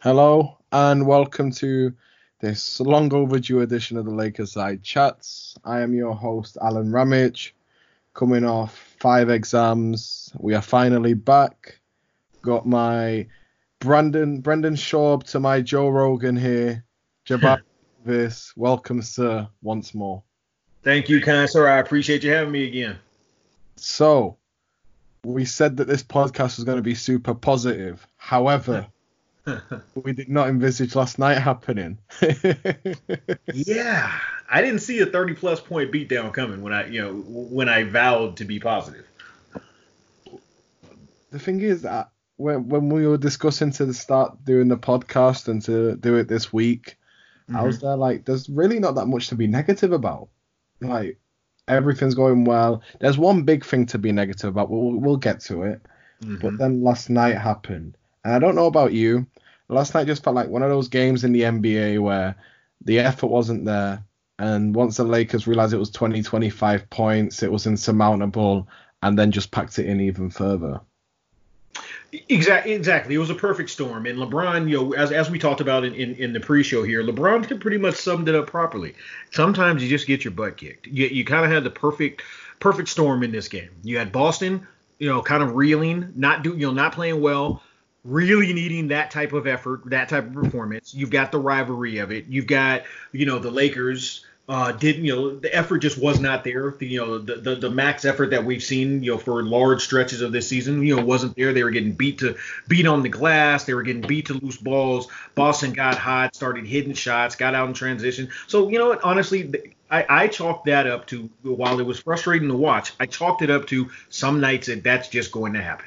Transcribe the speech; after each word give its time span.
Hello 0.00 0.58
and 0.70 1.08
welcome 1.08 1.50
to 1.50 1.92
this 2.38 2.78
long 2.78 3.12
overdue 3.12 3.62
edition 3.62 3.96
of 3.96 4.04
the 4.04 4.14
Lakers 4.14 4.52
Side 4.52 4.80
Chats. 4.80 5.56
I 5.64 5.80
am 5.80 5.92
your 5.92 6.14
host, 6.14 6.56
Alen 6.62 6.90
Ramic, 6.90 7.50
coming 8.14 8.44
off 8.44 8.78
five 9.00 9.28
exams. 9.28 10.32
We 10.38 10.54
are 10.54 10.62
finally 10.62 11.14
back. 11.14 11.80
Got 12.42 12.64
my 12.64 13.26
Brandon 13.80 14.40
Brendan 14.40 14.76
Schaub 14.76 15.24
to 15.32 15.40
my 15.40 15.62
Joe 15.62 15.88
Rogan 15.88 16.36
here. 16.36 16.84
Jabari 17.26 17.62
Davis, 18.06 18.52
welcome, 18.54 19.02
sir, 19.02 19.48
once 19.62 19.94
more. 19.94 20.22
Thank 20.84 21.08
you, 21.08 21.20
kind 21.20 21.50
sir. 21.50 21.68
I 21.68 21.80
appreciate 21.80 22.22
you 22.22 22.30
having 22.30 22.52
me 22.52 22.68
again. 22.68 23.00
So, 23.74 24.36
we 25.24 25.44
said 25.44 25.78
that 25.78 25.88
this 25.88 26.04
podcast 26.04 26.56
was 26.56 26.62
going 26.62 26.78
to 26.78 26.82
be 26.82 26.94
super 26.94 27.34
positive. 27.34 28.06
However, 28.16 28.86
we 29.94 30.12
did 30.12 30.28
not 30.28 30.48
envisage 30.48 30.94
last 30.94 31.18
night 31.18 31.38
happening. 31.38 31.98
yeah, 33.54 34.18
I 34.50 34.62
didn't 34.62 34.80
see 34.80 35.00
a 35.00 35.06
30 35.06 35.34
plus 35.34 35.60
point 35.60 35.92
beatdown 35.92 36.32
coming 36.32 36.62
when 36.62 36.72
I, 36.72 36.86
you 36.86 37.00
know, 37.02 37.14
when 37.14 37.68
I 37.68 37.84
vowed 37.84 38.36
to 38.38 38.44
be 38.44 38.58
positive. 38.60 39.06
The 41.30 41.38
thing 41.38 41.60
is 41.60 41.82
that 41.82 42.10
when 42.36 42.68
when 42.68 42.88
we 42.88 43.06
were 43.06 43.18
discussing 43.18 43.70
to 43.72 43.92
start 43.92 44.44
doing 44.44 44.68
the 44.68 44.78
podcast 44.78 45.48
and 45.48 45.60
to 45.62 45.96
do 45.96 46.16
it 46.16 46.28
this 46.28 46.52
week, 46.52 46.96
mm-hmm. 47.48 47.56
I 47.56 47.62
was 47.62 47.76
mm-hmm. 47.76 47.86
there 47.86 47.96
like, 47.96 48.24
there's 48.24 48.48
really 48.48 48.78
not 48.78 48.94
that 48.94 49.06
much 49.06 49.28
to 49.28 49.34
be 49.34 49.46
negative 49.46 49.92
about. 49.92 50.28
Like 50.80 51.18
everything's 51.66 52.14
going 52.14 52.44
well. 52.44 52.82
There's 53.00 53.18
one 53.18 53.42
big 53.42 53.64
thing 53.64 53.86
to 53.86 53.98
be 53.98 54.12
negative 54.12 54.50
about. 54.50 54.70
We'll 54.70 54.98
we'll 54.98 55.16
get 55.16 55.40
to 55.40 55.64
it. 55.64 55.82
Mm-hmm. 56.22 56.36
But 56.36 56.58
then 56.58 56.82
last 56.82 57.10
night 57.10 57.36
happened, 57.36 57.96
and 58.24 58.34
I 58.34 58.38
don't 58.38 58.54
know 58.54 58.66
about 58.66 58.92
you. 58.92 59.26
Last 59.68 59.94
night 59.94 60.06
just 60.06 60.24
felt 60.24 60.36
like 60.36 60.48
one 60.48 60.62
of 60.62 60.70
those 60.70 60.88
games 60.88 61.24
in 61.24 61.32
the 61.32 61.42
NBA 61.42 62.00
where 62.00 62.36
the 62.84 63.00
effort 63.00 63.26
wasn't 63.26 63.64
there, 63.64 64.02
and 64.38 64.74
once 64.74 64.96
the 64.96 65.04
Lakers 65.04 65.46
realized 65.46 65.74
it 65.74 65.78
was 65.78 65.90
20, 65.90 66.22
25 66.22 66.88
points, 66.90 67.42
it 67.42 67.52
was 67.52 67.66
insurmountable, 67.66 68.68
and 69.02 69.18
then 69.18 69.30
just 69.30 69.50
packed 69.50 69.78
it 69.78 69.86
in 69.86 70.00
even 70.00 70.30
further. 70.30 70.80
Exactly, 72.30 72.72
exactly. 72.72 73.14
It 73.14 73.18
was 73.18 73.28
a 73.28 73.34
perfect 73.34 73.68
storm, 73.68 74.06
and 74.06 74.18
LeBron, 74.18 74.70
you 74.70 74.76
know, 74.76 74.92
as, 74.94 75.12
as 75.12 75.30
we 75.30 75.38
talked 75.38 75.60
about 75.60 75.84
in, 75.84 75.94
in, 75.94 76.14
in 76.14 76.32
the 76.32 76.40
pre-show 76.40 76.82
here, 76.82 77.04
LeBron 77.04 77.60
pretty 77.60 77.76
much 77.76 77.96
summed 77.96 78.28
it 78.28 78.34
up 78.34 78.46
properly. 78.46 78.94
Sometimes 79.30 79.82
you 79.82 79.90
just 79.90 80.06
get 80.06 80.24
your 80.24 80.32
butt 80.32 80.56
kicked. 80.56 80.86
You, 80.86 81.06
you 81.06 81.24
kind 81.24 81.44
of 81.44 81.50
had 81.50 81.64
the 81.64 81.70
perfect 81.70 82.22
perfect 82.60 82.88
storm 82.88 83.22
in 83.22 83.30
this 83.30 83.48
game. 83.48 83.70
You 83.82 83.98
had 83.98 84.10
Boston, 84.10 84.66
you 84.98 85.08
know, 85.08 85.22
kind 85.22 85.42
of 85.42 85.54
reeling, 85.54 86.12
not 86.16 86.42
do, 86.42 86.52
you 86.56 86.66
know, 86.66 86.72
not 86.72 86.92
playing 86.92 87.20
well, 87.20 87.62
really 88.04 88.52
needing 88.52 88.88
that 88.88 89.10
type 89.10 89.32
of 89.32 89.46
effort, 89.46 89.82
that 89.86 90.08
type 90.08 90.26
of 90.26 90.32
performance. 90.32 90.94
You've 90.94 91.10
got 91.10 91.32
the 91.32 91.38
rivalry 91.38 91.98
of 91.98 92.12
it. 92.12 92.26
You've 92.26 92.46
got, 92.46 92.84
you 93.12 93.26
know, 93.26 93.38
the 93.38 93.50
Lakers 93.50 94.24
uh, 94.48 94.72
didn't 94.72 95.04
you 95.04 95.14
know 95.14 95.36
the 95.36 95.54
effort 95.54 95.78
just 95.80 95.98
was 95.98 96.18
not 96.20 96.42
there. 96.42 96.74
The, 96.78 96.86
you 96.86 96.98
know 96.98 97.18
the, 97.18 97.36
the, 97.36 97.54
the 97.56 97.70
max 97.70 98.06
effort 98.06 98.30
that 98.30 98.44
we've 98.44 98.62
seen 98.62 99.02
you 99.02 99.12
know 99.12 99.18
for 99.18 99.42
large 99.42 99.82
stretches 99.82 100.22
of 100.22 100.32
this 100.32 100.48
season 100.48 100.82
you 100.82 100.96
know 100.96 101.04
wasn't 101.04 101.36
there. 101.36 101.52
They 101.52 101.62
were 101.62 101.70
getting 101.70 101.92
beat 101.92 102.18
to 102.20 102.36
beat 102.66 102.86
on 102.86 103.02
the 103.02 103.10
glass. 103.10 103.64
They 103.64 103.74
were 103.74 103.82
getting 103.82 104.02
beat 104.02 104.26
to 104.26 104.34
loose 104.34 104.56
balls. 104.56 105.08
Boston 105.34 105.74
got 105.74 105.98
hot, 105.98 106.34
started 106.34 106.66
hitting 106.66 106.94
shots, 106.94 107.36
got 107.36 107.54
out 107.54 107.68
in 107.68 107.74
transition. 107.74 108.30
So 108.46 108.68
you 108.70 108.78
know 108.78 108.88
what? 108.88 109.04
Honestly, 109.04 109.74
I, 109.90 110.06
I 110.08 110.28
chalked 110.28 110.64
that 110.64 110.86
up 110.86 111.06
to 111.08 111.28
while 111.42 111.78
it 111.78 111.84
was 111.84 112.00
frustrating 112.00 112.48
to 112.48 112.56
watch. 112.56 112.94
I 112.98 113.04
chalked 113.04 113.42
it 113.42 113.50
up 113.50 113.66
to 113.66 113.90
some 114.08 114.40
nights 114.40 114.68
that 114.68 114.82
that's 114.82 115.08
just 115.08 115.30
going 115.30 115.52
to 115.54 115.62
happen. 115.62 115.86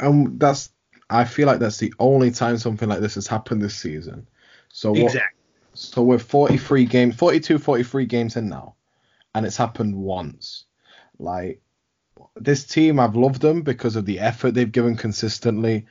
Um, 0.00 0.38
that's 0.38 0.70
I 1.10 1.24
feel 1.24 1.46
like 1.46 1.58
that's 1.58 1.78
the 1.78 1.92
only 1.98 2.30
time 2.30 2.58
something 2.58 2.88
like 2.88 3.00
this 3.00 3.14
has 3.16 3.26
happened 3.26 3.62
this 3.62 3.76
season. 3.76 4.26
So 4.68 4.90
what, 4.90 4.98
exactly 4.98 5.38
so 5.78 6.02
we're 6.02 6.18
43 6.18 6.86
games, 6.86 7.14
42, 7.14 7.58
43 7.58 8.06
games 8.06 8.36
in 8.36 8.48
now, 8.48 8.74
and 9.34 9.46
it's 9.46 9.56
happened 9.56 9.94
once. 9.94 10.64
Like 11.20 11.60
this 12.34 12.64
team, 12.64 12.98
I've 12.98 13.14
loved 13.14 13.40
them 13.40 13.62
because 13.62 13.94
of 13.94 14.04
the 14.04 14.18
effort 14.18 14.52
they've 14.52 14.70
given 14.70 14.96
consistently. 14.96 15.86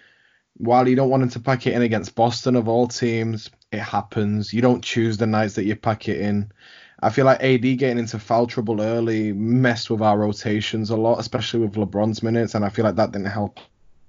While 0.58 0.90
you 0.90 0.98
don't 0.98 1.10
want 1.10 1.22
them 1.22 1.30
to 1.30 1.40
pack 1.40 1.68
it 1.68 1.74
in 1.74 1.84
against 1.84 2.16
Boston 2.16 2.58
of 2.58 2.68
all 2.68 2.88
teams, 2.88 3.50
it 3.72 3.80
happens. 3.80 4.52
You 4.54 4.62
don't 4.62 4.84
choose 4.84 5.16
the 5.16 5.28
nights 5.28 5.54
that 5.56 5.64
you 5.64 5.76
pack 5.78 6.10
it 6.10 6.20
in. 6.20 6.52
I 7.00 7.10
feel 7.10 7.26
like 7.26 7.42
AD 7.42 7.62
getting 7.62 8.00
into 8.00 8.20
foul 8.20 8.48
trouble 8.48 8.82
early 8.82 9.32
messed 9.32 9.90
with 9.90 10.02
our 10.02 10.18
rotations 10.18 10.90
a 10.90 10.98
lot, 10.98 11.20
especially 11.20 11.62
with 11.62 11.76
LeBron's 11.76 12.22
minutes, 12.22 12.56
and 12.56 12.66
I 12.66 12.70
feel 12.70 12.84
like 12.84 12.96
that 12.96 13.12
didn't 13.12 13.28
help 13.28 13.60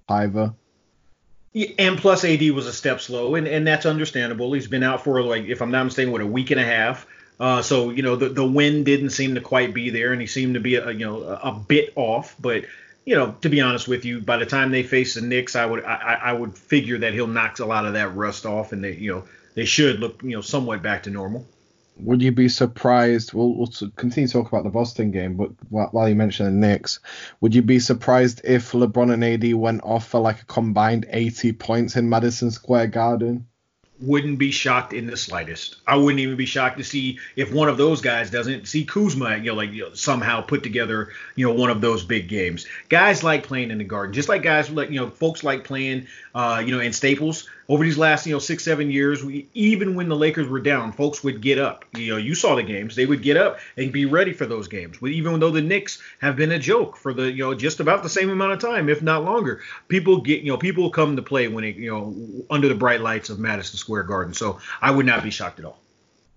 either. 0.08 0.54
And 1.78 1.98
plus, 1.98 2.24
AD 2.24 2.50
was 2.50 2.66
a 2.66 2.72
step 2.72 3.00
slow, 3.00 3.34
and, 3.34 3.48
and 3.48 3.66
that's 3.66 3.86
understandable. 3.86 4.52
He's 4.52 4.69
been 4.69 4.82
out 4.82 5.02
for 5.02 5.22
like, 5.22 5.44
if 5.44 5.62
I'm 5.62 5.70
not 5.70 5.84
mistaken, 5.84 6.12
what 6.12 6.20
a 6.20 6.26
week 6.26 6.50
and 6.50 6.60
a 6.60 6.64
half. 6.64 7.06
Uh, 7.41 7.62
so 7.62 7.91
you 7.91 8.02
know 8.02 8.16
the 8.16 8.28
the 8.28 8.44
wind 8.44 8.84
didn't 8.84 9.10
seem 9.10 9.36
to 9.36 9.41
quite 9.41 9.72
be 9.72 9.91
there, 9.91 10.12
and 10.12 10.20
he 10.20 10.26
seemed 10.26 10.54
to 10.54 10.60
be 10.60 10.74
a, 10.74 10.91
you 10.91 11.06
know 11.06 11.22
a, 11.22 11.34
a 11.34 11.52
bit 11.52 11.92
off. 11.94 12.34
But 12.41 12.64
you 13.04 13.14
know, 13.14 13.36
to 13.42 13.48
be 13.48 13.60
honest 13.60 13.86
with 13.86 14.04
you, 14.04 14.20
by 14.20 14.38
the 14.38 14.46
time 14.46 14.72
they 14.72 14.82
face 14.82 15.14
the 15.14 15.20
Knicks, 15.20 15.54
I 15.54 15.64
would 15.64 15.84
I, 15.84 16.19
I 16.20 16.32
would 16.32 16.58
figure 16.58 16.98
that 16.98 17.14
he'll 17.14 17.28
knock 17.28 17.60
a 17.60 17.64
lot 17.64 17.86
of 17.86 17.92
that 17.92 18.14
rust 18.16 18.44
off, 18.44 18.72
and 18.72 18.82
they 18.82 18.94
you 18.94 19.12
know 19.12 19.25
they 19.54 19.64
should 19.64 20.00
look 20.00 20.20
you 20.22 20.30
know 20.30 20.40
somewhat 20.40 20.82
back 20.82 21.04
to 21.04 21.10
normal 21.10 21.46
would 22.00 22.22
you 22.22 22.32
be 22.32 22.48
surprised? 22.48 23.32
We'll, 23.32 23.54
we'll 23.54 23.72
continue 23.97 24.26
to 24.26 24.32
talk 24.32 24.48
about 24.48 24.64
the 24.64 24.70
Boston 24.70 25.10
game, 25.10 25.34
but 25.34 25.50
while 25.70 26.09
you 26.09 26.14
mention 26.14 26.47
the 26.47 26.53
Knicks, 26.53 27.00
would 27.41 27.54
you 27.54 27.62
be 27.62 27.78
surprised 27.81 28.41
if 28.44 28.72
LeBron 28.72 29.12
and 29.12 29.25
AD 29.25 29.54
went 29.54 29.82
off 29.84 30.08
for 30.08 30.20
like 30.20 30.42
a 30.42 30.47
combined 30.47 31.06
80 31.08 31.53
points 31.53 31.97
in 31.97 32.08
Madison 32.08 32.50
Square 32.50 32.88
Garden? 32.88 33.47
wouldn't 34.00 34.38
be 34.38 34.50
shocked 34.50 34.92
in 34.92 35.06
the 35.06 35.16
slightest. 35.16 35.76
I 35.87 35.97
wouldn't 35.97 36.20
even 36.20 36.37
be 36.37 36.47
shocked 36.47 36.78
to 36.78 36.84
see 36.84 37.19
if 37.37 37.53
one 37.53 37.69
of 37.69 37.76
those 37.76 38.00
guys 38.00 38.31
doesn't 38.31 38.69
see 38.69 38.84
Kuzma, 38.84 39.38
you 39.38 39.47
know, 39.47 39.54
like 39.54 39.72
you 39.72 39.82
know, 39.82 39.94
somehow 39.94 40.41
put 40.41 40.62
together, 40.62 41.10
you 41.34 41.47
know, 41.47 41.54
one 41.54 41.70
of 41.70 41.81
those 41.81 42.04
big 42.04 42.28
games. 42.28 42.66
Guys 42.88 43.22
like 43.25 43.44
playing 43.44 43.70
in 43.70 43.78
the 43.78 43.84
Garden, 43.84 44.12
just 44.12 44.28
like 44.28 44.42
guys 44.42 44.70
like 44.70 44.91
you 44.91 45.00
know, 45.00 45.10
folks 45.10 45.42
like 45.42 45.64
playing, 45.64 46.06
uh, 46.34 46.62
you 46.64 46.72
know, 46.72 46.81
in 46.81 46.92
Staples. 46.92 47.48
Over 47.71 47.84
these 47.84 47.99
last, 47.99 48.27
you 48.27 48.33
know, 48.33 48.39
six 48.39 48.65
seven 48.65 48.91
years, 48.91 49.23
we, 49.23 49.47
even 49.53 49.95
when 49.95 50.09
the 50.09 50.17
Lakers 50.17 50.49
were 50.49 50.61
down, 50.61 50.91
folks 50.91 51.23
would 51.23 51.43
get 51.43 51.59
up. 51.59 51.84
You 51.95 52.12
know, 52.12 52.17
you 52.17 52.34
saw 52.34 52.55
the 52.55 52.62
games; 52.62 52.97
they 52.97 53.05
would 53.05 53.23
get 53.23 53.37
up 53.37 53.59
and 53.77 53.93
be 53.93 54.06
ready 54.06 54.33
for 54.33 54.47
those 54.47 54.69
games. 54.69 54.97
Even 55.03 55.39
though 55.39 55.51
the 55.51 55.61
Knicks 55.61 56.01
have 56.21 56.34
been 56.34 56.53
a 56.53 56.59
joke 56.59 56.97
for 56.97 57.12
the, 57.12 57.31
you 57.31 57.45
know, 57.45 57.55
just 57.55 57.81
about 57.81 58.03
the 58.03 58.09
same 58.09 58.31
amount 58.31 58.53
of 58.53 58.61
time, 58.61 58.89
if 58.89 59.03
not 59.03 59.23
longer, 59.23 59.61
people 59.89 60.23
get, 60.23 60.41
you 60.41 60.51
know, 60.51 60.56
people 60.56 60.89
come 60.91 61.17
to 61.17 61.23
play 61.23 61.49
when 61.49 61.65
it, 61.65 61.77
you 61.77 61.91
know, 61.91 62.15
under 62.49 62.69
the 62.69 62.75
bright 62.75 63.03
lights 63.03 63.29
of 63.29 63.39
Madison 63.39 63.77
Square 63.77 64.05
Garden. 64.05 64.33
So 64.33 64.61
I 64.81 64.91
would 64.91 65.05
not 65.05 65.23
be 65.23 65.31
shocked 65.31 65.59
at 65.59 65.67
all. 65.67 65.79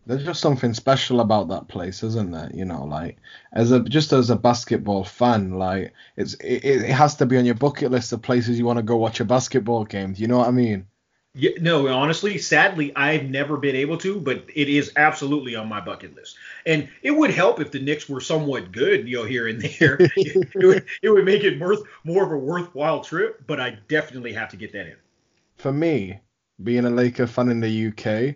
There's 0.05 0.25
just 0.25 0.41
something 0.41 0.73
special 0.73 1.21
about 1.21 1.47
that 1.49 1.69
place, 1.69 2.03
isn't 2.03 2.31
there? 2.31 2.51
You 2.53 2.65
know, 2.65 2.83
like 2.83 3.17
as 3.53 3.71
a 3.71 3.79
just 3.79 4.11
as 4.11 4.29
a 4.31 4.35
basketball 4.35 5.05
fan, 5.05 5.51
like 5.51 5.93
it's 6.17 6.33
it, 6.35 6.65
it 6.65 6.89
has 6.89 7.15
to 7.15 7.25
be 7.25 7.37
on 7.37 7.45
your 7.45 7.55
bucket 7.55 7.91
list 7.91 8.11
of 8.11 8.21
places 8.21 8.59
you 8.59 8.65
want 8.65 8.77
to 8.77 8.83
go 8.83 8.97
watch 8.97 9.21
a 9.21 9.25
basketball 9.25 9.85
game. 9.85 10.13
Do 10.13 10.21
you 10.21 10.27
know 10.27 10.39
what 10.39 10.49
I 10.49 10.51
mean? 10.51 10.87
Yeah, 11.33 11.51
no, 11.61 11.87
honestly, 11.87 12.37
sadly, 12.37 12.93
I've 12.93 13.29
never 13.29 13.55
been 13.55 13.75
able 13.75 13.97
to, 13.99 14.19
but 14.19 14.43
it 14.53 14.67
is 14.67 14.91
absolutely 14.97 15.55
on 15.55 15.69
my 15.69 15.79
bucket 15.79 16.13
list. 16.13 16.35
And 16.65 16.89
it 17.03 17.11
would 17.11 17.31
help 17.31 17.61
if 17.61 17.71
the 17.71 17.79
Knicks 17.79 18.09
were 18.09 18.19
somewhat 18.19 18.73
good, 18.73 19.07
you 19.07 19.17
know, 19.17 19.23
here 19.23 19.47
and 19.47 19.61
there. 19.61 19.95
it, 19.99 20.49
would, 20.55 20.85
it 21.01 21.09
would 21.09 21.23
make 21.23 21.45
it 21.45 21.57
worth 21.57 21.83
more 22.03 22.25
of 22.25 22.33
a 22.33 22.37
worthwhile 22.37 23.01
trip, 23.01 23.43
but 23.47 23.61
I 23.61 23.77
definitely 23.87 24.33
have 24.33 24.49
to 24.49 24.57
get 24.57 24.73
that 24.73 24.87
in. 24.87 24.95
For 25.55 25.71
me, 25.71 26.19
being 26.61 26.83
a 26.83 26.89
Laker 26.89 27.27
fan 27.27 27.49
in 27.49 27.61
the 27.61 27.87
UK, 27.87 28.35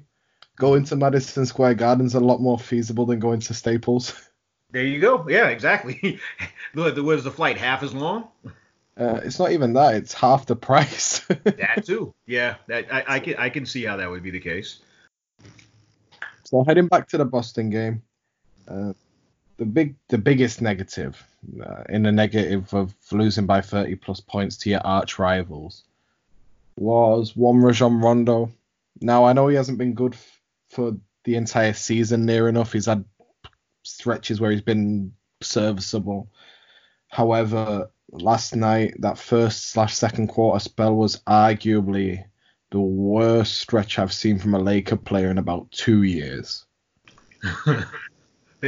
going 0.56 0.86
to 0.86 0.96
Madison 0.96 1.46
Square 1.46 1.76
Garden's 1.76 2.16
is 2.16 2.22
a 2.22 2.26
lot 2.26 2.40
more 2.40 2.58
feasible 2.58 3.06
than 3.06 3.20
going 3.20 3.42
to 3.42 3.54
Staples. 3.54 4.14
There 4.72 4.84
you 4.84 5.00
go. 5.00 5.28
Yeah, 5.30 5.48
exactly. 5.48 6.20
was 6.74 7.24
the 7.24 7.32
flight 7.32 7.58
half 7.58 7.84
as 7.84 7.94
long? 7.94 8.30
Uh, 8.98 9.20
it's 9.24 9.40
not 9.40 9.52
even 9.52 9.74
that; 9.74 9.96
it's 9.96 10.14
half 10.14 10.46
the 10.46 10.56
price. 10.56 11.20
that 11.44 11.84
too. 11.86 12.14
Yeah, 12.26 12.56
that, 12.68 12.94
I, 12.94 13.16
I 13.16 13.20
can 13.20 13.36
I 13.38 13.50
can 13.50 13.66
see 13.66 13.84
how 13.84 13.98
that 13.98 14.10
would 14.10 14.24
be 14.24 14.32
the 14.32 14.40
case. 14.40 14.80
So 16.44 16.64
heading 16.64 16.88
back 16.88 17.10
to 17.10 17.18
the 17.18 17.26
Boston 17.26 17.70
game, 17.70 18.04
uh, 18.68 18.94
the 19.58 19.66
big 19.66 19.96
the 20.08 20.18
biggest 20.18 20.62
negative 20.62 21.22
uh, 21.64 21.84
in 21.90 22.04
the 22.04 22.12
negative 22.12 22.74
of 22.74 22.94
losing 23.12 23.46
by 23.46 23.62
30 23.62 23.96
plus 23.96 24.20
points 24.20 24.58
to 24.58 24.70
your 24.70 24.82
arch 24.86 25.20
rivals 25.20 25.84
was 26.78 27.36
one 27.36 27.62
Rajon 27.62 28.00
Rondo. 28.00 28.52
Now 29.02 29.26
I 29.26 29.34
know 29.34 29.48
he 29.48 29.56
hasn't 29.56 29.78
been 29.78 29.94
good 29.94 30.14
f- 30.14 30.42
for 30.70 30.98
the 31.24 31.36
entire 31.36 31.74
season 31.74 32.26
near 32.26 32.48
enough. 32.48 32.74
He's 32.74 32.86
had 32.86 33.06
stretches 33.84 34.40
where 34.40 34.52
he's 34.52 34.62
been 34.62 35.14
serviceable. 35.42 36.30
However, 37.08 37.90
last 38.12 38.56
night 38.56 38.96
that 39.00 39.18
first 39.18 39.72
slash 39.72 39.96
second 39.96 40.28
quarter 40.28 40.60
spell 40.60 40.96
was 40.96 41.22
arguably 41.28 42.24
the 42.72 42.80
worst 42.80 43.60
stretch 43.60 44.00
I've 44.00 44.14
seen 44.14 44.40
from 44.40 44.54
a 44.54 44.60
Laker 44.60 44.98
player 44.98 45.30
in 45.30 45.38
about 45.38 45.72
two 45.72 46.04
years. 46.04 46.66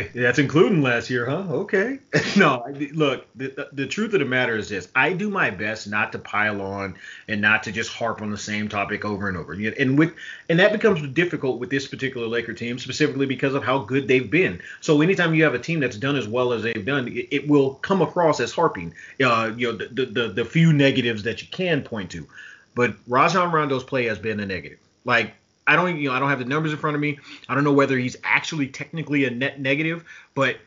That's 0.15 0.39
including 0.39 0.81
last 0.81 1.09
year, 1.09 1.25
huh? 1.25 1.45
Okay. 1.49 1.99
no, 2.37 2.65
look, 2.93 3.25
the, 3.35 3.69
the 3.73 3.87
truth 3.87 4.13
of 4.13 4.19
the 4.19 4.25
matter 4.25 4.55
is 4.55 4.69
this: 4.69 4.89
I 4.95 5.13
do 5.13 5.29
my 5.29 5.49
best 5.49 5.87
not 5.87 6.11
to 6.11 6.19
pile 6.19 6.61
on 6.61 6.95
and 7.27 7.41
not 7.41 7.63
to 7.63 7.71
just 7.71 7.91
harp 7.91 8.21
on 8.21 8.31
the 8.31 8.37
same 8.37 8.69
topic 8.69 9.05
over 9.05 9.27
and 9.27 9.37
over. 9.37 9.53
And 9.53 9.97
with 9.97 10.13
and 10.49 10.59
that 10.59 10.71
becomes 10.71 11.01
difficult 11.13 11.59
with 11.59 11.69
this 11.69 11.87
particular 11.87 12.27
Laker 12.27 12.53
team, 12.53 12.79
specifically 12.79 13.25
because 13.25 13.53
of 13.53 13.63
how 13.63 13.79
good 13.79 14.07
they've 14.07 14.29
been. 14.29 14.61
So 14.81 15.01
anytime 15.01 15.33
you 15.33 15.43
have 15.43 15.53
a 15.53 15.59
team 15.59 15.79
that's 15.79 15.97
done 15.97 16.15
as 16.15 16.27
well 16.27 16.53
as 16.53 16.63
they've 16.63 16.85
done, 16.85 17.07
it, 17.07 17.27
it 17.31 17.47
will 17.47 17.75
come 17.75 18.01
across 18.01 18.39
as 18.39 18.51
harping. 18.51 18.93
Uh, 19.23 19.51
you 19.55 19.71
know, 19.71 19.77
the, 19.77 20.05
the 20.05 20.27
the 20.29 20.45
few 20.45 20.73
negatives 20.73 21.23
that 21.23 21.41
you 21.41 21.47
can 21.49 21.81
point 21.83 22.11
to. 22.11 22.27
But 22.75 22.95
Rajon 23.07 23.51
Rondo's 23.51 23.83
play 23.83 24.05
has 24.05 24.19
been 24.19 24.39
a 24.39 24.45
negative. 24.45 24.79
Like 25.03 25.33
I 25.67 25.75
don't 25.75 25.97
you 25.99 26.09
know 26.09 26.15
I 26.15 26.19
don't 26.19 26.29
have 26.29 26.39
the 26.39 26.45
numbers 26.45 26.71
in 26.71 26.77
front 26.77 26.95
of 26.95 27.01
me. 27.01 27.19
I 27.47 27.55
don't 27.55 27.63
know 27.63 27.73
whether 27.73 27.97
he's 27.97 28.15
actually 28.23 28.67
technically 28.67 29.25
a 29.25 29.29
net 29.29 29.59
negative, 29.59 30.05
but 30.33 30.57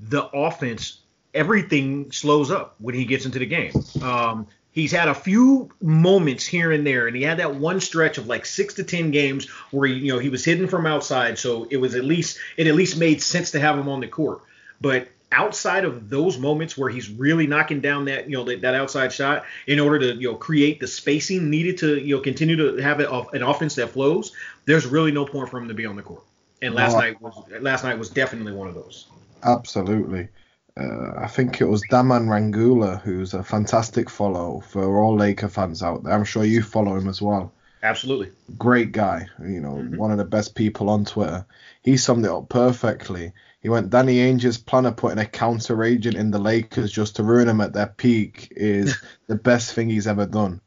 the 0.00 0.24
offense 0.32 1.00
everything 1.34 2.12
slows 2.12 2.50
up 2.50 2.76
when 2.78 2.94
he 2.94 3.04
gets 3.04 3.26
into 3.26 3.40
the 3.40 3.46
game. 3.46 3.72
Um, 4.00 4.46
he's 4.70 4.92
had 4.92 5.08
a 5.08 5.14
few 5.14 5.70
moments 5.80 6.46
here 6.46 6.72
and 6.72 6.86
there, 6.86 7.06
and 7.06 7.16
he 7.16 7.22
had 7.22 7.38
that 7.38 7.54
one 7.56 7.80
stretch 7.80 8.18
of 8.18 8.26
like 8.26 8.46
six 8.46 8.74
to 8.74 8.84
ten 8.84 9.10
games 9.10 9.48
where 9.70 9.88
he, 9.88 9.94
you 9.94 10.12
know 10.12 10.18
he 10.18 10.28
was 10.28 10.44
hidden 10.44 10.68
from 10.68 10.86
outside, 10.86 11.38
so 11.38 11.66
it 11.70 11.76
was 11.76 11.94
at 11.94 12.04
least 12.04 12.38
it 12.56 12.66
at 12.66 12.74
least 12.74 12.96
made 12.96 13.20
sense 13.22 13.50
to 13.52 13.60
have 13.60 13.78
him 13.78 13.88
on 13.88 14.00
the 14.00 14.08
court. 14.08 14.42
But 14.80 15.08
outside 15.34 15.84
of 15.84 16.08
those 16.08 16.38
moments 16.38 16.78
where 16.78 16.88
he's 16.88 17.10
really 17.10 17.46
knocking 17.46 17.80
down 17.80 18.06
that 18.06 18.28
you 18.28 18.36
know 18.36 18.44
that, 18.44 18.60
that 18.62 18.74
outside 18.74 19.12
shot 19.12 19.44
in 19.66 19.80
order 19.80 19.98
to 19.98 20.14
you 20.14 20.30
know 20.30 20.36
create 20.36 20.80
the 20.80 20.86
spacing 20.86 21.50
needed 21.50 21.78
to 21.78 21.98
you 21.98 22.16
know 22.16 22.22
continue 22.22 22.56
to 22.56 22.76
have 22.82 23.00
it, 23.00 23.08
an 23.32 23.42
offense 23.42 23.74
that 23.74 23.90
flows, 23.90 24.32
there's 24.64 24.86
really 24.86 25.12
no 25.12 25.24
point 25.26 25.48
for 25.48 25.58
him 25.58 25.68
to 25.68 25.74
be 25.74 25.86
on 25.86 25.96
the 25.96 26.02
court. 26.02 26.22
And 26.62 26.74
last 26.74 26.92
no, 26.92 27.00
night 27.00 27.20
was 27.20 27.34
last 27.60 27.84
night 27.84 27.98
was 27.98 28.10
definitely 28.10 28.52
one 28.52 28.68
of 28.68 28.74
those. 28.74 29.06
Absolutely. 29.42 30.28
Uh, 30.76 31.12
I 31.16 31.28
think 31.28 31.60
it 31.60 31.66
was 31.66 31.82
Daman 31.88 32.26
Rangula, 32.26 33.00
who's 33.00 33.34
a 33.34 33.44
fantastic 33.44 34.10
follow 34.10 34.60
for 34.60 35.00
all 35.00 35.16
Laker 35.16 35.48
fans 35.48 35.82
out 35.82 36.02
there. 36.02 36.12
I'm 36.12 36.24
sure 36.24 36.44
you 36.44 36.62
follow 36.62 36.96
him 36.96 37.08
as 37.08 37.22
well. 37.22 37.52
Absolutely. 37.84 38.30
Great 38.56 38.92
guy, 38.92 39.26
you 39.40 39.60
know, 39.60 39.74
mm-hmm. 39.74 39.96
one 39.96 40.10
of 40.10 40.16
the 40.16 40.24
best 40.24 40.54
people 40.54 40.88
on 40.88 41.04
Twitter. 41.04 41.46
He 41.82 41.98
summed 41.98 42.24
it 42.24 42.30
up 42.30 42.48
perfectly. 42.48 43.32
He 43.64 43.70
went, 43.70 43.88
Danny 43.88 44.20
Ainge's 44.20 44.58
plan 44.58 44.84
of 44.84 44.94
putting 44.96 45.18
a 45.18 45.24
counter 45.24 45.82
agent 45.82 46.16
in 46.16 46.30
the 46.30 46.38
Lakers 46.38 46.92
just 46.92 47.16
to 47.16 47.22
ruin 47.22 47.46
them 47.46 47.62
at 47.62 47.72
their 47.72 47.86
peak 47.86 48.48
is 48.50 48.94
the 49.26 49.36
best 49.36 49.72
thing 49.72 49.88
he's 49.88 50.06
ever 50.06 50.26
done. 50.26 50.60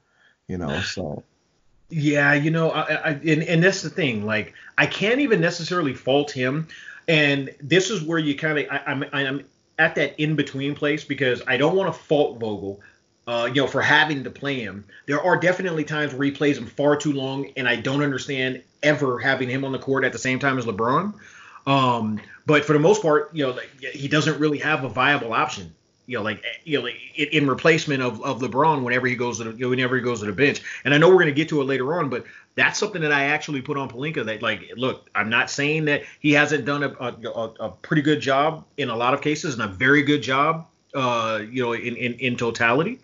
You 0.48 0.58
know, 0.58 0.82
so. 0.82 1.24
Yeah, 1.90 2.34
you 2.34 2.50
know, 2.50 2.72
I, 2.72 2.82
I, 2.82 3.10
and, 3.12 3.44
and 3.44 3.64
that's 3.64 3.84
the 3.84 3.92
thing. 3.92 4.26
Like, 4.26 4.56
I 4.80 4.88
can't 4.88 5.20
even 5.20 5.40
necessarily 5.40 5.94
fault 5.94 6.32
him. 6.32 6.68
And 7.08 7.52
this 7.62 7.92
is 7.92 8.04
where 8.04 8.18
you 8.18 8.36
kind 8.36 8.58
of, 8.58 8.66
I'm, 8.72 9.06
I'm 9.14 9.46
at 9.78 9.94
that 9.94 10.20
in 10.20 10.36
between 10.36 10.74
place 10.74 11.04
because 11.04 11.44
I 11.46 11.56
don't 11.56 11.76
want 11.76 11.94
to 11.94 11.98
fault 11.98 12.40
Vogel. 12.40 12.82
Uh, 13.28 13.46
you 13.46 13.62
know, 13.62 13.68
for 13.68 13.82
having 13.82 14.24
to 14.24 14.30
play 14.30 14.62
him. 14.62 14.86
There 15.06 15.22
are 15.22 15.38
definitely 15.38 15.84
times 15.84 16.14
where 16.14 16.24
he 16.24 16.32
plays 16.32 16.58
him 16.58 16.66
far 16.66 16.96
too 16.96 17.12
long, 17.12 17.52
and 17.58 17.68
I 17.68 17.76
don't 17.76 18.02
understand 18.02 18.64
ever 18.82 19.20
having 19.20 19.50
him 19.50 19.66
on 19.66 19.74
the 19.74 19.80
court 19.80 20.06
at 20.06 20.14
the 20.14 20.18
same 20.18 20.40
time 20.40 20.58
as 20.58 20.66
LeBron. 20.66 21.14
Um, 21.66 22.22
but 22.48 22.66
for 22.66 22.74
the 22.74 22.80
most 22.80 23.02
part, 23.02 23.30
you 23.34 23.46
know, 23.46 23.52
like, 23.52 23.70
he 23.80 24.08
doesn't 24.08 24.40
really 24.40 24.58
have 24.60 24.84
a 24.84 24.90
viable 24.90 25.34
option. 25.34 25.76
You 26.08 26.18
know, 26.18 26.24
like 26.24 26.42
you 26.64 26.78
know, 26.78 26.86
like 26.86 26.96
in 27.18 27.46
replacement 27.50 28.02
of, 28.02 28.24
of 28.24 28.40
LeBron 28.40 28.82
whenever 28.82 29.08
he 29.08 29.18
goes 29.18 29.40
to 29.40 29.44
the, 29.44 29.52
you 29.52 29.66
know, 29.66 29.70
whenever 29.70 29.98
he 29.98 30.02
goes 30.02 30.22
to 30.22 30.26
the 30.26 30.32
bench. 30.32 30.62
And 30.86 30.94
I 30.94 30.98
know 30.98 31.10
we're 31.10 31.16
going 31.16 31.28
to 31.28 31.34
get 31.34 31.50
to 31.50 31.60
it 31.60 31.66
later 31.66 32.00
on, 32.00 32.08
but 32.10 32.24
that's 32.56 32.80
something 32.80 33.02
that 33.02 33.12
I 33.12 33.26
actually 33.26 33.62
put 33.62 33.76
on 33.76 33.90
Pelinka. 33.90 34.26
That 34.26 34.42
like, 34.42 34.72
look, 34.78 35.10
I'm 35.14 35.30
not 35.30 35.50
saying 35.50 35.84
that 35.86 36.04
he 36.22 36.32
hasn't 36.32 36.64
done 36.64 36.84
a, 36.84 36.90
a, 36.92 37.54
a 37.60 37.70
pretty 37.82 38.02
good 38.02 38.22
job 38.22 38.64
in 38.78 38.88
a 38.88 38.96
lot 38.96 39.14
of 39.14 39.20
cases, 39.22 39.56
and 39.56 39.64
a 39.64 39.68
very 39.68 40.02
good 40.02 40.24
job, 40.24 40.66
uh, 40.96 41.42
you 41.52 41.62
know, 41.62 41.74
in 41.74 41.98
in, 41.98 42.14
in 42.14 42.38
totality. 42.38 43.00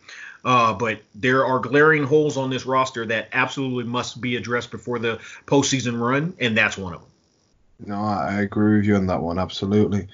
Uh, 0.45 0.73
but 0.73 1.01
there 1.13 1.45
are 1.45 1.59
glaring 1.59 2.05
holes 2.05 2.37
on 2.37 2.49
this 2.49 2.65
roster 2.65 3.05
that 3.05 3.27
absolutely 3.33 3.83
must 3.83 4.21
be 4.21 4.37
addressed 4.37 4.71
before 4.71 4.97
the 4.97 5.19
postseason 5.45 5.99
run, 5.99 6.33
and 6.39 6.55
that's 6.55 6.77
one 6.77 6.93
of 6.93 7.01
them. 7.01 7.09
No, 7.79 7.95
I 7.95 8.41
agree 8.41 8.77
with 8.77 8.85
you 8.85 8.95
on 8.95 9.07
that 9.07 9.21
one, 9.21 9.39
absolutely. 9.39 10.07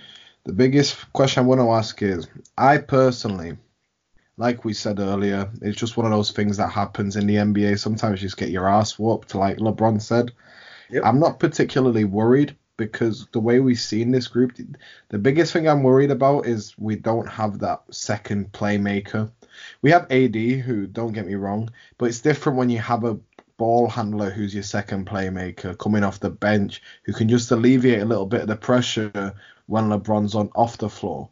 The 0.45 0.53
biggest 0.53 1.11
question 1.13 1.43
I 1.43 1.47
want 1.47 1.61
to 1.61 1.69
ask 1.71 2.01
is 2.01 2.27
I 2.57 2.77
personally, 2.77 3.57
like 4.37 4.65
we 4.65 4.73
said 4.73 4.99
earlier, 4.99 5.49
it's 5.61 5.77
just 5.77 5.97
one 5.97 6.05
of 6.05 6.11
those 6.11 6.31
things 6.31 6.57
that 6.57 6.71
happens 6.71 7.15
in 7.15 7.27
the 7.27 7.35
NBA. 7.35 7.77
Sometimes 7.77 8.21
you 8.21 8.27
just 8.27 8.37
get 8.37 8.49
your 8.49 8.67
ass 8.67 8.97
whooped, 8.97 9.35
like 9.35 9.57
LeBron 9.57 10.01
said. 10.01 10.31
Yep. 10.89 11.03
I'm 11.05 11.19
not 11.19 11.39
particularly 11.39 12.05
worried 12.05 12.55
because 12.77 13.27
the 13.33 13.39
way 13.39 13.59
we've 13.59 13.79
seen 13.79 14.11
this 14.11 14.27
group, 14.27 14.57
the 15.09 15.19
biggest 15.19 15.53
thing 15.53 15.67
I'm 15.67 15.83
worried 15.83 16.11
about 16.11 16.47
is 16.47 16.73
we 16.77 16.95
don't 16.95 17.27
have 17.27 17.59
that 17.59 17.83
second 17.91 18.51
playmaker. 18.53 19.29
We 19.81 19.91
have 19.91 20.09
AD, 20.09 20.35
who 20.35 20.87
don't 20.87 21.11
get 21.11 21.27
me 21.27 21.35
wrong, 21.35 21.69
but 21.97 22.05
it's 22.05 22.21
different 22.21 22.57
when 22.57 22.69
you 22.69 22.79
have 22.79 23.03
a 23.03 23.19
ball 23.59 23.89
handler 23.89 24.31
who's 24.31 24.53
your 24.53 24.63
second 24.63 25.05
playmaker 25.05 25.77
coming 25.77 26.03
off 26.03 26.21
the 26.21 26.29
bench 26.29 26.81
who 27.03 27.13
can 27.13 27.29
just 27.29 27.51
alleviate 27.51 28.01
a 28.01 28.05
little 28.05 28.25
bit 28.25 28.41
of 28.41 28.47
the 28.47 28.55
pressure 28.55 29.35
when 29.67 29.89
LeBron's 29.89 30.33
on 30.33 30.49
off 30.55 30.79
the 30.79 30.89
floor. 30.89 31.29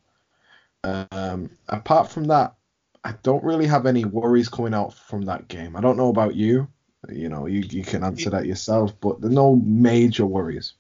Um, 0.84 1.50
apart 1.70 2.12
from 2.12 2.26
that, 2.26 2.54
I 3.04 3.14
don't 3.24 3.44
really 3.44 3.66
have 3.66 3.86
any 3.86 4.06
worries 4.06 4.50
coming 4.50 4.74
out 4.74 4.94
from 4.94 5.24
that 5.24 5.48
game. 5.48 5.76
I 5.76 5.82
don't 5.82 5.98
know 5.98 6.10
about 6.10 6.36
you. 6.36 6.68
You 7.10 7.30
know, 7.30 7.46
you, 7.46 7.62
you 7.62 7.84
can 7.84 8.04
answer 8.04 8.30
that 8.30 8.46
yourself, 8.46 8.94
but 9.00 9.22
there's 9.22 9.34
no 9.34 9.56
major 9.56 10.26
worries. 10.26 10.74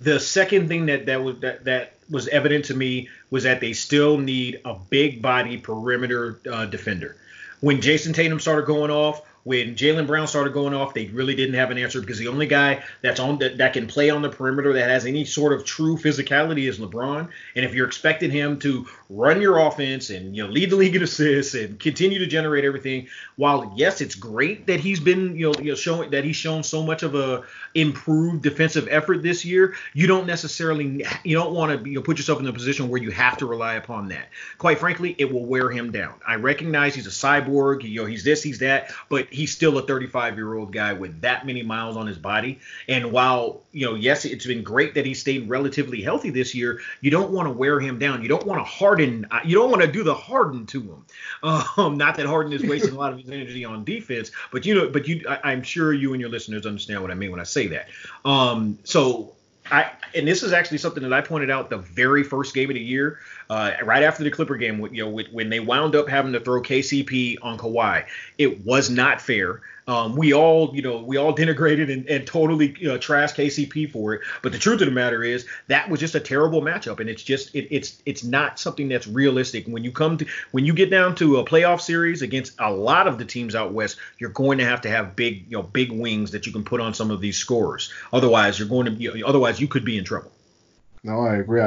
The 0.00 0.18
second 0.18 0.68
thing 0.68 0.86
that 0.86 1.06
that 1.06 1.22
was 1.22 1.38
that, 1.40 1.64
that 1.64 1.94
was 2.10 2.26
evident 2.28 2.64
to 2.66 2.74
me 2.74 3.08
was 3.30 3.44
that 3.44 3.60
they 3.60 3.72
still 3.72 4.18
need 4.18 4.60
a 4.64 4.74
big 4.74 5.22
body 5.22 5.58
perimeter 5.58 6.40
uh, 6.50 6.66
defender. 6.66 7.16
When 7.60 7.80
Jayson 7.80 8.12
Tatum 8.12 8.40
started 8.40 8.66
going 8.66 8.90
off, 8.90 9.22
when 9.44 9.74
Jaylen 9.76 10.06
Brown 10.06 10.26
started 10.26 10.52
going 10.52 10.74
off, 10.74 10.94
they 10.94 11.06
really 11.06 11.34
didn't 11.34 11.54
have 11.54 11.70
an 11.70 11.78
answer 11.78 12.00
because 12.00 12.18
the 12.18 12.28
only 12.28 12.46
guy 12.46 12.82
that's 13.02 13.20
on 13.20 13.38
that, 13.38 13.58
that 13.58 13.72
can 13.72 13.86
play 13.86 14.10
on 14.10 14.20
the 14.20 14.28
perimeter 14.28 14.74
that 14.74 14.90
has 14.90 15.06
any 15.06 15.24
sort 15.24 15.52
of 15.52 15.64
true 15.64 15.96
physicality 15.96 16.68
is 16.68 16.78
LeBron. 16.78 17.28
And 17.56 17.64
if 17.64 17.74
you're 17.74 17.86
expecting 17.86 18.30
him 18.30 18.58
to 18.60 18.86
run 19.08 19.40
your 19.40 19.58
offense 19.58 20.10
and 20.10 20.36
you 20.36 20.44
know 20.44 20.50
lead 20.50 20.70
the 20.70 20.76
league 20.76 20.96
in 20.96 21.02
assists 21.02 21.54
and 21.54 21.78
continue 21.78 22.18
to 22.18 22.26
generate 22.26 22.64
everything, 22.64 23.08
while 23.36 23.72
yes, 23.76 24.00
it's 24.00 24.14
great 24.14 24.66
that 24.66 24.80
he's 24.80 25.00
been 25.00 25.36
you 25.36 25.52
know, 25.52 25.58
you 25.60 25.70
know 25.70 25.76
showing 25.76 26.10
that 26.10 26.24
he's 26.24 26.36
shown 26.36 26.62
so 26.62 26.82
much 26.82 27.02
of 27.02 27.14
a 27.14 27.44
improved 27.74 28.42
defensive 28.42 28.88
effort 28.90 29.22
this 29.22 29.44
year, 29.44 29.74
you 29.94 30.06
don't 30.06 30.26
necessarily 30.26 31.06
you 31.24 31.36
don't 31.36 31.54
want 31.54 31.72
to 31.72 31.88
you 31.88 31.96
know, 31.96 32.02
put 32.02 32.18
yourself 32.18 32.40
in 32.40 32.46
a 32.46 32.52
position 32.52 32.88
where 32.88 33.00
you 33.00 33.10
have 33.10 33.36
to 33.38 33.46
rely 33.46 33.74
upon 33.74 34.08
that. 34.08 34.28
Quite 34.58 34.78
frankly, 34.78 35.14
it 35.18 35.32
will 35.32 35.46
wear 35.46 35.70
him 35.70 35.90
down. 35.92 36.14
I 36.26 36.34
recognize 36.34 36.94
he's 36.94 37.06
a 37.06 37.10
cyborg, 37.10 37.82
you 37.88 38.02
know, 38.02 38.06
he's 38.06 38.24
this, 38.24 38.42
he's 38.42 38.58
that, 38.58 38.92
but 39.08 39.27
he's 39.30 39.52
still 39.52 39.78
a 39.78 39.82
35 39.82 40.36
year 40.36 40.54
old 40.54 40.72
guy 40.72 40.92
with 40.92 41.20
that 41.20 41.46
many 41.46 41.62
miles 41.62 41.96
on 41.96 42.06
his 42.06 42.18
body. 42.18 42.58
And 42.88 43.12
while, 43.12 43.62
you 43.72 43.86
know, 43.86 43.94
yes, 43.94 44.24
it's 44.24 44.46
been 44.46 44.62
great 44.62 44.94
that 44.94 45.06
he 45.06 45.14
stayed 45.14 45.48
relatively 45.48 46.02
healthy 46.02 46.30
this 46.30 46.54
year, 46.54 46.80
you 47.00 47.10
don't 47.10 47.30
want 47.30 47.46
to 47.46 47.52
wear 47.52 47.80
him 47.80 47.98
down. 47.98 48.22
You 48.22 48.28
don't 48.28 48.46
want 48.46 48.60
to 48.60 48.64
harden, 48.64 49.26
you 49.44 49.54
don't 49.54 49.70
want 49.70 49.82
to 49.82 49.90
do 49.90 50.02
the 50.02 50.14
harden 50.14 50.66
to 50.66 50.80
him. 50.82 51.04
Um, 51.42 51.96
not 51.96 52.16
that 52.16 52.26
Harden 52.26 52.52
is 52.52 52.62
wasting 52.62 52.94
a 52.94 52.98
lot 52.98 53.12
of 53.12 53.18
his 53.18 53.28
energy 53.28 53.64
on 53.64 53.84
defense, 53.84 54.30
but 54.50 54.66
you 54.66 54.74
know, 54.74 54.88
but 54.88 55.06
you, 55.06 55.24
I, 55.28 55.52
am 55.52 55.62
sure 55.62 55.92
you 55.92 56.12
and 56.12 56.20
your 56.20 56.30
listeners 56.30 56.66
understand 56.66 57.02
what 57.02 57.10
I 57.10 57.14
mean 57.14 57.30
when 57.30 57.40
I 57.40 57.44
say 57.44 57.68
that. 57.68 57.88
Um, 58.24 58.78
so 58.84 59.34
I, 59.70 59.90
and 60.14 60.26
this 60.26 60.42
is 60.42 60.52
actually 60.52 60.78
something 60.78 61.02
that 61.02 61.12
I 61.12 61.20
pointed 61.20 61.50
out 61.50 61.70
the 61.70 61.78
very 61.78 62.24
first 62.24 62.54
game 62.54 62.70
of 62.70 62.74
the 62.74 62.80
year, 62.80 63.18
uh, 63.50 63.72
right 63.84 64.02
after 64.02 64.24
the 64.24 64.30
Clipper 64.30 64.56
game. 64.56 64.80
You 64.94 65.04
know, 65.04 65.22
when 65.32 65.50
they 65.50 65.60
wound 65.60 65.94
up 65.94 66.08
having 66.08 66.32
to 66.32 66.40
throw 66.40 66.62
KCP 66.62 67.36
on 67.42 67.58
Kawhi, 67.58 68.04
it 68.38 68.64
was 68.64 68.90
not 68.90 69.20
fair. 69.20 69.60
Um, 69.88 70.16
we 70.16 70.34
all, 70.34 70.70
you 70.76 70.82
know, 70.82 70.98
we 70.98 71.16
all 71.16 71.34
denigrated 71.34 71.90
and, 71.90 72.06
and 72.10 72.26
totally 72.26 72.76
you 72.78 72.88
know, 72.88 72.98
trashed 72.98 73.36
KCP 73.36 73.90
for 73.90 74.12
it. 74.12 74.20
But 74.42 74.52
the 74.52 74.58
truth 74.58 74.82
of 74.82 74.86
the 74.86 74.92
matter 74.92 75.24
is 75.24 75.46
that 75.68 75.88
was 75.88 75.98
just 75.98 76.14
a 76.14 76.20
terrible 76.20 76.60
matchup, 76.60 77.00
and 77.00 77.08
it's 77.08 77.22
just 77.22 77.54
it, 77.54 77.74
it's 77.74 78.02
it's 78.04 78.22
not 78.22 78.58
something 78.58 78.88
that's 78.88 79.06
realistic. 79.06 79.66
When 79.66 79.82
you 79.82 79.90
come 79.90 80.18
to 80.18 80.26
when 80.50 80.66
you 80.66 80.74
get 80.74 80.90
down 80.90 81.14
to 81.16 81.38
a 81.38 81.44
playoff 81.44 81.80
series 81.80 82.20
against 82.20 82.52
a 82.58 82.70
lot 82.70 83.08
of 83.08 83.16
the 83.16 83.24
teams 83.24 83.54
out 83.54 83.72
west, 83.72 83.96
you're 84.18 84.28
going 84.28 84.58
to 84.58 84.64
have 84.66 84.82
to 84.82 84.90
have 84.90 85.16
big, 85.16 85.50
you 85.50 85.56
know, 85.56 85.62
big 85.62 85.90
wings 85.90 86.32
that 86.32 86.44
you 86.44 86.52
can 86.52 86.64
put 86.64 86.82
on 86.82 86.92
some 86.92 87.10
of 87.10 87.22
these 87.22 87.38
scorers. 87.38 87.90
Otherwise, 88.12 88.58
you're 88.58 88.68
going 88.68 88.84
to 88.84 88.90
be 88.90 89.24
otherwise 89.24 89.58
you 89.58 89.68
could 89.68 89.86
be 89.86 89.96
in 89.96 90.04
trouble. 90.04 90.30
No, 91.02 91.20
I 91.20 91.36
agree. 91.36 91.62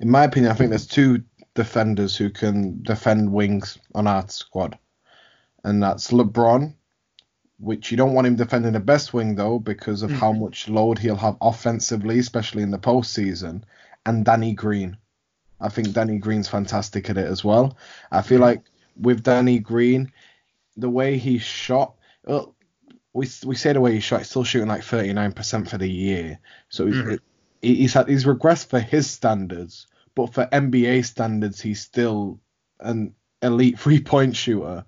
In 0.00 0.10
my 0.10 0.24
opinion, 0.24 0.52
I 0.52 0.54
think 0.54 0.68
there's 0.68 0.86
two 0.86 1.24
defenders 1.54 2.14
who 2.14 2.28
can 2.28 2.82
defend 2.82 3.32
wings 3.32 3.78
on 3.94 4.06
our 4.06 4.28
squad, 4.28 4.78
and 5.64 5.82
that's 5.82 6.10
LeBron 6.10 6.74
which 7.58 7.90
you 7.90 7.96
don't 7.96 8.14
want 8.14 8.26
him 8.26 8.36
defending 8.36 8.72
the 8.72 8.80
best 8.80 9.14
wing 9.14 9.34
though 9.34 9.58
because 9.58 10.02
of 10.02 10.10
mm-hmm. 10.10 10.18
how 10.18 10.32
much 10.32 10.68
load 10.68 10.98
he'll 10.98 11.16
have 11.16 11.36
offensively, 11.40 12.18
especially 12.18 12.62
in 12.62 12.70
the 12.70 12.78
postseason. 12.78 13.62
And 14.06 14.24
Danny 14.24 14.52
Green, 14.52 14.96
I 15.60 15.68
think 15.68 15.92
Danny 15.92 16.18
Green's 16.18 16.48
fantastic 16.48 17.08
at 17.10 17.18
it 17.18 17.26
as 17.26 17.44
well. 17.44 17.76
I 18.10 18.22
feel 18.22 18.36
mm-hmm. 18.36 18.44
like 18.44 18.62
with 18.96 19.22
Danny 19.22 19.58
Green, 19.58 20.12
the 20.76 20.90
way 20.90 21.16
he 21.18 21.38
shot, 21.38 21.94
well, 22.24 22.54
we 23.12 23.28
we 23.46 23.54
say 23.54 23.72
the 23.72 23.80
way 23.80 23.94
he 23.94 24.00
shot, 24.00 24.18
he's 24.20 24.30
still 24.30 24.44
shooting 24.44 24.68
like 24.68 24.82
39% 24.82 25.68
for 25.68 25.78
the 25.78 25.88
year. 25.88 26.40
So 26.68 26.86
mm-hmm. 26.86 27.10
he's, 27.62 27.78
he's 27.78 27.92
had 27.94 28.08
he's 28.08 28.24
regressed 28.24 28.66
for 28.66 28.80
his 28.80 29.08
standards, 29.08 29.86
but 30.14 30.34
for 30.34 30.46
NBA 30.46 31.04
standards, 31.04 31.60
he's 31.60 31.80
still 31.80 32.40
an 32.80 33.14
elite 33.40 33.78
three 33.78 34.00
point 34.00 34.36
shooter. 34.36 34.84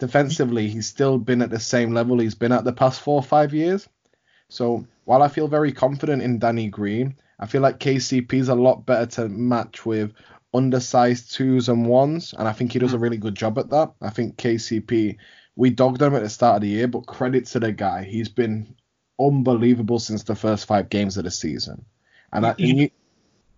Defensively, 0.00 0.68
he's 0.68 0.88
still 0.88 1.18
been 1.18 1.42
at 1.42 1.50
the 1.50 1.60
same 1.60 1.92
level 1.92 2.18
he's 2.18 2.34
been 2.34 2.52
at 2.52 2.64
the 2.64 2.72
past 2.72 3.00
four 3.00 3.16
or 3.16 3.22
five 3.22 3.54
years. 3.54 3.88
So 4.48 4.86
while 5.04 5.22
I 5.22 5.28
feel 5.28 5.46
very 5.46 5.72
confident 5.72 6.22
in 6.22 6.38
Danny 6.38 6.68
Green, 6.68 7.16
I 7.38 7.46
feel 7.46 7.62
like 7.62 7.78
KCP 7.78 8.32
is 8.32 8.48
a 8.48 8.54
lot 8.54 8.86
better 8.86 9.06
to 9.06 9.28
match 9.28 9.86
with 9.86 10.12
undersized 10.52 11.32
twos 11.32 11.68
and 11.68 11.86
ones, 11.86 12.34
and 12.36 12.48
I 12.48 12.52
think 12.52 12.72
he 12.72 12.78
does 12.78 12.94
a 12.94 12.98
really 12.98 13.18
good 13.18 13.34
job 13.34 13.58
at 13.58 13.70
that. 13.70 13.92
I 14.00 14.10
think 14.10 14.36
KCP, 14.36 15.16
we 15.54 15.70
dogged 15.70 16.02
him 16.02 16.14
at 16.14 16.22
the 16.22 16.28
start 16.28 16.56
of 16.56 16.62
the 16.62 16.68
year, 16.68 16.88
but 16.88 17.06
credit 17.06 17.46
to 17.46 17.60
the 17.60 17.70
guy, 17.70 18.02
he's 18.02 18.28
been 18.28 18.74
unbelievable 19.20 19.98
since 19.98 20.22
the 20.22 20.34
first 20.34 20.66
five 20.66 20.88
games 20.88 21.16
of 21.16 21.24
the 21.24 21.30
season. 21.30 21.84
And, 22.32 22.46
I, 22.46 22.50
and 22.50 22.78
you, 22.78 22.90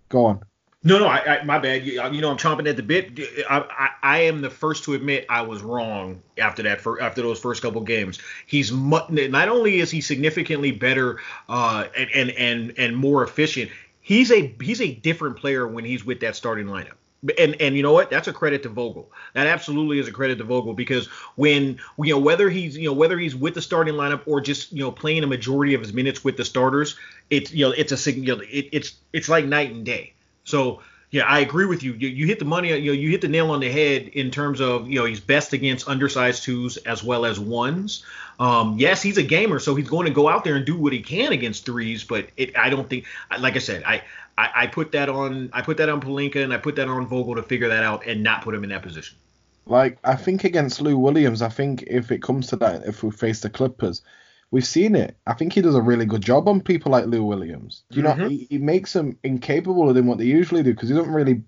go 0.09 0.27
on. 0.27 0.43
No, 0.85 0.99
no, 0.99 1.07
I, 1.07 1.39
I, 1.39 1.45
my 1.45 1.59
bad. 1.59 1.85
You, 1.85 2.03
you, 2.11 2.21
know, 2.21 2.31
I'm 2.31 2.37
chomping 2.37 2.69
at 2.69 2.77
the 2.77 2.83
bit. 2.83 3.19
I, 3.49 3.59
I, 3.61 3.89
I, 4.03 4.19
am 4.23 4.41
the 4.41 4.51
first 4.51 4.83
to 4.85 4.95
admit 4.95 5.27
I 5.29 5.43
was 5.43 5.63
wrong 5.63 6.21
after 6.39 6.65
that. 6.65 6.81
For 6.81 7.01
after 7.01 7.23
those 7.23 7.39
first 7.39 7.63
couple 7.63 7.81
games, 7.83 8.19
he's 8.47 8.73
not 8.73 9.49
only 9.49 9.79
is 9.79 9.93
he 9.93 10.01
significantly 10.01 10.73
better 10.73 11.21
uh, 11.49 11.87
and, 11.97 12.11
and 12.11 12.31
and 12.31 12.75
and 12.79 12.97
more 12.97 13.23
efficient. 13.23 13.71
He's 14.01 14.33
a 14.33 14.53
he's 14.61 14.81
a 14.81 14.93
different 14.93 15.37
player 15.37 15.69
when 15.69 15.85
he's 15.85 16.05
with 16.05 16.19
that 16.21 16.35
starting 16.35 16.67
lineup. 16.67 16.95
And 17.39 17.55
and 17.61 17.77
you 17.77 17.85
know 17.85 17.93
what? 17.93 18.11
That's 18.11 18.27
a 18.27 18.33
credit 18.33 18.65
to 18.65 18.69
Vogel. 18.69 19.09
That 19.35 19.47
absolutely 19.47 20.01
is 20.01 20.09
a 20.09 20.13
credit 20.13 20.39
to 20.39 20.45
Vogel 20.45 20.75
because 20.75 21.07
when 21.37 21.79
you 22.01 22.13
know 22.13 22.19
whether 22.19 22.51
he's 22.51 22.77
you 22.77 22.89
know 22.89 22.93
whether 22.93 23.17
he's 23.21 23.37
with 23.37 23.55
the 23.55 23.63
starting 23.63 23.95
lineup 23.95 24.23
or 24.27 24.41
just 24.41 24.73
you 24.73 24.81
know 24.81 24.91
playing 24.91 25.23
a 25.23 25.29
majority 25.29 25.75
of 25.75 25.81
his 25.81 25.93
minutes 25.93 26.25
with 26.25 26.37
the 26.37 26.45
starters, 26.45 26.97
it's 27.31 27.53
you 27.53 27.65
know 27.65 27.71
it's 27.71 27.93
a 27.93 28.13
you 28.13 28.35
know, 28.35 28.43
it, 28.43 28.69
it's 28.73 28.95
it's 29.13 29.29
like 29.29 29.45
night 29.45 29.71
and 29.71 29.87
day 29.87 30.15
so 30.45 30.81
yeah, 31.13 31.25
I 31.25 31.41
agree 31.41 31.67
with 31.67 31.83
you. 31.83 31.93
you. 31.93 32.09
You 32.09 32.27
hit 32.27 32.39
the 32.39 32.47
money. 32.47 32.69
You 32.69 32.93
know, 32.93 32.99
you 32.99 33.11
hit 33.11 33.21
the 33.21 33.29
nail 33.29 33.51
on 33.51 33.61
the 33.61 33.71
head 33.71 34.09
in 34.09 34.31
terms 34.31 34.61
of 34.61 34.89
you 34.89 34.99
know 34.99 35.05
he's 35.05 35.21
best 35.21 35.53
against 35.53 35.87
undersized 35.87 36.43
twos 36.43 36.79
as 36.79 37.05
well 37.05 37.27
as 37.27 37.39
ones. 37.39 38.03
Um, 38.41 38.77
yes, 38.79 39.03
he's 39.03 39.19
a 39.19 39.23
gamer, 39.23 39.59
so 39.59 39.75
he's 39.75 39.89
going 39.89 40.07
to 40.07 40.13
go 40.13 40.29
out 40.29 40.43
there 40.43 40.57
and 40.57 40.65
do 40.65 40.77
what 40.77 40.95
he 40.95 41.03
can 41.03 41.33
against 41.33 41.67
threes. 41.67 42.03
But 42.03 42.31
it, 42.39 42.57
I 42.57 42.71
don't 42.71 42.89
think, 42.89 43.05
like 43.39 43.57
I 43.57 43.59
said, 43.59 43.83
I, 43.85 44.03
I, 44.39 44.51
I 44.57 44.67
put 44.67 44.93
that 44.93 45.11
on 45.11 45.51
I 45.53 45.61
put 45.61 45.77
that 45.77 45.91
on 45.91 46.01
Pelinka 46.01 46.43
and 46.43 46.53
I 46.53 46.57
put 46.57 46.77
that 46.77 46.89
on 46.89 47.07
Vogel 47.07 47.35
to 47.37 47.43
figure 47.43 47.69
that 47.69 47.85
out 47.85 48.07
and 48.07 48.23
not 48.23 48.43
put 48.43 48.55
him 48.55 48.65
in 48.65 48.71
that 48.71 48.83
position. 48.83 49.19
Like 49.67 49.99
I 50.05 50.17
think 50.17 50.45
against 50.45 50.81
Lou 50.81 50.97
Williams, 50.97 51.43
I 51.43 51.51
think 51.51 51.85
if 51.87 52.11
it 52.11 52.23
comes 52.23 52.47
to 52.49 52.57
that, 52.57 52.85
if 52.85 53.03
we 53.03 53.11
face 53.11 53.41
the 53.41 53.51
Clippers, 53.51 54.03
We've 54.53 54.67
seen 54.67 54.95
it. 54.95 55.17
I 55.27 55.33
think 55.33 55.55
he 55.55 55.63
does 55.63 55.75
a 55.75 55.81
really 55.81 56.05
good 56.05 56.21
job 56.21 56.47
on 56.47 56.61
people 56.61 56.93
like 56.93 57.07
Lou 57.07 57.25
Williams. 57.25 57.85
Do 57.91 57.99
you 57.99 58.07
mm-hmm. 58.07 58.21
know 58.21 58.29
he, 58.29 58.47
he, 58.51 58.59
makes 58.59 58.93
them 58.93 59.19
incapable 59.25 59.89
of 59.89 59.95
doing 59.97 60.07
what 60.07 60.19
they 60.19 60.27
usually 60.27 60.63
do 60.63 60.75
because 60.75 60.91
he 60.91 60.95
doesn't 60.95 61.13
really. 61.13 61.43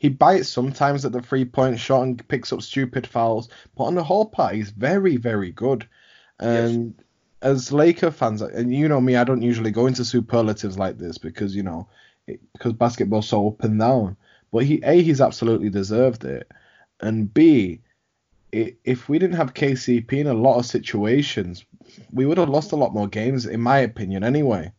He 0.00 0.08
bites 0.08 0.48
sometimes 0.48 1.04
at 1.04 1.12
the 1.12 1.22
three 1.22 1.44
point 1.44 1.78
shot 1.78 2.02
and 2.02 2.28
picks 2.28 2.52
up 2.52 2.60
stupid 2.62 3.06
fouls, 3.06 3.48
but 3.76 3.84
on 3.84 3.94
the 3.94 4.02
whole 4.02 4.26
part, 4.26 4.56
he's 4.56 4.70
very 4.70 5.16
very 5.16 5.52
good. 5.52 5.88
And 6.40 6.94
yes. 6.96 7.06
as 7.42 7.72
Laker 7.72 8.10
fans, 8.10 8.42
and 8.42 8.74
you 8.74 8.88
know 8.88 9.00
me, 9.00 9.14
I 9.14 9.24
don't 9.24 9.42
usually 9.42 9.70
go 9.70 9.86
into 9.86 10.04
superlatives 10.04 10.76
like 10.76 10.98
this 10.98 11.16
because 11.16 11.54
you 11.54 11.62
know 11.62 11.88
it, 12.26 12.40
because 12.54 12.72
basketball's 12.72 13.28
so 13.28 13.48
up 13.50 13.62
and 13.62 13.78
down. 13.78 14.16
But 14.50 14.64
he 14.64 14.80
a 14.82 15.00
he's 15.00 15.20
absolutely 15.20 15.70
deserved 15.70 16.24
it, 16.24 16.50
and 17.00 17.32
b 17.32 17.82
if 18.52 19.08
we 19.08 19.18
didn't 19.18 19.36
have 19.36 19.54
KCP 19.54 20.12
in 20.12 20.26
a 20.26 20.34
lot 20.34 20.58
of 20.58 20.66
situations, 20.66 21.64
we 22.12 22.26
would 22.26 22.38
have 22.38 22.48
lost 22.48 22.72
a 22.72 22.76
lot 22.76 22.94
more 22.94 23.08
games, 23.08 23.46
in 23.46 23.60
my 23.60 23.78
opinion, 23.78 24.24
anyway. 24.24 24.72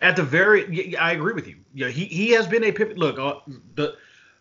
At 0.00 0.16
the 0.16 0.22
very, 0.24 0.96
I 0.96 1.12
agree 1.12 1.32
with 1.32 1.46
you. 1.46 1.56
Yeah, 1.74 1.88
he, 1.88 2.06
he 2.06 2.30
has 2.30 2.46
been 2.46 2.64
a 2.64 2.72
pivot. 2.72 2.98
Look, 2.98 3.18
uh, 3.18 3.40
the 3.76 3.96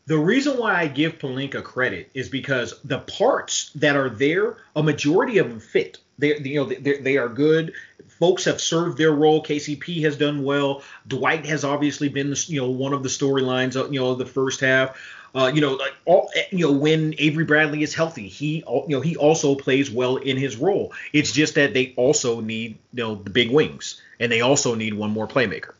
the 0.07 0.17
reason 0.17 0.57
why 0.57 0.73
I 0.73 0.87
give 0.87 1.19
Pelinka 1.19 1.63
credit 1.63 2.09
is 2.13 2.27
because 2.27 2.81
the 2.83 2.99
parts 2.99 3.71
that 3.75 3.95
are 3.95 4.09
there, 4.09 4.57
a 4.75 4.81
majority 4.81 5.37
of 5.37 5.49
them 5.49 5.59
fit. 5.59 5.99
They, 6.17 6.37
you 6.39 6.55
know, 6.55 6.65
they, 6.65 6.99
they 6.99 7.17
are 7.17 7.29
good. 7.29 7.73
Folks 8.07 8.45
have 8.45 8.59
served 8.59 8.97
their 8.97 9.11
role. 9.11 9.43
KCP 9.43 10.01
has 10.03 10.17
done 10.17 10.43
well. 10.43 10.83
Dwight 11.07 11.45
has 11.45 11.63
obviously 11.63 12.09
been, 12.09 12.35
you 12.47 12.61
know, 12.61 12.69
one 12.69 12.93
of 12.93 13.03
the 13.03 13.09
storylines, 13.09 13.75
you 13.91 13.99
know, 13.99 14.15
the 14.15 14.25
first 14.25 14.59
half. 14.59 14.97
Uh, 15.33 15.49
you 15.53 15.61
know, 15.61 15.73
like 15.73 15.93
all, 16.05 16.29
you 16.51 16.65
know, 16.65 16.71
when 16.73 17.15
Avery 17.17 17.45
Bradley 17.45 17.83
is 17.83 17.93
healthy, 17.93 18.27
he, 18.27 18.57
you 18.67 18.83
know, 18.89 19.01
he 19.01 19.15
also 19.15 19.55
plays 19.55 19.89
well 19.89 20.17
in 20.17 20.35
his 20.35 20.57
role. 20.57 20.91
It's 21.13 21.31
just 21.31 21.55
that 21.55 21.73
they 21.73 21.93
also 21.95 22.41
need, 22.41 22.77
you 22.93 23.03
know, 23.03 23.15
the 23.15 23.29
big 23.29 23.49
wings, 23.49 24.01
and 24.19 24.31
they 24.31 24.41
also 24.41 24.75
need 24.75 24.93
one 24.93 25.11
more 25.11 25.27
playmaker. 25.27 25.73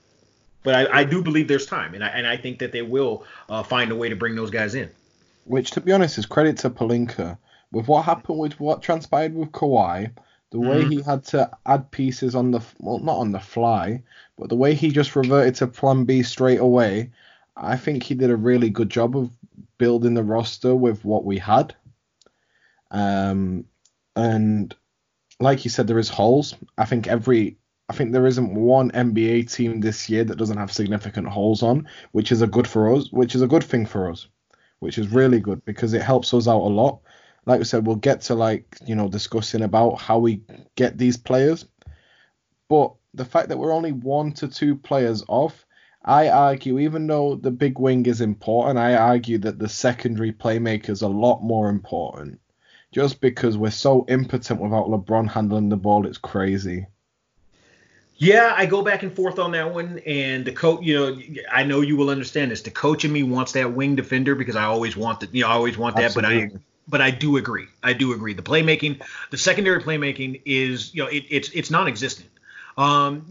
But 0.63 0.75
I, 0.75 1.00
I 1.00 1.03
do 1.03 1.22
believe 1.22 1.48
there's 1.48 1.65
time, 1.65 1.96
and 1.96 2.03
I, 2.03 2.08
and 2.10 2.25
I 2.25 2.38
think 2.38 2.60
that 2.60 2.72
they 2.72 2.81
will 2.81 3.25
uh, 3.50 3.63
find 3.63 3.91
a 3.91 3.96
way 3.96 4.10
to 4.10 4.15
bring 4.15 4.36
those 4.36 4.51
guys 4.51 4.75
in. 4.75 4.89
Which, 5.46 5.72
to 5.72 5.81
be 5.81 5.91
honest, 5.91 6.17
is 6.17 6.25
credit 6.25 6.58
to 6.60 6.70
Pelinka. 6.70 7.38
With 7.72 7.88
what 7.88 8.05
happened 8.05 8.38
with 8.38 8.60
what 8.60 8.81
transpired 8.81 9.34
with 9.34 9.51
Kawhi, 9.51 10.12
the 10.51 10.60
way 10.60 10.81
mm-hmm. 10.81 10.91
he 10.91 11.01
had 11.01 11.24
to 11.27 11.50
add 11.65 11.89
pieces 11.91 12.36
on 12.36 12.51
the 12.51 12.62
well, 12.79 13.00
not 13.00 13.17
on 13.17 13.31
the 13.31 13.39
fly, 13.39 14.03
but 14.38 14.50
the 14.50 14.55
way 14.55 14.75
he 14.75 14.91
just 14.91 15.15
reverted 15.15 15.55
to 15.55 15.67
Plan 15.67 16.03
B 16.03 16.22
straight 16.24 16.60
away, 16.60 17.10
I 17.55 17.77
think 17.77 18.03
he 18.03 18.15
did 18.15 18.29
a 18.29 18.36
really 18.36 18.70
good 18.70 18.89
job 18.89 19.17
of 19.17 19.29
building 19.77 20.13
the 20.13 20.24
roster 20.24 20.75
with 20.75 21.03
what 21.03 21.25
we 21.25 21.38
had. 21.38 21.75
Um, 22.91 23.65
and 24.15 24.75
like 25.39 25.63
you 25.63 25.70
said, 25.70 25.88
there 25.88 26.00
is 26.00 26.10
holes. 26.10 26.55
I 26.77 26.86
think 26.86 27.08
every 27.08 27.58
I 27.89 27.93
think 27.93 28.13
there 28.13 28.27
isn't 28.27 28.53
one 28.53 28.91
NBA 28.91 29.51
team 29.51 29.81
this 29.81 30.10
year 30.10 30.24
that 30.24 30.38
doesn't 30.38 30.58
have 30.58 30.72
significant 30.72 31.27
holes 31.27 31.62
on, 31.62 31.89
which 32.13 32.31
is 32.31 32.41
a 32.41 32.48
good 32.48 32.67
for 32.67 32.96
us, 32.96 33.12
which 33.12 33.36
is 33.36 33.41
a 33.41 33.48
good 33.48 33.65
thing 33.65 33.86
for 33.86 34.10
us, 34.10 34.27
which 34.79 34.98
is 34.98 35.10
really 35.10 35.41
good 35.41 35.65
because 35.65 35.93
it 35.93 36.01
helps 36.01 36.34
us 36.34 36.48
out 36.48 36.62
a 36.62 36.72
lot. 36.72 37.01
Like 37.46 37.60
I 37.60 37.63
said, 37.63 37.86
we'll 37.86 37.98
get 37.98 38.22
to 38.22 38.36
like 38.36 38.77
you 38.86 38.96
know 38.96 39.10
discussing 39.10 39.63
about 39.63 39.96
how 39.96 40.20
we 40.20 40.41
get 40.75 40.98
these 40.98 41.17
players, 41.17 41.65
but 42.70 42.93
the 43.13 43.25
fact 43.25 43.50
that 43.50 43.58
we're 43.58 43.74
only 43.74 43.91
one 43.91 44.31
to 44.34 44.48
two 44.48 44.75
players 44.77 45.24
off 45.27 45.65
I 46.03 46.29
argue, 46.29 46.79
even 46.79 47.05
though 47.05 47.36
the 47.36 47.51
big 47.51 47.77
wing 47.77 48.05
is 48.08 48.22
important, 48.22 48.79
I 48.79 48.96
argue 48.96 49.38
that 49.39 49.60
the 49.60 49.70
secondary 49.70 50.31
playmaker 50.31 50.89
is 50.89 51.03
a 51.03 51.08
lot 51.08 51.43
more 51.43 51.70
important. 51.70 52.39
Just 52.91 53.22
because 53.22 53.58
we're 53.58 53.72
so 53.72 54.05
impotent 54.10 54.60
without 54.60 54.88
LeBron 54.88 55.29
handling 55.29 55.70
the 55.70 55.77
ball, 55.77 56.05
it's 56.08 56.17
crazy. 56.17 56.88
Yeah, 58.17 58.53
I 58.55 58.65
go 58.65 58.84
back 58.84 59.01
and 59.01 59.12
forth 59.15 59.39
on 59.39 59.51
that 59.51 59.74
one, 59.74 60.00
and 60.05 60.46
the 60.46 60.51
coach, 60.51 60.84
you 60.84 60.93
know, 60.96 61.20
I 61.51 61.63
know 61.63 61.81
you 61.81 61.98
will 61.98 62.10
understand 62.10 62.51
this. 62.51 62.62
The 62.62 62.70
coach 62.70 63.05
in 63.05 63.12
me 63.12 63.24
wants 63.24 63.53
that 63.53 63.74
wing 63.74 63.96
defender 63.96 64.36
because 64.36 64.55
I 64.55 64.65
always 64.65 64.96
want 64.96 65.22
that, 65.22 65.34
you 65.34 65.41
know, 65.41 65.48
I 65.48 65.53
always 65.53 65.77
want 65.77 65.96
that, 65.96 66.05
Absolutely. 66.05 66.48
but 66.48 66.55
I 66.55 66.60
but 66.88 67.01
I 67.01 67.12
do 67.12 67.38
agree. 67.38 67.67
I 67.81 67.93
do 67.93 68.13
agree. 68.13 68.34
The 68.34 68.43
playmaking, 68.43 69.01
the 69.31 69.38
secondary 69.38 69.81
playmaking 69.81 70.41
is, 70.46 70.93
you 70.93 71.03
know, 71.03 71.10
it, 71.10 71.25
it's 71.29 71.50
it's 71.50 71.72
non-existent. 71.72 72.29
Um, 72.77 73.25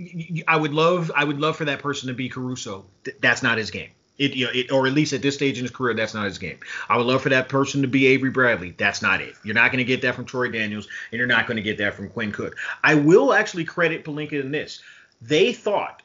I 0.46 0.56
would 0.56 0.72
love, 0.72 1.10
I 1.14 1.24
would 1.24 1.40
love 1.40 1.56
for 1.56 1.64
that 1.64 1.80
person 1.80 2.08
to 2.08 2.14
be 2.14 2.28
Caruso. 2.28 2.86
That's 3.20 3.42
not 3.42 3.58
his 3.58 3.70
game. 3.70 3.90
It, 4.18 4.34
you 4.34 4.44
know, 4.44 4.50
it, 4.52 4.70
or 4.70 4.86
at 4.86 4.92
least 4.92 5.14
at 5.14 5.22
this 5.22 5.34
stage 5.34 5.56
in 5.56 5.64
his 5.64 5.70
career, 5.70 5.94
that's 5.94 6.12
not 6.12 6.26
his 6.26 6.36
game. 6.36 6.58
I 6.90 6.98
would 6.98 7.06
love 7.06 7.22
for 7.22 7.30
that 7.30 7.48
person 7.48 7.80
to 7.80 7.88
be 7.88 8.06
Avery 8.08 8.28
Bradley. 8.28 8.74
That's 8.76 9.00
not 9.00 9.22
it. 9.22 9.34
You're 9.44 9.54
not 9.54 9.72
going 9.72 9.78
to 9.78 9.84
get 9.84 10.02
that 10.02 10.14
from 10.14 10.26
Troy 10.26 10.50
Daniels, 10.50 10.88
and 11.10 11.18
you're 11.18 11.26
not 11.26 11.46
going 11.46 11.56
to 11.56 11.62
get 11.62 11.78
that 11.78 11.94
from 11.94 12.10
Quinn 12.10 12.30
Cook. 12.30 12.56
I 12.84 12.96
will 12.96 13.32
actually 13.32 13.64
credit 13.64 14.04
Pelinka 14.04 14.38
in 14.38 14.50
this. 14.50 14.82
They 15.22 15.54
thought 15.54 16.02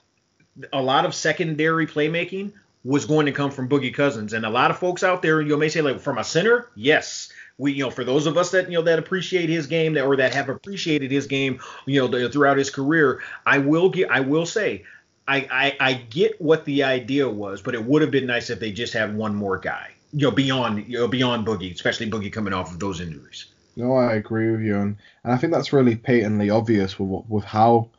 a 0.72 0.82
lot 0.82 1.06
of 1.06 1.14
secondary 1.14 1.86
playmaking 1.86 2.54
was 2.86 3.06
going 3.06 3.26
to 3.26 3.32
come 3.32 3.52
from 3.52 3.68
Boogie 3.68 3.94
Cousins, 3.94 4.32
and 4.32 4.46
a 4.46 4.50
lot 4.50 4.72
of 4.72 4.78
folks 4.78 5.04
out 5.04 5.22
there, 5.22 5.42
you 5.42 5.58
may 5.58 5.68
say 5.68 5.82
like 5.82 6.00
from 6.00 6.18
a 6.18 6.24
center, 6.24 6.70
yes, 6.76 7.30
we 7.58 7.74
you 7.74 7.84
know 7.84 7.90
for 7.90 8.04
those 8.04 8.26
of 8.26 8.38
us 8.38 8.52
that 8.52 8.70
you 8.70 8.78
know 8.78 8.82
that 8.84 9.00
appreciate 9.00 9.50
his 9.50 9.68
game 9.68 9.94
that, 9.94 10.06
or 10.06 10.16
that 10.16 10.34
have 10.34 10.50
appreciated 10.50 11.12
his 11.12 11.28
game 11.28 11.60
you 11.86 12.08
know 12.08 12.30
throughout 12.30 12.58
his 12.58 12.70
career 12.70 13.22
i 13.46 13.58
will 13.58 13.90
get 13.90 14.10
i 14.10 14.20
will 14.20 14.46
say 14.46 14.84
I, 15.28 15.48
I 15.52 15.78
i 15.80 15.94
get 15.94 16.40
what 16.42 16.66
the 16.66 16.84
idea 16.84 17.28
was 17.28 17.62
but 17.62 17.76
it 17.76 17.84
would 17.84 18.02
have 18.02 18.12
been 18.12 18.28
nice 18.28 18.50
if 18.50 18.60
they 18.60 18.72
just 18.72 18.94
had 18.94 19.16
one 19.16 19.36
more 19.36 19.58
guy 19.58 19.92
you 20.14 20.28
know 20.28 20.32
beyond 20.32 20.88
you 20.88 21.00
know 21.00 21.08
beyond 21.08 21.46
boogie 21.46 21.74
especially 21.74 22.10
boogie 22.10 22.32
coming 22.32 22.54
off 22.54 22.72
of 22.72 22.80
those 22.80 23.02
injuries 23.02 23.48
no 23.76 23.96
i 23.96 24.14
agree 24.14 24.52
with 24.52 24.62
you 24.62 24.76
and, 24.76 24.98
and 25.24 25.34
i 25.34 25.38
think 25.38 25.54
that's 25.54 25.74
really 25.74 25.96
patently 25.96 26.50
obvious 26.50 27.00
with 27.00 27.26
with 27.28 27.44
how 27.44 27.90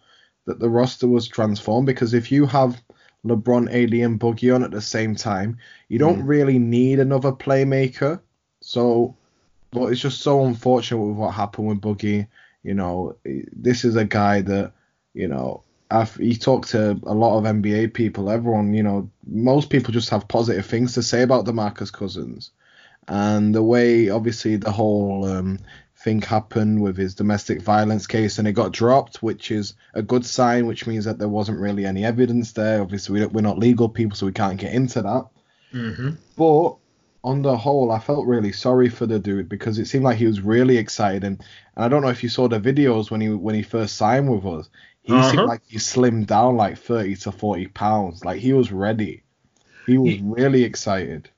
that 0.46 0.60
the 0.60 0.68
roster 0.68 1.08
was 1.08 1.26
transformed 1.26 1.86
because 1.86 2.14
if 2.14 2.30
you 2.30 2.46
have 2.46 2.80
LeBron, 3.26 3.66
AD, 3.68 3.92
and 3.92 4.20
Boogie 4.20 4.54
on 4.54 4.62
at 4.62 4.70
the 4.70 4.80
same 4.80 5.16
time, 5.16 5.58
you 5.88 5.98
don't 5.98 6.22
mm. 6.22 6.28
really 6.28 6.60
need 6.60 7.00
another 7.00 7.32
playmaker. 7.32 8.20
So 8.60 9.16
but 9.70 9.86
it's 9.86 10.00
just 10.00 10.20
so 10.20 10.44
unfortunate 10.44 10.98
with 10.98 11.16
what 11.16 11.32
happened 11.32 11.68
with 11.68 11.80
Boogie. 11.80 12.26
You 12.62 12.74
know, 12.74 13.16
this 13.24 13.84
is 13.84 13.96
a 13.96 14.04
guy 14.04 14.42
that, 14.42 14.72
you 15.14 15.28
know, 15.28 15.62
I've, 15.90 16.14
he 16.16 16.34
talked 16.34 16.70
to 16.70 17.00
a 17.04 17.14
lot 17.14 17.38
of 17.38 17.44
NBA 17.44 17.94
people. 17.94 18.30
Everyone, 18.30 18.74
you 18.74 18.82
know, 18.82 19.08
most 19.26 19.70
people 19.70 19.92
just 19.92 20.10
have 20.10 20.26
positive 20.28 20.66
things 20.66 20.94
to 20.94 21.02
say 21.02 21.22
about 21.22 21.44
DeMarcus 21.44 21.92
Cousins. 21.92 22.50
And 23.08 23.54
the 23.54 23.62
way, 23.62 24.10
obviously, 24.10 24.56
the 24.56 24.72
whole 24.72 25.24
um, 25.26 25.60
thing 25.98 26.20
happened 26.20 26.82
with 26.82 26.96
his 26.96 27.14
domestic 27.14 27.62
violence 27.62 28.06
case 28.06 28.38
and 28.38 28.48
it 28.48 28.52
got 28.52 28.72
dropped, 28.72 29.22
which 29.22 29.50
is 29.50 29.74
a 29.94 30.02
good 30.02 30.26
sign, 30.26 30.66
which 30.66 30.86
means 30.86 31.04
that 31.04 31.18
there 31.18 31.28
wasn't 31.28 31.60
really 31.60 31.86
any 31.86 32.04
evidence 32.04 32.52
there. 32.52 32.82
Obviously, 32.82 33.24
we're 33.26 33.40
not 33.40 33.58
legal 33.58 33.88
people, 33.88 34.16
so 34.16 34.26
we 34.26 34.32
can't 34.32 34.58
get 34.58 34.72
into 34.72 35.02
that. 35.02 35.26
Mm-hmm. 35.72 36.10
But 36.36 36.76
on 37.26 37.42
the 37.42 37.56
whole, 37.56 37.90
I 37.90 37.98
felt 37.98 38.24
really 38.24 38.52
sorry 38.52 38.88
for 38.88 39.04
the 39.04 39.18
dude 39.18 39.48
because 39.48 39.80
it 39.80 39.86
seemed 39.86 40.04
like 40.04 40.16
he 40.16 40.26
was 40.26 40.40
really 40.40 40.76
excited, 40.78 41.24
and, 41.24 41.42
and 41.74 41.84
I 41.84 41.88
don't 41.88 42.02
know 42.02 42.08
if 42.08 42.22
you 42.22 42.28
saw 42.28 42.46
the 42.46 42.60
videos 42.60 43.10
when 43.10 43.20
he 43.20 43.30
when 43.30 43.54
he 43.54 43.62
first 43.62 43.96
signed 43.96 44.30
with 44.30 44.46
us. 44.46 44.70
He 45.02 45.12
uh-huh. 45.12 45.30
seemed 45.30 45.46
like 45.46 45.62
he 45.66 45.78
slimmed 45.78 46.26
down 46.26 46.56
like 46.56 46.78
30 46.78 47.16
to 47.16 47.32
40 47.32 47.66
pounds. 47.68 48.24
Like 48.24 48.40
he 48.40 48.52
was 48.52 48.72
ready. 48.72 49.22
He 49.86 49.98
was 49.98 50.18
really 50.20 50.62
excited. 50.64 51.28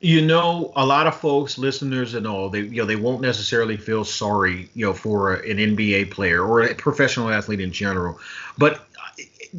You 0.00 0.24
know, 0.24 0.72
a 0.76 0.84
lot 0.84 1.06
of 1.06 1.16
folks, 1.16 1.58
listeners 1.58 2.14
and 2.14 2.26
all, 2.26 2.50
they 2.50 2.60
you 2.60 2.82
know 2.82 2.84
they 2.84 2.96
won't 2.96 3.22
necessarily 3.22 3.76
feel 3.76 4.04
sorry, 4.04 4.68
you 4.74 4.84
know, 4.86 4.94
for 4.94 5.36
an 5.36 5.58
NBA 5.58 6.10
player 6.10 6.44
or 6.44 6.62
a 6.62 6.74
professional 6.74 7.30
athlete 7.30 7.60
in 7.60 7.70
general. 7.70 8.18
But 8.58 8.84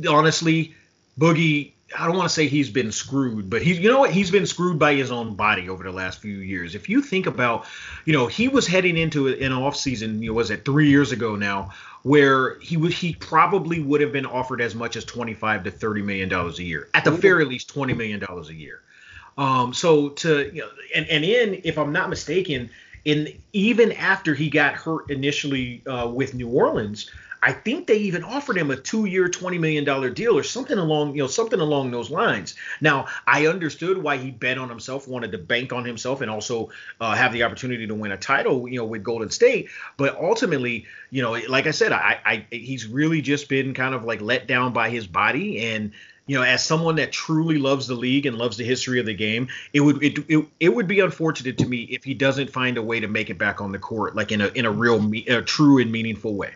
honestly, 0.07 0.75
Boogie 1.17 1.71
I 1.95 2.05
don't 2.05 2.17
want 2.17 2.27
to 2.27 2.33
say 2.33 2.47
he's 2.47 2.69
been 2.69 2.91
screwed, 2.91 3.49
but 3.49 3.61
he's 3.61 3.79
you 3.79 3.89
know 3.89 3.99
what 3.99 4.11
he's 4.11 4.29
been 4.29 4.45
screwed 4.45 4.77
by 4.77 4.93
his 4.93 5.09
own 5.09 5.35
body 5.35 5.69
over 5.69 5.83
the 5.83 5.91
last 5.91 6.19
few 6.19 6.37
years. 6.37 6.75
If 6.75 6.89
you 6.89 7.01
think 7.01 7.27
about, 7.27 7.65
you 8.03 8.11
know, 8.11 8.27
he 8.27 8.49
was 8.49 8.67
heading 8.67 8.97
into 8.97 9.27
an 9.27 9.53
off 9.53 9.77
season, 9.77 10.21
you 10.21 10.29
know, 10.29 10.33
was 10.33 10.51
it 10.51 10.65
three 10.65 10.89
years 10.89 11.13
ago 11.13 11.37
now, 11.37 11.71
where 12.03 12.59
he 12.59 12.75
would 12.75 12.91
he 12.91 13.13
probably 13.13 13.81
would 13.81 14.01
have 14.01 14.11
been 14.11 14.25
offered 14.25 14.59
as 14.59 14.75
much 14.75 14.97
as 14.97 15.05
twenty 15.05 15.33
five 15.33 15.63
to 15.63 15.71
thirty 15.71 16.01
million 16.01 16.27
dollars 16.27 16.59
a 16.59 16.63
year, 16.63 16.89
at 16.93 17.05
the 17.05 17.11
very 17.11 17.45
least 17.45 17.69
twenty 17.69 17.93
million 17.93 18.19
dollars 18.19 18.49
a 18.49 18.55
year. 18.55 18.81
Um, 19.37 19.73
so 19.73 20.09
to 20.09 20.53
you 20.53 20.61
know, 20.61 20.69
and 20.93 21.07
and 21.07 21.23
in 21.23 21.61
if 21.63 21.77
I'm 21.77 21.93
not 21.93 22.09
mistaken, 22.09 22.69
in 23.05 23.41
even 23.53 23.93
after 23.93 24.33
he 24.33 24.49
got 24.49 24.73
hurt 24.73 25.09
initially 25.09 25.83
uh, 25.87 26.09
with 26.13 26.33
New 26.33 26.49
Orleans 26.49 27.09
I 27.41 27.51
think 27.51 27.87
they 27.87 27.97
even 27.97 28.23
offered 28.23 28.57
him 28.57 28.71
a 28.71 28.75
two-year, 28.75 29.29
twenty 29.29 29.57
million 29.57 29.83
dollar 29.83 30.09
deal 30.09 30.37
or 30.37 30.43
something 30.43 30.77
along, 30.77 31.15
you 31.15 31.21
know, 31.21 31.27
something 31.27 31.59
along 31.59 31.91
those 31.91 32.09
lines. 32.09 32.55
Now, 32.81 33.07
I 33.25 33.47
understood 33.47 33.97
why 33.97 34.17
he 34.17 34.31
bet 34.31 34.57
on 34.57 34.69
himself, 34.69 35.07
wanted 35.07 35.31
to 35.33 35.37
bank 35.37 35.73
on 35.73 35.85
himself, 35.85 36.21
and 36.21 36.31
also 36.31 36.69
uh, 36.99 37.15
have 37.15 37.33
the 37.33 37.43
opportunity 37.43 37.87
to 37.87 37.95
win 37.95 38.11
a 38.11 38.17
title, 38.17 38.67
you 38.67 38.77
know, 38.77 38.85
with 38.85 39.03
Golden 39.03 39.29
State. 39.29 39.69
But 39.97 40.15
ultimately, 40.17 40.85
you 41.11 41.21
know, 41.21 41.33
like 41.47 41.67
I 41.67 41.71
said, 41.71 41.91
I, 41.91 42.19
I 42.25 42.45
he's 42.51 42.85
really 42.87 43.21
just 43.21 43.49
been 43.49 43.73
kind 43.73 43.93
of 43.93 44.03
like 44.03 44.21
let 44.21 44.47
down 44.47 44.73
by 44.73 44.89
his 44.89 45.07
body 45.07 45.65
and 45.65 45.91
you 46.27 46.37
know, 46.37 46.43
as 46.43 46.63
someone 46.63 46.97
that 46.97 47.13
truly 47.13 47.57
loves 47.57 47.87
the 47.87 47.95
league 47.95 48.25
and 48.25 48.37
loves 48.37 48.57
the 48.57 48.65
history 48.65 48.99
of 48.99 49.05
the 49.05 49.13
game, 49.13 49.47
it 49.73 49.79
would 49.79 50.03
it, 50.03 50.19
it, 50.27 50.45
it 50.59 50.75
would 50.75 50.87
be 50.87 50.99
unfortunate 50.99 51.57
to 51.57 51.65
me 51.65 51.83
if 51.83 52.03
he 52.03 52.13
doesn't 52.13 52.49
find 52.49 52.77
a 52.77 52.83
way 52.83 52.99
to 52.99 53.07
make 53.07 53.29
it 53.29 53.37
back 53.37 53.61
on 53.61 53.71
the 53.71 53.79
court, 53.79 54.13
like 54.13 54.33
in 54.33 54.41
a 54.41 54.47
in 54.49 54.65
a 54.65 54.71
real, 54.71 55.01
a 55.27 55.41
true 55.41 55.81
and 55.81 55.89
meaningful 55.91 56.35
way. 56.35 56.53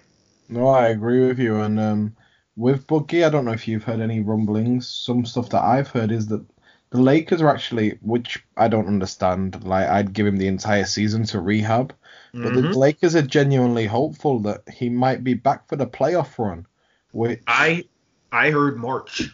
No, 0.52 0.68
I 0.68 0.90
agree 0.90 1.26
with 1.26 1.40
you. 1.40 1.62
And 1.62 1.80
um, 1.80 2.16
with 2.56 2.86
Boogie, 2.86 3.26
I 3.26 3.30
don't 3.30 3.46
know 3.46 3.54
if 3.54 3.68
you've 3.68 3.86
heard 3.86 4.02
any 4.02 4.20
rumblings. 4.20 4.88
Some 4.88 5.26
stuff 5.26 5.50
that 5.50 5.64
I've 5.64 5.88
heard 5.88 6.12
is 6.12 6.28
that 6.28 6.46
the 6.90 7.02
Lakers 7.02 7.42
are 7.42 7.50
actually, 7.50 7.98
which 8.02 8.44
I 8.58 8.68
don't 8.68 8.88
understand. 8.88 9.64
Like 9.64 9.88
I'd 9.88 10.14
give 10.14 10.28
him 10.28 10.38
the 10.38 10.48
entire 10.48 10.84
season 10.84 11.24
to 11.28 11.40
rehab, 11.40 11.94
mm-hmm. 12.34 12.44
but 12.44 12.54
the 12.54 12.62
mm-hmm. 12.62 12.74
Lakers 12.74 13.16
are 13.16 13.22
genuinely 13.22 13.86
hopeful 13.86 14.40
that 14.40 14.68
he 14.70 14.90
might 14.90 15.24
be 15.24 15.34
back 15.34 15.70
for 15.70 15.78
the 15.78 15.88
playoff 15.88 16.38
run. 16.38 16.68
Which 17.14 17.42
I 17.48 17.86
I 18.32 18.52
heard 18.52 18.78
March. 18.78 19.30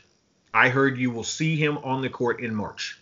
I 0.54 0.70
heard 0.70 0.98
you 0.98 1.12
will 1.12 1.24
see 1.24 1.56
him 1.56 1.80
on 1.80 2.02
the 2.02 2.10
court 2.10 2.42
in 2.42 2.54
March. 2.54 3.00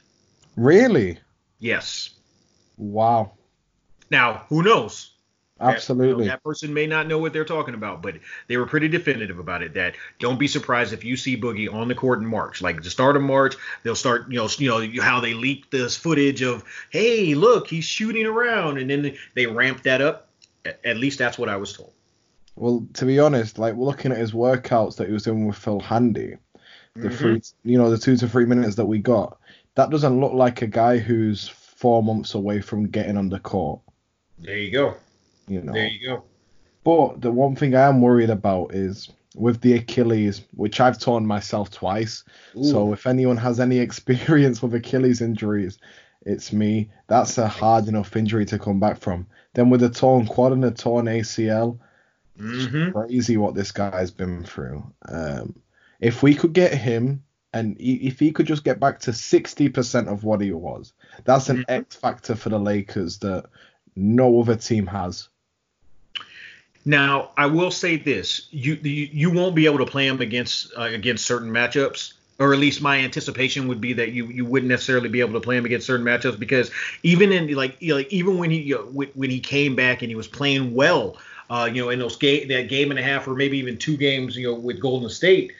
Really? 0.56 1.20
Yes. 1.60 2.10
Wow. 2.78 3.34
Now, 4.10 4.46
who 4.50 4.64
knows? 4.64 5.12
Absolutely. 5.60 6.06
That, 6.06 6.20
you 6.20 6.26
know, 6.26 6.32
that, 6.32 6.44
person 6.44 6.74
may 6.74 6.86
not 6.86 7.08
know 7.08 7.18
what 7.18 7.32
they're 7.32 7.46
talking 7.46 7.76
about, 7.76 8.02
but 8.02 8.16
they 8.48 8.58
were 8.58 8.66
pretty 8.66 8.90
definitive 8.90 9.40
about 9.40 9.62
it. 9.62 9.74
That 9.74 9.96
don't 10.20 10.38
be 10.38 10.50
surprised 10.50 10.92
if 10.92 11.06
you 11.06 11.16
see 11.16 11.38
Boogie 11.38 11.74
on 11.74 11.88
the 11.88 11.96
court 11.96 12.20
in 12.20 12.26
March. 12.26 12.62
Like 12.62 12.84
the 12.84 12.90
start 12.90 13.16
of 13.16 13.22
March, 13.22 13.56
they'll 13.84 13.96
start, 13.96 14.30
you 14.30 14.38
know, 14.38 14.50
you 14.80 14.98
know 14.98 15.02
how 15.02 15.22
they 15.22 15.34
leaked 15.34 15.72
this 15.72 15.96
footage 15.96 16.42
of, 16.42 16.66
hey, 16.90 17.36
look, 17.36 17.68
he's 17.68 17.86
shooting 17.86 18.26
around, 18.26 18.80
and 18.80 18.90
then 18.90 19.16
they 19.34 19.46
ramp 19.46 19.84
that 19.84 20.02
up. 20.02 20.30
At 20.84 20.98
least 20.98 21.20
that's 21.20 21.38
what 21.38 21.48
I 21.48 21.56
was 21.56 21.72
told. 21.72 21.94
Well, 22.58 22.86
to 22.94 23.06
be 23.06 23.20
honest, 23.20 23.58
like 23.58 23.76
looking 23.78 24.12
at 24.12 24.18
his 24.18 24.32
workouts 24.34 24.98
that 24.98 25.08
he 25.08 25.14
was 25.14 25.24
doing 25.24 25.48
with 25.48 25.58
Phil 25.58 25.80
Handy, 25.80 26.36
the 26.96 27.08
mm-hmm. 27.10 27.18
three, 27.18 27.42
you 27.64 27.78
know, 27.78 27.90
the 27.90 27.98
two 27.98 28.18
to 28.18 28.28
three 28.28 28.46
minutes 28.46 28.76
that 28.76 28.86
we 28.86 29.00
got, 29.00 29.38
that 29.76 29.90
doesn't 29.90 30.20
look 30.20 30.34
like 30.34 30.62
a 30.62 30.68
guy 30.68 30.98
who's 30.98 31.48
four 31.48 32.02
months 32.04 32.34
away 32.34 32.62
from 32.62 32.88
getting 32.88 33.18
on 33.18 33.30
the 33.30 33.40
court. 33.40 33.80
There 34.40 34.58
you 34.58 34.72
go. 34.72 34.96
You 35.48 35.62
know. 35.62 35.74
There 35.74 35.88
you 35.88 36.08
go. 36.08 36.24
But 36.84 37.22
the 37.22 37.32
one 37.32 37.56
thing 37.56 37.76
I 37.76 37.88
am 37.88 38.02
worried 38.02 38.30
about 38.30 38.74
is 38.74 39.10
with 39.36 39.62
the 39.62 39.74
Achilles, 39.74 40.42
which 40.56 40.80
I've 40.80 41.00
torn 41.00 41.26
myself 41.26 41.72
twice. 41.72 42.24
Ooh. 42.58 42.64
So 42.64 42.94
if 42.94 43.08
anyone 43.08 43.38
has 43.38 43.60
any 43.60 43.80
experience 43.88 44.62
with 44.62 44.74
Achilles 44.74 45.22
injuries, 45.22 45.78
it's 46.26 46.52
me. 46.52 46.90
That's 47.08 47.38
a 47.38 47.48
hard 47.48 47.88
enough 47.88 48.16
injury 48.16 48.46
to 48.46 48.60
come 48.60 48.80
back 48.80 49.00
from. 49.00 49.28
Then 49.54 49.70
with 49.70 49.84
a 49.84 49.90
torn 49.90 50.26
quad 50.26 50.54
and 50.54 50.66
a 50.66 50.72
torn 50.72 51.06
ACL, 51.06 51.80
mm-hmm. 52.40 52.92
crazy 52.92 53.38
what 53.38 53.56
this 53.56 53.72
guy's 53.72 54.12
been 54.12 54.44
through. 54.44 54.84
Um, 55.08 55.56
if 56.00 56.24
we 56.24 56.36
could 56.36 56.54
get 56.54 56.74
him, 56.74 57.24
and 57.54 57.78
if 57.80 58.20
he 58.20 58.32
could 58.32 58.48
just 58.48 58.66
get 58.66 58.82
back 58.82 59.00
to 59.00 59.12
60% 59.12 60.08
of 60.08 60.24
what 60.26 60.42
he 60.42 60.52
was, 60.52 60.94
that's 61.24 61.50
an 61.50 61.58
mm-hmm. 61.60 61.72
X 61.72 61.96
factor 61.96 62.36
for 62.36 62.50
the 62.50 62.60
Lakers 62.60 63.20
that 63.20 63.46
no 63.96 64.42
other 64.42 64.56
team 64.56 64.88
has. 64.88 65.30
Now, 66.86 67.32
I 67.36 67.48
will 67.48 67.72
say 67.72 67.98
this: 67.98 68.48
you 68.52 68.76
you, 68.76 69.10
you 69.12 69.32
won't 69.32 69.56
be 69.56 69.66
able 69.66 69.80
to 69.80 69.86
play 69.86 70.08
him 70.08 70.22
against 70.22 70.72
uh, 70.78 70.84
against 70.84 71.26
certain 71.26 71.50
matchups, 71.50 72.14
or 72.38 72.54
at 72.54 72.60
least 72.60 72.82
my 72.82 73.00
anticipation 73.00 73.68
would 73.68 73.82
be 73.82 73.94
that 73.94 74.12
you 74.12 74.28
you 74.28 74.46
wouldn't 74.46 74.70
necessarily 74.70 75.10
be 75.10 75.20
able 75.20 75.34
to 75.34 75.40
play 75.40 75.58
him 75.58 75.66
against 75.66 75.88
certain 75.88 76.06
matchups 76.06 76.38
because 76.38 76.70
even 77.02 77.32
in 77.32 77.54
like 77.56 77.78
like 77.82 78.12
even 78.14 78.38
when 78.38 78.52
he 78.52 78.62
you 78.62 78.76
know, 78.76 79.06
when 79.16 79.30
he 79.30 79.40
came 79.40 79.76
back 79.76 80.04
and 80.04 80.12
he 80.12 80.16
was 80.16 80.28
playing 80.28 80.76
well, 80.76 81.18
uh, 81.50 81.68
you 81.72 81.84
know, 81.84 81.90
in 81.90 81.98
those 81.98 82.18
game 82.18 82.48
that 82.50 82.70
game 82.70 82.92
and 82.92 83.00
a 83.00 83.04
half 83.04 83.28
or 83.28 83.34
maybe 83.34 83.58
even 83.58 83.78
two 83.78 83.98
games, 83.98 84.38
you 84.38 84.48
know, 84.48 84.54
with 84.54 84.80
Golden 84.80 85.10
State, 85.10 85.54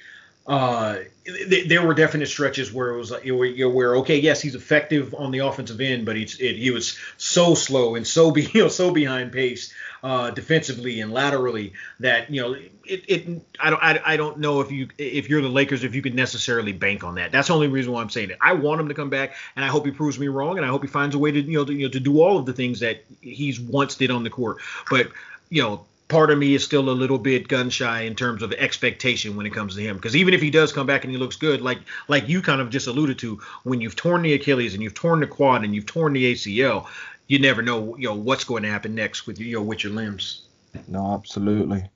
uh, 0.48 0.98
th- 1.26 1.68
there 1.68 1.86
were 1.86 1.96
definite 1.96 2.28
stretches 2.28 2.72
where 2.72 2.90
it 2.90 2.98
was 2.98 3.10
like 3.10 3.26
you 3.26 3.58
know, 3.58 3.70
where 3.70 3.96
okay, 3.98 4.20
yes, 4.20 4.42
he's 4.42 4.54
effective 4.54 5.16
on 5.16 5.32
the 5.32 5.40
offensive 5.40 5.82
end, 5.82 6.06
but 6.06 6.16
he's 6.16 6.40
it, 6.40 6.56
he 6.56 6.70
was 6.70 6.98
so 7.18 7.56
slow 7.56 7.96
and 7.96 8.06
so 8.06 8.30
be 8.30 8.44
you 8.54 8.62
know 8.62 8.68
so 8.68 8.92
behind 8.92 9.32
pace 9.32 9.74
uh, 10.04 10.30
defensively 10.30 11.02
and 11.02 11.12
laterally 11.12 11.74
that 12.00 12.30
you 12.30 12.42
know 12.42 12.54
it, 12.54 13.04
it 13.08 13.42
I 13.60 13.72
don't 13.72 13.82
I, 13.82 14.00
I 14.06 14.18
don't 14.18 14.38
know 14.38 14.62
if 14.62 14.72
you 14.72 14.88
if 15.00 15.30
you're 15.30 15.42
the 15.42 15.50
Lakers 15.50 15.84
if 15.84 15.96
you 15.96 16.04
could 16.04 16.14
necessarily 16.14 16.74
bank 16.74 17.04
on 17.04 17.16
that. 17.16 17.32
That's 17.32 17.48
the 17.48 17.56
only 17.56 17.68
reason 17.68 17.92
why 17.92 18.02
I'm 18.02 18.12
saying 18.12 18.30
it. 18.30 18.38
I 18.40 18.54
want 18.54 18.80
him 18.80 18.88
to 18.90 18.94
come 18.94 19.10
back 19.10 19.36
and 19.56 19.66
I 19.66 19.68
hope 19.68 19.84
he 19.84 19.92
proves 19.92 20.20
me 20.20 20.28
wrong 20.28 20.58
and 20.58 20.66
I 20.66 20.70
hope 20.70 20.84
he 20.84 20.88
finds 20.88 21.16
a 21.16 21.20
way 21.20 21.32
to 21.32 21.42
you 21.42 21.58
know 21.58 21.66
to, 21.66 21.74
you 21.74 21.88
know 21.88 21.92
to 21.92 22.00
do 22.00 22.22
all 22.22 22.38
of 22.38 22.46
the 22.46 22.54
things 22.54 22.82
that 22.82 23.04
he's 23.22 23.60
once 23.60 23.96
did 23.96 24.12
on 24.12 24.24
the 24.24 24.30
court. 24.30 24.58
But 24.92 25.10
you 25.50 25.64
know 25.64 25.86
part 26.08 26.30
of 26.30 26.38
me 26.38 26.54
is 26.54 26.64
still 26.64 26.90
a 26.90 26.92
little 26.92 27.18
bit 27.18 27.48
gun 27.48 27.70
shy 27.70 28.02
in 28.02 28.16
terms 28.16 28.44
of 28.44 28.54
expectation 28.54 29.36
when 29.36 29.46
it 29.46 29.54
comes 29.54 29.76
to 29.76 29.82
him 29.82 29.96
because 29.96 30.16
even 30.16 30.34
if 30.34 30.42
he 30.42 30.52
does 30.52 30.72
come 30.72 30.86
back 30.86 31.04
and 31.04 31.12
he 31.12 31.18
looks 31.18 31.36
good 31.36 31.62
like 31.62 31.80
like 32.08 32.30
you 32.30 32.42
kind 32.42 32.62
of 32.62 32.70
just 32.70 32.86
alluded 32.86 33.18
to 33.18 33.40
when 33.64 33.82
you've 33.82 33.96
torn 33.96 34.22
the 34.22 34.34
achilles 34.34 34.76
and 34.76 34.84
you've 34.84 34.94
torn 34.94 35.20
the 35.20 35.28
quad 35.28 35.64
and 35.64 35.74
you've 35.74 35.88
torn 35.88 36.14
the 36.14 36.34
acl 36.34 36.86
you 37.28 37.40
never 37.40 37.62
know, 37.62 37.98
you 37.98 38.08
know, 38.08 38.16
what's 38.16 38.44
going 38.44 38.64
to 38.64 38.70
happen 38.70 38.96
next 38.96 39.26
with 39.26 39.40
you 39.40 39.56
know 39.56 39.64
with 39.64 39.84
your 39.84 39.94
limbs. 39.94 40.44
No, 40.88 41.14
absolutely. 41.14 41.90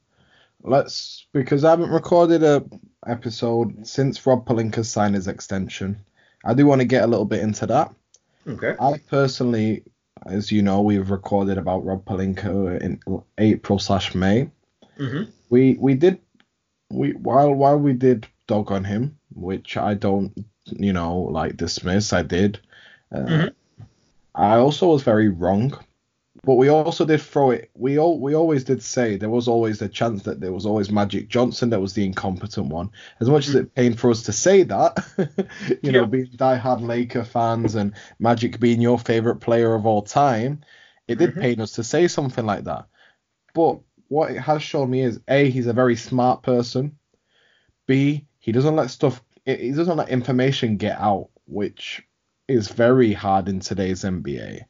Let's 0.63 1.25
because 1.33 1.63
I 1.63 1.71
haven't 1.71 1.91
recorded 1.91 2.43
a 2.43 2.63
episode 3.07 3.87
since 3.87 4.25
Rob 4.25 4.45
Pelinka 4.45 4.85
signed 4.85 5.15
his 5.15 5.27
extension. 5.27 5.97
I 6.43 6.53
do 6.53 6.65
want 6.65 6.81
to 6.81 6.85
get 6.85 7.03
a 7.03 7.07
little 7.07 7.25
bit 7.25 7.41
into 7.41 7.65
that. 7.67 7.93
Okay. 8.47 8.75
I 8.79 8.99
personally, 9.09 9.83
as 10.25 10.51
you 10.51 10.61
know, 10.61 10.81
we've 10.81 11.09
recorded 11.09 11.57
about 11.57 11.85
Rob 11.85 12.05
Pelinka 12.05 12.79
in 12.81 12.99
April 13.37 13.79
slash 13.79 14.15
May. 14.15 14.49
Mm-hmm. 14.97 15.29
We 15.49 15.75
we 15.79 15.95
did 15.95 16.19
we 16.89 17.13
while 17.13 17.53
while 17.53 17.77
we 17.77 17.93
did 17.93 18.27
dog 18.47 18.71
on 18.71 18.83
him, 18.83 19.17
which 19.33 19.77
I 19.77 19.93
don't 19.93 20.33
you 20.65 20.93
know 20.93 21.19
like 21.19 21.57
dismiss. 21.57 22.13
I 22.13 22.23
did. 22.23 22.59
Uh, 23.11 23.17
mm-hmm. 23.17 23.83
I 24.35 24.57
also 24.57 24.87
was 24.89 25.03
very 25.03 25.29
wrong, 25.29 25.77
but 26.43 26.55
we 26.55 26.69
also 26.69 27.05
did 27.05 27.21
throw 27.21 27.51
it. 27.51 27.69
We 27.73 27.99
all 27.99 28.19
we 28.19 28.33
always 28.33 28.63
did 28.63 28.81
say 28.81 29.17
there 29.17 29.29
was 29.29 29.47
always 29.47 29.81
a 29.81 29.89
chance 29.89 30.23
that 30.23 30.39
there 30.39 30.51
was 30.51 30.65
always 30.65 30.91
Magic 30.91 31.27
Johnson 31.27 31.69
that 31.69 31.81
was 31.81 31.93
the 31.93 32.05
incompetent 32.05 32.67
one. 32.67 32.91
As 33.19 33.29
much 33.29 33.47
as 33.47 33.55
it 33.55 33.75
pained 33.75 33.99
for 33.99 34.09
us 34.09 34.23
to 34.23 34.31
say 34.31 34.63
that, 34.63 34.97
you 35.83 35.91
know, 35.91 36.05
being 36.05 36.27
diehard 36.27 36.81
Laker 36.81 37.23
fans 37.23 37.75
and 37.75 37.93
Magic 38.19 38.59
being 38.59 38.81
your 38.81 38.97
favorite 38.97 39.37
player 39.37 39.73
of 39.75 39.85
all 39.85 40.01
time, 40.01 40.61
it 41.07 41.17
did 41.17 41.31
mm-hmm. 41.31 41.41
pain 41.41 41.61
us 41.61 41.73
to 41.73 41.83
say 41.83 42.07
something 42.07 42.45
like 42.45 42.63
that. 42.63 42.85
But 43.53 43.79
what 44.07 44.31
it 44.31 44.39
has 44.39 44.63
shown 44.63 44.89
me 44.89 45.01
is 45.01 45.19
a 45.27 45.49
he's 45.49 45.67
a 45.67 45.73
very 45.73 45.95
smart 45.95 46.41
person. 46.43 46.97
B 47.85 48.27
he 48.39 48.51
doesn't 48.51 48.75
let 48.75 48.89
stuff 48.89 49.21
he 49.45 49.71
doesn't 49.71 49.97
let 49.97 50.09
information 50.09 50.77
get 50.77 50.99
out, 50.99 51.29
which 51.45 52.03
is 52.47 52.69
very 52.69 53.13
hard 53.13 53.47
in 53.47 53.59
today's 53.59 54.03
NBA. 54.03 54.63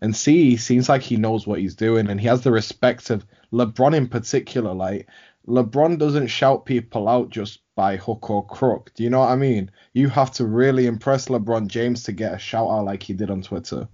And 0.00 0.16
C 0.16 0.56
seems 0.56 0.88
like 0.88 1.02
he 1.02 1.16
knows 1.16 1.46
what 1.46 1.58
he's 1.58 1.74
doing 1.74 2.08
and 2.08 2.20
he 2.20 2.26
has 2.26 2.42
the 2.42 2.52
respect 2.52 3.10
of 3.10 3.26
LeBron 3.52 3.94
in 3.94 4.08
particular. 4.08 4.72
Like 4.72 5.08
LeBron 5.46 5.98
doesn't 5.98 6.28
shout 6.28 6.64
people 6.64 7.08
out 7.08 7.30
just 7.30 7.60
by 7.74 7.96
hook 7.96 8.30
or 8.30 8.46
crook. 8.46 8.92
Do 8.94 9.04
you 9.04 9.10
know 9.10 9.20
what 9.20 9.30
I 9.30 9.36
mean? 9.36 9.70
You 9.92 10.08
have 10.08 10.30
to 10.32 10.46
really 10.46 10.86
impress 10.86 11.28
LeBron 11.28 11.66
James 11.66 12.04
to 12.04 12.12
get 12.12 12.34
a 12.34 12.38
shout 12.38 12.70
out 12.70 12.84
like 12.84 13.02
he 13.02 13.12
did 13.12 13.30
on 13.30 13.42
Twitter. 13.42 13.88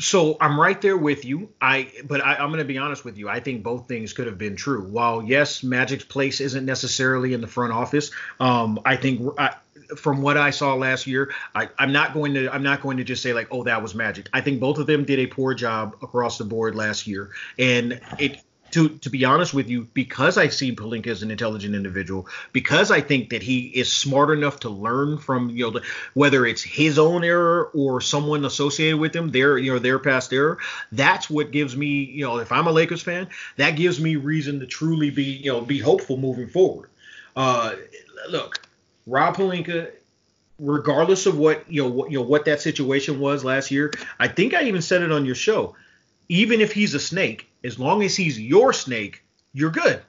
So 0.00 0.36
I'm 0.40 0.58
right 0.58 0.80
there 0.80 0.96
with 0.96 1.24
you. 1.24 1.50
I 1.60 1.92
but 2.04 2.20
I, 2.20 2.42
am 2.42 2.48
going 2.48 2.58
to 2.58 2.64
be 2.64 2.78
honest 2.78 3.04
with 3.04 3.16
you. 3.16 3.28
I 3.28 3.38
think 3.38 3.62
both 3.62 3.86
things 3.86 4.12
could 4.12 4.26
have 4.26 4.36
been 4.36 4.56
true. 4.56 4.88
While 4.88 5.22
yes, 5.22 5.62
Magic's 5.62 6.04
place 6.04 6.40
isn't 6.40 6.64
necessarily 6.64 7.32
in 7.32 7.40
the 7.40 7.46
front 7.46 7.72
office. 7.72 8.10
Um, 8.40 8.80
I 8.84 8.96
think 8.96 9.34
I, 9.38 9.54
from 9.96 10.22
what 10.22 10.36
I 10.36 10.50
saw 10.50 10.74
last 10.74 11.06
year, 11.06 11.32
I, 11.54 11.68
I'm 11.78 11.92
not 11.92 12.14
going 12.14 12.34
to 12.34 12.52
I'm 12.52 12.62
not 12.62 12.80
going 12.82 12.96
to 12.98 13.04
just 13.04 13.22
say 13.22 13.32
like, 13.32 13.48
oh, 13.50 13.62
that 13.64 13.82
was 13.82 13.94
Magic. 13.94 14.28
I 14.32 14.40
think 14.40 14.60
both 14.60 14.78
of 14.78 14.86
them 14.86 15.04
did 15.04 15.18
a 15.18 15.26
poor 15.26 15.54
job 15.54 15.96
across 16.02 16.38
the 16.38 16.44
board 16.44 16.74
last 16.74 17.06
year, 17.06 17.30
and 17.58 18.00
it 18.18 18.42
to 18.72 18.88
to 18.88 19.10
be 19.10 19.24
honest 19.24 19.54
with 19.54 19.68
you, 19.68 19.86
because 19.92 20.38
I 20.38 20.48
see 20.48 20.74
Pelinka 20.74 21.08
as 21.08 21.22
an 21.22 21.30
intelligent 21.30 21.74
individual, 21.74 22.26
because 22.52 22.90
I 22.90 23.00
think 23.00 23.30
that 23.30 23.42
he 23.42 23.66
is 23.66 23.92
smart 23.92 24.30
enough 24.30 24.60
to 24.60 24.70
learn 24.70 25.18
from 25.18 25.50
you 25.50 25.70
know 25.70 25.80
whether 26.14 26.44
it's 26.46 26.62
his 26.62 26.98
own 26.98 27.22
error 27.22 27.70
or 27.74 28.00
someone 28.00 28.44
associated 28.44 28.98
with 28.98 29.14
him, 29.14 29.30
their 29.30 29.58
you 29.58 29.72
know 29.72 29.78
their 29.78 29.98
past 29.98 30.32
error. 30.32 30.58
That's 30.90 31.30
what 31.30 31.50
gives 31.50 31.76
me 31.76 32.04
you 32.04 32.24
know 32.24 32.38
if 32.38 32.50
I'm 32.50 32.66
a 32.66 32.72
Lakers 32.72 33.02
fan, 33.02 33.28
that 33.56 33.76
gives 33.76 34.00
me 34.00 34.16
reason 34.16 34.60
to 34.60 34.66
truly 34.66 35.10
be 35.10 35.24
you 35.24 35.52
know 35.52 35.60
be 35.60 35.78
hopeful 35.78 36.16
moving 36.16 36.48
forward. 36.48 36.88
Uh, 37.36 37.74
look, 38.28 38.61
Rob 39.06 39.36
Pelinka, 39.36 39.90
regardless 40.58 41.26
of 41.26 41.38
what 41.38 41.70
you 41.70 41.82
know 41.82 41.88
what 41.88 42.10
you 42.10 42.18
know 42.18 42.24
what 42.24 42.44
that 42.44 42.60
situation 42.60 43.18
was 43.18 43.42
last 43.42 43.70
year 43.70 43.90
i 44.20 44.28
think 44.28 44.52
i 44.54 44.62
even 44.62 44.82
said 44.82 45.02
it 45.02 45.10
on 45.10 45.24
your 45.24 45.34
show 45.34 45.74
even 46.28 46.60
if 46.60 46.72
he's 46.72 46.94
a 46.94 47.00
snake 47.00 47.50
as 47.64 47.78
long 47.78 48.02
as 48.02 48.16
he's 48.16 48.38
your 48.40 48.72
snake, 48.72 49.22
you're 49.52 49.70
good. 49.70 50.02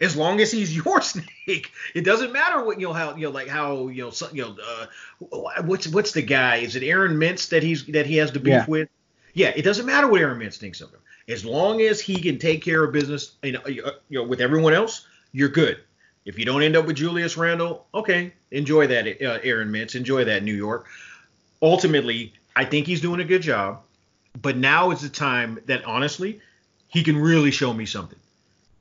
As 0.00 0.16
long 0.16 0.40
as 0.40 0.50
he's 0.50 0.74
your 0.84 1.00
snake, 1.00 1.72
it 1.94 2.04
doesn't 2.04 2.32
matter 2.32 2.64
what 2.64 2.80
you 2.80 2.86
know 2.86 2.92
how 2.92 3.14
you 3.16 3.26
know 3.26 3.30
like 3.30 3.48
how 3.48 3.88
you 3.88 4.02
know 4.02 4.10
so, 4.10 4.28
you 4.32 4.42
know 4.42 4.56
uh, 4.62 5.62
what's 5.62 5.88
what's 5.88 6.12
the 6.12 6.22
guy? 6.22 6.56
Is 6.56 6.76
it 6.76 6.82
Aaron 6.82 7.16
Mintz 7.16 7.48
that 7.50 7.62
he's 7.62 7.86
that 7.86 8.06
he 8.06 8.16
has 8.16 8.30
to 8.32 8.40
beef 8.40 8.52
yeah. 8.52 8.66
with? 8.66 8.88
Yeah, 9.34 9.52
it 9.54 9.62
doesn't 9.62 9.86
matter 9.86 10.08
what 10.08 10.20
Aaron 10.20 10.38
Mintz 10.38 10.58
thinks 10.58 10.80
of 10.80 10.90
him. 10.90 11.00
As 11.28 11.44
long 11.44 11.80
as 11.80 12.00
he 12.00 12.20
can 12.20 12.38
take 12.38 12.62
care 12.62 12.82
of 12.82 12.92
business, 12.92 13.36
you 13.42 13.52
know, 13.52 13.66
you 13.66 13.84
know 14.10 14.24
with 14.24 14.40
everyone 14.40 14.74
else, 14.74 15.06
you're 15.32 15.48
good. 15.48 15.78
If 16.24 16.38
you 16.38 16.44
don't 16.44 16.62
end 16.62 16.76
up 16.76 16.86
with 16.86 16.96
Julius 16.96 17.36
Randle, 17.36 17.86
okay, 17.92 18.32
enjoy 18.50 18.86
that, 18.88 19.06
uh, 19.22 19.40
Aaron 19.42 19.70
Mintz, 19.72 19.96
enjoy 19.96 20.24
that, 20.24 20.42
New 20.42 20.54
York. 20.54 20.86
Ultimately, 21.60 22.32
I 22.54 22.64
think 22.64 22.86
he's 22.86 23.00
doing 23.00 23.20
a 23.20 23.24
good 23.24 23.42
job, 23.42 23.80
but 24.40 24.56
now 24.56 24.90
is 24.90 25.00
the 25.00 25.08
time 25.08 25.58
that 25.66 25.84
honestly 25.84 26.40
he 26.88 27.02
can 27.02 27.16
really 27.16 27.50
show 27.50 27.72
me 27.72 27.86
something. 27.86 28.18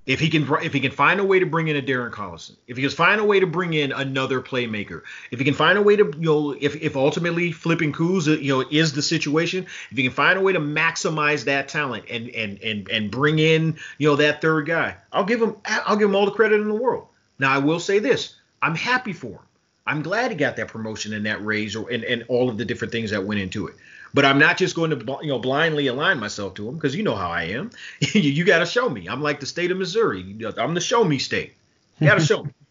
If 0.08 0.20
he 0.20 0.30
can 0.30 0.52
if 0.64 0.74
he 0.74 0.80
can 0.80 0.92
find 0.92 1.20
a 1.20 1.24
way 1.24 1.40
to 1.40 1.46
bring 1.46 1.68
in 1.68 1.76
a 1.76 1.82
Darren 1.82 2.10
Collison, 2.10 2.56
if 2.68 2.76
he 2.76 2.82
can 2.82 2.92
find 2.92 3.22
a 3.22 3.24
way 3.24 3.40
to 3.40 3.46
bring 3.46 3.76
in 3.76 3.92
another 3.92 4.42
playmaker, 4.42 5.04
if 5.30 5.38
he 5.38 5.46
can 5.46 5.54
find 5.54 5.78
a 5.78 5.82
way 5.82 5.96
to 5.96 6.12
you 6.18 6.26
know 6.26 6.52
if, 6.60 6.76
if 6.76 6.96
ultimately 6.96 7.52
flipping 7.52 7.94
Kuz 7.94 8.26
you 8.42 8.52
know 8.52 8.66
is 8.72 8.94
the 8.94 9.04
situation, 9.04 9.68
if 9.92 9.98
he 9.98 10.02
can 10.02 10.12
find 10.12 10.40
a 10.40 10.42
way 10.42 10.54
to 10.54 10.60
maximize 10.60 11.46
that 11.46 11.68
talent 11.68 12.06
and 12.10 12.30
and 12.30 12.62
and 12.64 12.90
and 12.90 13.12
bring 13.12 13.38
in 13.38 13.78
you 14.00 14.10
know 14.10 14.16
that 14.16 14.42
third 14.42 14.66
guy, 14.66 14.96
I'll 15.14 15.24
give 15.24 15.40
him 15.40 15.56
I'll 15.66 15.98
give 15.98 16.10
him 16.10 16.16
all 16.16 16.26
the 16.26 16.32
credit 16.32 16.62
in 16.62 16.68
the 16.68 16.74
world. 16.74 17.08
Now 17.42 17.52
I 17.52 17.58
will 17.58 17.80
say 17.80 17.98
this, 17.98 18.36
I'm 18.62 18.76
happy 18.76 19.14
for 19.14 19.32
him. 19.32 19.40
I'm 19.88 20.04
glad 20.04 20.30
he 20.30 20.38
got 20.38 20.58
that 20.58 20.68
promotion 20.68 21.12
and 21.14 21.26
that 21.26 21.44
raise 21.44 21.76
or 21.76 21.90
and, 21.90 22.04
and 22.04 22.24
all 22.28 22.50
of 22.50 22.58
the 22.60 22.64
different 22.64 22.92
things 22.92 23.10
that 23.10 23.26
went 23.26 23.42
into 23.42 23.68
it. 23.68 23.76
But 24.14 24.26
I'm 24.26 24.38
not 24.38 24.58
just 24.58 24.76
going 24.76 24.92
to 24.92 25.18
you 25.24 25.30
know 25.30 25.40
blindly 25.40 25.88
align 25.88 26.20
myself 26.20 26.54
to 26.56 26.70
him 26.70 26.76
because 26.76 26.96
you 26.96 27.02
know 27.02 27.16
how 27.16 27.32
I 27.32 27.46
am. 27.46 27.72
you, 28.00 28.22
you 28.22 28.46
got 28.46 28.60
to 28.60 28.68
show 28.68 28.88
me. 28.88 29.10
I'm 29.10 29.24
like 29.24 29.40
the 29.40 29.48
state 29.48 29.72
of 29.72 29.78
Missouri. 29.78 30.38
I'm 30.56 30.76
the 30.76 30.82
show 30.82 31.04
me 31.04 31.18
state. 31.18 31.56
You 32.00 32.08
got 32.08 32.20
to 32.20 32.26
show 32.26 32.44
me. 32.44 32.52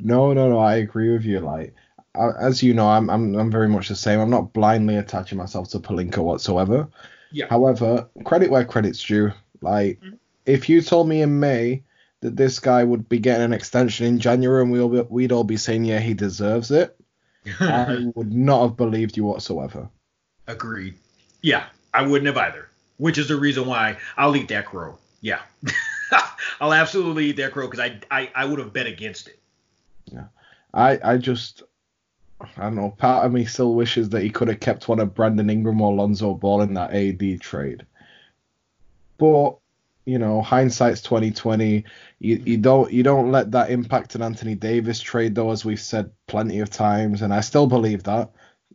No, 0.00 0.32
no, 0.32 0.48
no. 0.48 0.60
I 0.60 0.76
agree 0.76 1.10
with 1.12 1.24
you. 1.24 1.40
Like 1.40 1.74
as 2.14 2.62
you 2.62 2.72
know, 2.72 2.88
I'm, 2.88 3.10
I'm 3.10 3.34
I'm 3.34 3.50
very 3.50 3.68
much 3.68 3.88
the 3.88 3.96
same. 3.96 4.20
I'm 4.20 4.30
not 4.30 4.52
blindly 4.52 4.94
attaching 4.94 5.38
myself 5.38 5.70
to 5.70 5.80
Pelinka 5.80 6.18
whatsoever. 6.18 6.86
Yeah. 7.32 7.46
However, 7.50 8.08
credit 8.22 8.48
where 8.48 8.64
credit's 8.64 9.02
due. 9.02 9.32
Like, 9.60 9.98
mm-hmm. 9.98 10.14
if 10.46 10.68
you 10.68 10.82
told 10.82 11.08
me 11.08 11.22
in 11.22 11.40
May 11.40 11.82
that 12.20 12.36
this 12.36 12.58
guy 12.58 12.82
would 12.82 13.08
be 13.08 13.18
getting 13.18 13.44
an 13.44 13.52
extension 13.52 14.06
in 14.06 14.18
January 14.18 14.62
and 14.62 14.72
we'll 14.72 14.88
be, 14.88 15.00
we'd 15.02 15.32
all 15.32 15.44
be 15.44 15.56
saying, 15.56 15.84
yeah, 15.84 16.00
he 16.00 16.14
deserves 16.14 16.70
it, 16.70 16.98
I 17.60 18.10
would 18.14 18.32
not 18.32 18.62
have 18.62 18.76
believed 18.76 19.16
you 19.16 19.24
whatsoever. 19.24 19.88
Agreed. 20.46 20.94
Yeah, 21.42 21.64
I 21.94 22.02
wouldn't 22.02 22.26
have 22.26 22.36
either. 22.36 22.68
Which 22.96 23.18
is 23.18 23.28
the 23.28 23.36
reason 23.36 23.66
why 23.66 23.98
I'll 24.16 24.34
eat 24.34 24.48
that 24.48 24.66
crow. 24.66 24.98
Yeah, 25.20 25.40
I'll 26.60 26.72
absolutely 26.72 27.26
eat 27.26 27.36
that 27.36 27.52
crow 27.52 27.66
because 27.68 27.80
I, 27.80 28.00
I 28.10 28.30
I 28.34 28.44
would 28.44 28.58
have 28.58 28.72
bet 28.72 28.86
against 28.86 29.28
it. 29.28 29.38
Yeah, 30.12 30.26
I 30.74 30.98
I 31.04 31.16
just 31.16 31.62
I 32.40 32.62
don't 32.62 32.74
know. 32.74 32.90
Part 32.90 33.24
of 33.24 33.32
me 33.32 33.44
still 33.44 33.74
wishes 33.74 34.08
that 34.10 34.22
he 34.22 34.30
could 34.30 34.48
have 34.48 34.60
kept 34.60 34.88
one 34.88 35.00
of 35.00 35.14
Brandon 35.14 35.50
Ingram 35.50 35.80
or 35.80 35.94
Lonzo 35.94 36.34
Ball 36.34 36.62
in 36.62 36.74
that 36.74 36.92
AD 36.92 37.40
trade. 37.40 37.84
But 39.18 39.58
you 40.08 40.18
know, 40.18 40.40
hindsight's 40.40 41.02
twenty 41.02 41.30
twenty. 41.30 41.84
You 42.18 42.42
you 42.42 42.56
don't 42.56 42.90
you 42.90 43.02
don't 43.02 43.30
let 43.30 43.50
that 43.50 43.70
impact 43.70 44.14
an 44.14 44.22
Anthony 44.22 44.54
Davis 44.54 45.00
trade 45.00 45.34
though, 45.34 45.50
as 45.50 45.66
we've 45.66 45.78
said 45.78 46.10
plenty 46.26 46.60
of 46.60 46.70
times, 46.70 47.20
and 47.20 47.32
I 47.32 47.40
still 47.42 47.66
believe 47.66 48.04
that. 48.04 48.30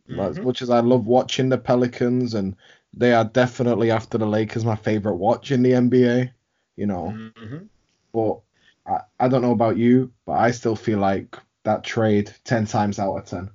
Mm-hmm. 0.08 0.20
As 0.20 0.38
much 0.38 0.62
as 0.62 0.70
I 0.70 0.78
love 0.78 1.08
watching 1.08 1.48
the 1.48 1.58
Pelicans, 1.58 2.34
and 2.34 2.54
they 2.96 3.12
are 3.12 3.24
definitely 3.24 3.90
after 3.90 4.16
the 4.16 4.26
Lakers 4.26 4.64
my 4.64 4.76
favorite 4.76 5.16
watch 5.16 5.50
in 5.50 5.62
the 5.62 5.72
NBA. 5.72 6.30
You 6.76 6.86
know, 6.86 7.12
mm-hmm. 7.16 7.64
but 8.12 8.38
I, 8.86 9.00
I 9.18 9.26
don't 9.26 9.42
know 9.42 9.50
about 9.50 9.76
you, 9.76 10.12
but 10.26 10.34
I 10.34 10.52
still 10.52 10.76
feel 10.76 11.00
like 11.00 11.36
that 11.64 11.82
trade 11.82 12.32
ten 12.44 12.64
times 12.64 13.00
out 13.00 13.16
of 13.16 13.24
ten. 13.24 13.50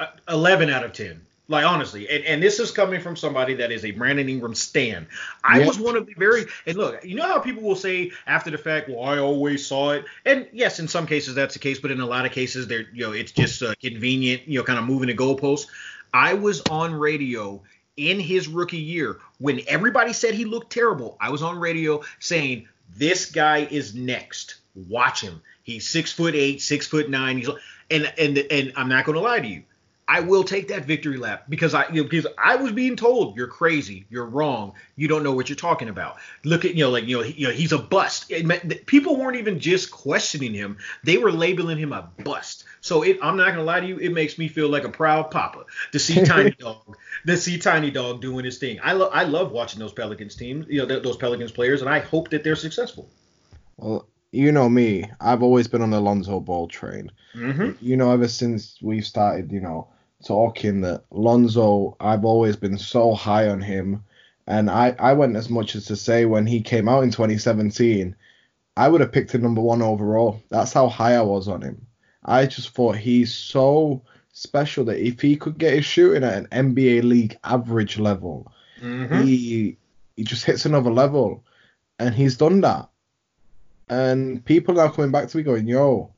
Uh, 0.00 0.06
eleven 0.30 0.70
out 0.70 0.84
of 0.84 0.94
ten. 0.94 1.26
Like 1.46 1.66
honestly, 1.66 2.08
and, 2.08 2.24
and 2.24 2.42
this 2.42 2.58
is 2.58 2.70
coming 2.70 3.02
from 3.02 3.16
somebody 3.16 3.54
that 3.54 3.70
is 3.70 3.84
a 3.84 3.90
Brandon 3.90 4.28
Ingram 4.30 4.54
stan. 4.54 5.06
I 5.42 5.58
yep. 5.58 5.66
was 5.68 5.78
one 5.78 5.94
of 5.94 6.06
the 6.06 6.14
very 6.14 6.46
and 6.66 6.76
look, 6.76 7.04
you 7.04 7.16
know 7.16 7.26
how 7.26 7.38
people 7.38 7.62
will 7.62 7.76
say 7.76 8.12
after 8.26 8.50
the 8.50 8.56
fact, 8.56 8.88
well, 8.88 9.04
I 9.04 9.18
always 9.18 9.66
saw 9.66 9.90
it, 9.90 10.06
and 10.24 10.48
yes, 10.52 10.80
in 10.80 10.88
some 10.88 11.06
cases 11.06 11.34
that's 11.34 11.52
the 11.52 11.60
case, 11.60 11.78
but 11.78 11.90
in 11.90 12.00
a 12.00 12.06
lot 12.06 12.24
of 12.24 12.32
cases, 12.32 12.66
they're 12.66 12.86
you 12.94 13.06
know 13.06 13.12
it's 13.12 13.32
just 13.32 13.62
uh, 13.62 13.74
convenient, 13.82 14.48
you 14.48 14.58
know, 14.58 14.64
kind 14.64 14.78
of 14.78 14.86
moving 14.86 15.08
the 15.08 15.14
goalposts. 15.14 15.66
I 16.14 16.32
was 16.32 16.62
on 16.70 16.94
radio 16.94 17.60
in 17.96 18.18
his 18.20 18.48
rookie 18.48 18.78
year 18.78 19.18
when 19.38 19.60
everybody 19.68 20.12
said 20.12 20.34
he 20.34 20.46
looked 20.46 20.72
terrible. 20.72 21.16
I 21.20 21.30
was 21.30 21.42
on 21.42 21.58
radio 21.58 22.02
saying 22.20 22.68
this 22.96 23.30
guy 23.30 23.68
is 23.70 23.94
next. 23.94 24.56
Watch 24.74 25.20
him. 25.20 25.42
He's 25.62 25.88
six 25.88 26.12
foot 26.12 26.34
eight, 26.34 26.62
six 26.62 26.86
foot 26.86 27.10
nine. 27.10 27.36
He's 27.38 27.50
and 27.90 28.12
and 28.18 28.38
and 28.38 28.72
I'm 28.76 28.88
not 28.88 29.04
going 29.04 29.16
to 29.16 29.22
lie 29.22 29.40
to 29.40 29.46
you. 29.46 29.64
I 30.06 30.20
will 30.20 30.44
take 30.44 30.68
that 30.68 30.84
victory 30.84 31.16
lap 31.16 31.44
because 31.48 31.72
I 31.72 31.88
you 31.88 32.02
know, 32.02 32.08
because 32.08 32.26
I 32.36 32.56
was 32.56 32.72
being 32.72 32.94
told 32.94 33.36
you're 33.36 33.46
crazy, 33.46 34.04
you're 34.10 34.26
wrong, 34.26 34.74
you 34.96 35.08
don't 35.08 35.22
know 35.22 35.32
what 35.32 35.48
you're 35.48 35.56
talking 35.56 35.88
about. 35.88 36.18
Look 36.44 36.66
at 36.66 36.74
you 36.74 36.84
know 36.84 36.90
like 36.90 37.06
you 37.06 37.16
know, 37.16 37.22
he, 37.22 37.32
you 37.32 37.48
know 37.48 37.52
he's 37.54 37.72
a 37.72 37.78
bust. 37.78 38.30
Meant, 38.30 38.84
people 38.86 39.16
weren't 39.16 39.36
even 39.36 39.58
just 39.58 39.90
questioning 39.90 40.52
him; 40.52 40.76
they 41.04 41.16
were 41.16 41.32
labeling 41.32 41.78
him 41.78 41.92
a 41.92 42.10
bust. 42.22 42.64
So 42.82 43.02
it, 43.02 43.18
I'm 43.22 43.38
not 43.38 43.50
gonna 43.50 43.62
lie 43.62 43.80
to 43.80 43.86
you, 43.86 43.96
it 43.96 44.10
makes 44.10 44.36
me 44.36 44.48
feel 44.48 44.68
like 44.68 44.84
a 44.84 44.90
proud 44.90 45.30
papa 45.30 45.64
to 45.92 45.98
see 45.98 46.22
Tiny 46.24 46.50
Dog, 46.50 46.96
to 47.26 47.36
see 47.38 47.56
Tiny 47.58 47.90
Dog 47.90 48.20
doing 48.20 48.44
his 48.44 48.58
thing. 48.58 48.80
I 48.82 48.92
love 48.92 49.10
I 49.14 49.24
love 49.24 49.52
watching 49.52 49.80
those 49.80 49.94
Pelicans 49.94 50.36
teams, 50.36 50.66
you 50.68 50.84
know 50.84 51.00
those 51.00 51.16
Pelicans 51.16 51.50
players, 51.50 51.80
and 51.80 51.88
I 51.88 52.00
hope 52.00 52.28
that 52.30 52.44
they're 52.44 52.56
successful. 52.56 53.08
Well, 53.78 54.06
you 54.32 54.52
know 54.52 54.68
me, 54.68 55.10
I've 55.18 55.42
always 55.42 55.66
been 55.66 55.80
on 55.80 55.90
the 55.90 56.00
Lonzo 56.00 56.40
Ball 56.40 56.68
train. 56.68 57.10
Mm-hmm. 57.34 57.84
You 57.84 57.96
know, 57.96 58.10
ever 58.10 58.28
since 58.28 58.78
we've 58.82 59.06
started, 59.06 59.50
you 59.50 59.60
know 59.60 59.88
talking 60.26 60.80
that 60.82 61.04
Lonzo, 61.10 61.96
I've 62.00 62.24
always 62.24 62.56
been 62.56 62.78
so 62.78 63.14
high 63.14 63.48
on 63.48 63.60
him. 63.60 64.04
And 64.46 64.70
I, 64.70 64.94
I 64.98 65.12
went 65.14 65.36
as 65.36 65.48
much 65.48 65.74
as 65.74 65.86
to 65.86 65.96
say 65.96 66.24
when 66.26 66.46
he 66.46 66.60
came 66.60 66.88
out 66.88 67.04
in 67.04 67.10
2017, 67.10 68.14
I 68.76 68.88
would 68.88 69.00
have 69.00 69.12
picked 69.12 69.34
him 69.34 69.42
number 69.42 69.60
one 69.60 69.82
overall. 69.82 70.42
That's 70.50 70.72
how 70.72 70.88
high 70.88 71.14
I 71.14 71.22
was 71.22 71.48
on 71.48 71.62
him. 71.62 71.86
I 72.24 72.46
just 72.46 72.70
thought 72.70 72.96
he's 72.96 73.34
so 73.34 74.02
special 74.32 74.84
that 74.86 75.04
if 75.04 75.20
he 75.20 75.36
could 75.36 75.58
get 75.58 75.74
his 75.74 75.84
shooting 75.84 76.24
at 76.24 76.36
an 76.50 76.74
NBA 76.74 77.04
league 77.04 77.38
average 77.44 77.98
level, 77.98 78.50
mm-hmm. 78.80 79.22
he 79.22 79.76
he 80.16 80.24
just 80.24 80.44
hits 80.44 80.64
another 80.64 80.90
level. 80.90 81.44
And 81.98 82.14
he's 82.14 82.36
done 82.36 82.60
that. 82.62 82.88
And 83.88 84.44
people 84.44 84.80
are 84.80 84.90
coming 84.90 85.12
back 85.12 85.28
to 85.28 85.36
me 85.36 85.42
going, 85.42 85.68
yo, 85.68 86.13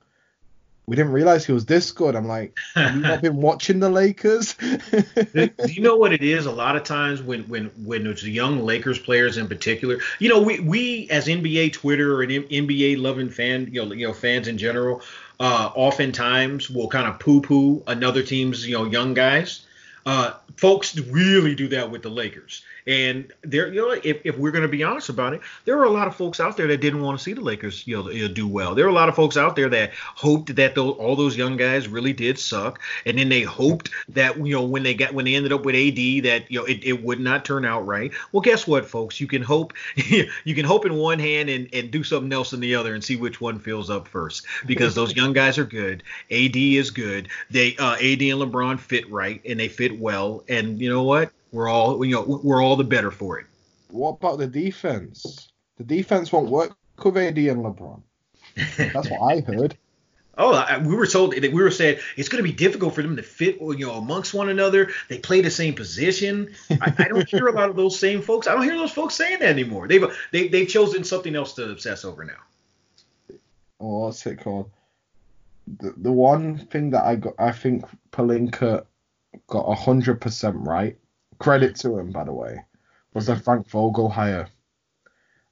we 0.86 0.94
didn't 0.94 1.12
realize 1.12 1.44
he 1.44 1.52
was 1.52 1.66
this 1.66 1.90
good. 1.90 2.14
I'm 2.14 2.28
like, 2.28 2.56
have 2.74 2.94
you 2.94 3.00
not 3.00 3.20
been 3.20 3.36
watching 3.36 3.80
the 3.80 3.90
Lakers? 3.90 4.54
Do 4.54 5.50
you 5.66 5.82
know 5.82 5.96
what 5.96 6.12
it 6.12 6.22
is? 6.22 6.46
A 6.46 6.52
lot 6.52 6.76
of 6.76 6.84
times 6.84 7.20
when 7.22 7.42
when 7.44 7.66
when 7.84 8.06
it's 8.06 8.22
young 8.22 8.64
Lakers 8.64 8.98
players 8.98 9.36
in 9.36 9.48
particular, 9.48 9.98
you 10.20 10.28
know, 10.28 10.40
we 10.40 10.60
we 10.60 11.08
as 11.10 11.26
NBA 11.26 11.72
Twitter 11.72 12.22
and 12.22 12.30
NBA 12.30 13.00
loving 13.00 13.30
fan, 13.30 13.68
you 13.72 13.84
know, 13.84 13.92
you 13.92 14.06
know, 14.06 14.12
fans 14.12 14.46
in 14.46 14.58
general, 14.58 15.02
uh, 15.40 15.70
oftentimes 15.74 16.70
will 16.70 16.88
kind 16.88 17.08
of 17.08 17.18
poo 17.18 17.40
poo 17.40 17.82
another 17.88 18.22
team's 18.22 18.66
you 18.66 18.74
know 18.74 18.84
young 18.84 19.12
guys. 19.12 19.65
Uh, 20.06 20.34
folks 20.56 20.96
really 20.98 21.54
do 21.54 21.68
that 21.68 21.90
with 21.90 22.02
the 22.02 22.08
Lakers. 22.08 22.62
And 22.86 23.32
there, 23.42 23.66
you 23.72 23.80
know, 23.80 23.90
if, 23.90 24.20
if 24.24 24.38
we're 24.38 24.52
going 24.52 24.62
to 24.62 24.68
be 24.68 24.84
honest 24.84 25.08
about 25.08 25.32
it, 25.32 25.40
there 25.64 25.76
were 25.76 25.84
a 25.84 25.90
lot 25.90 26.06
of 26.06 26.14
folks 26.14 26.38
out 26.38 26.56
there 26.56 26.68
that 26.68 26.80
didn't 26.80 27.02
want 27.02 27.18
to 27.18 27.22
see 27.22 27.32
the 27.32 27.40
Lakers, 27.40 27.84
you 27.86 27.96
know, 27.96 28.28
do 28.28 28.46
well. 28.46 28.76
There 28.76 28.84
were 28.84 28.90
a 28.90 28.94
lot 28.94 29.08
of 29.08 29.16
folks 29.16 29.36
out 29.36 29.56
there 29.56 29.68
that 29.70 29.92
hoped 29.94 30.54
that 30.54 30.76
those, 30.76 30.96
all 30.96 31.16
those 31.16 31.36
young 31.36 31.56
guys 31.56 31.88
really 31.88 32.12
did 32.12 32.38
suck, 32.38 32.80
and 33.04 33.18
then 33.18 33.28
they 33.28 33.42
hoped 33.42 33.90
that 34.10 34.36
you 34.36 34.54
know 34.54 34.64
when 34.64 34.84
they 34.84 34.94
got 34.94 35.14
when 35.14 35.24
they 35.24 35.34
ended 35.34 35.52
up 35.52 35.64
with 35.64 35.74
AD 35.74 35.96
that 36.24 36.44
you 36.48 36.60
know 36.60 36.64
it, 36.64 36.84
it 36.84 37.02
would 37.02 37.18
not 37.18 37.44
turn 37.44 37.64
out 37.64 37.84
right. 37.86 38.12
Well, 38.30 38.40
guess 38.40 38.68
what, 38.68 38.86
folks? 38.86 39.20
You 39.20 39.26
can 39.26 39.42
hope 39.42 39.72
you 39.96 40.54
can 40.54 40.64
hope 40.64 40.86
in 40.86 40.94
one 40.94 41.18
hand 41.18 41.48
and, 41.48 41.68
and 41.72 41.90
do 41.90 42.04
something 42.04 42.32
else 42.32 42.52
in 42.52 42.60
the 42.60 42.76
other 42.76 42.94
and 42.94 43.02
see 43.02 43.16
which 43.16 43.40
one 43.40 43.58
fills 43.58 43.90
up 43.90 44.06
first 44.06 44.46
because 44.64 44.94
those 44.94 45.16
young 45.16 45.32
guys 45.32 45.58
are 45.58 45.64
good. 45.64 46.04
AD 46.30 46.56
is 46.56 46.90
good. 46.92 47.28
They 47.50 47.76
uh, 47.78 47.94
AD 47.94 48.22
and 48.22 48.40
LeBron 48.40 48.78
fit 48.78 49.10
right 49.10 49.40
and 49.44 49.58
they 49.58 49.68
fit 49.68 49.95
well. 50.00 50.44
And 50.48 50.80
you 50.80 50.88
know 50.88 51.02
what? 51.02 51.32
We're 51.52 51.68
all 51.68 52.04
you 52.04 52.14
know 52.14 52.40
we're 52.42 52.62
all 52.62 52.76
the 52.76 52.84
better 52.84 53.10
for 53.10 53.38
it. 53.38 53.46
What 53.90 54.16
about 54.20 54.38
the 54.38 54.46
defense? 54.46 55.48
The 55.78 55.84
defense 55.84 56.32
won't 56.32 56.50
work 56.50 56.76
with 57.02 57.16
AD 57.16 57.38
and 57.38 57.64
LeBron. 57.64 58.02
That's 58.76 59.10
what 59.10 59.32
I 59.32 59.40
heard. 59.40 59.76
Oh, 60.38 60.80
we 60.80 60.94
were 60.94 61.06
told 61.06 61.32
that 61.32 61.50
we 61.50 61.62
were 61.62 61.70
saying 61.70 61.98
it's 62.18 62.28
going 62.28 62.44
to 62.44 62.48
be 62.48 62.54
difficult 62.54 62.94
for 62.94 63.00
them 63.00 63.16
to 63.16 63.22
fit, 63.22 63.58
you 63.58 63.86
know, 63.86 63.92
amongst 63.92 64.34
one 64.34 64.50
another. 64.50 64.90
They 65.08 65.18
play 65.18 65.40
the 65.40 65.50
same 65.50 65.74
position. 65.74 66.54
I, 66.70 66.92
I, 66.98 67.08
don't 67.08 67.26
hear 67.26 67.48
a 67.48 67.52
lot 67.52 67.70
of 67.70 67.76
those 67.76 67.98
same 67.98 68.20
folks. 68.20 68.46
I 68.46 68.52
don't 68.52 68.64
hear 68.64 68.76
those 68.76 68.92
folks 68.92 69.14
saying 69.14 69.38
that 69.38 69.48
anymore. 69.48 69.88
They've 69.88 70.04
they, 70.32 70.48
they've 70.48 70.68
chosen 70.68 71.04
something 71.04 71.34
else 71.34 71.54
to 71.54 71.70
obsess 71.70 72.04
over 72.04 72.22
now. 72.22 73.36
Oh, 73.80 74.00
what's 74.00 74.26
it 74.26 74.40
called? 74.40 74.70
The, 75.78 75.94
the 75.96 76.12
one 76.12 76.58
thing 76.58 76.90
that 76.90 77.04
I 77.04 77.16
got, 77.16 77.34
I 77.38 77.52
think 77.52 77.84
Pelinka 78.12 78.84
got 79.46 79.72
hundred 79.74 80.20
percent 80.20 80.56
right 80.58 80.96
credit 81.38 81.76
to 81.76 81.98
him, 81.98 82.10
by 82.10 82.24
the 82.24 82.32
way, 82.32 82.58
was 83.14 83.26
the 83.26 83.36
Frank 83.36 83.68
Vogel 83.68 84.08
hire. 84.08 84.48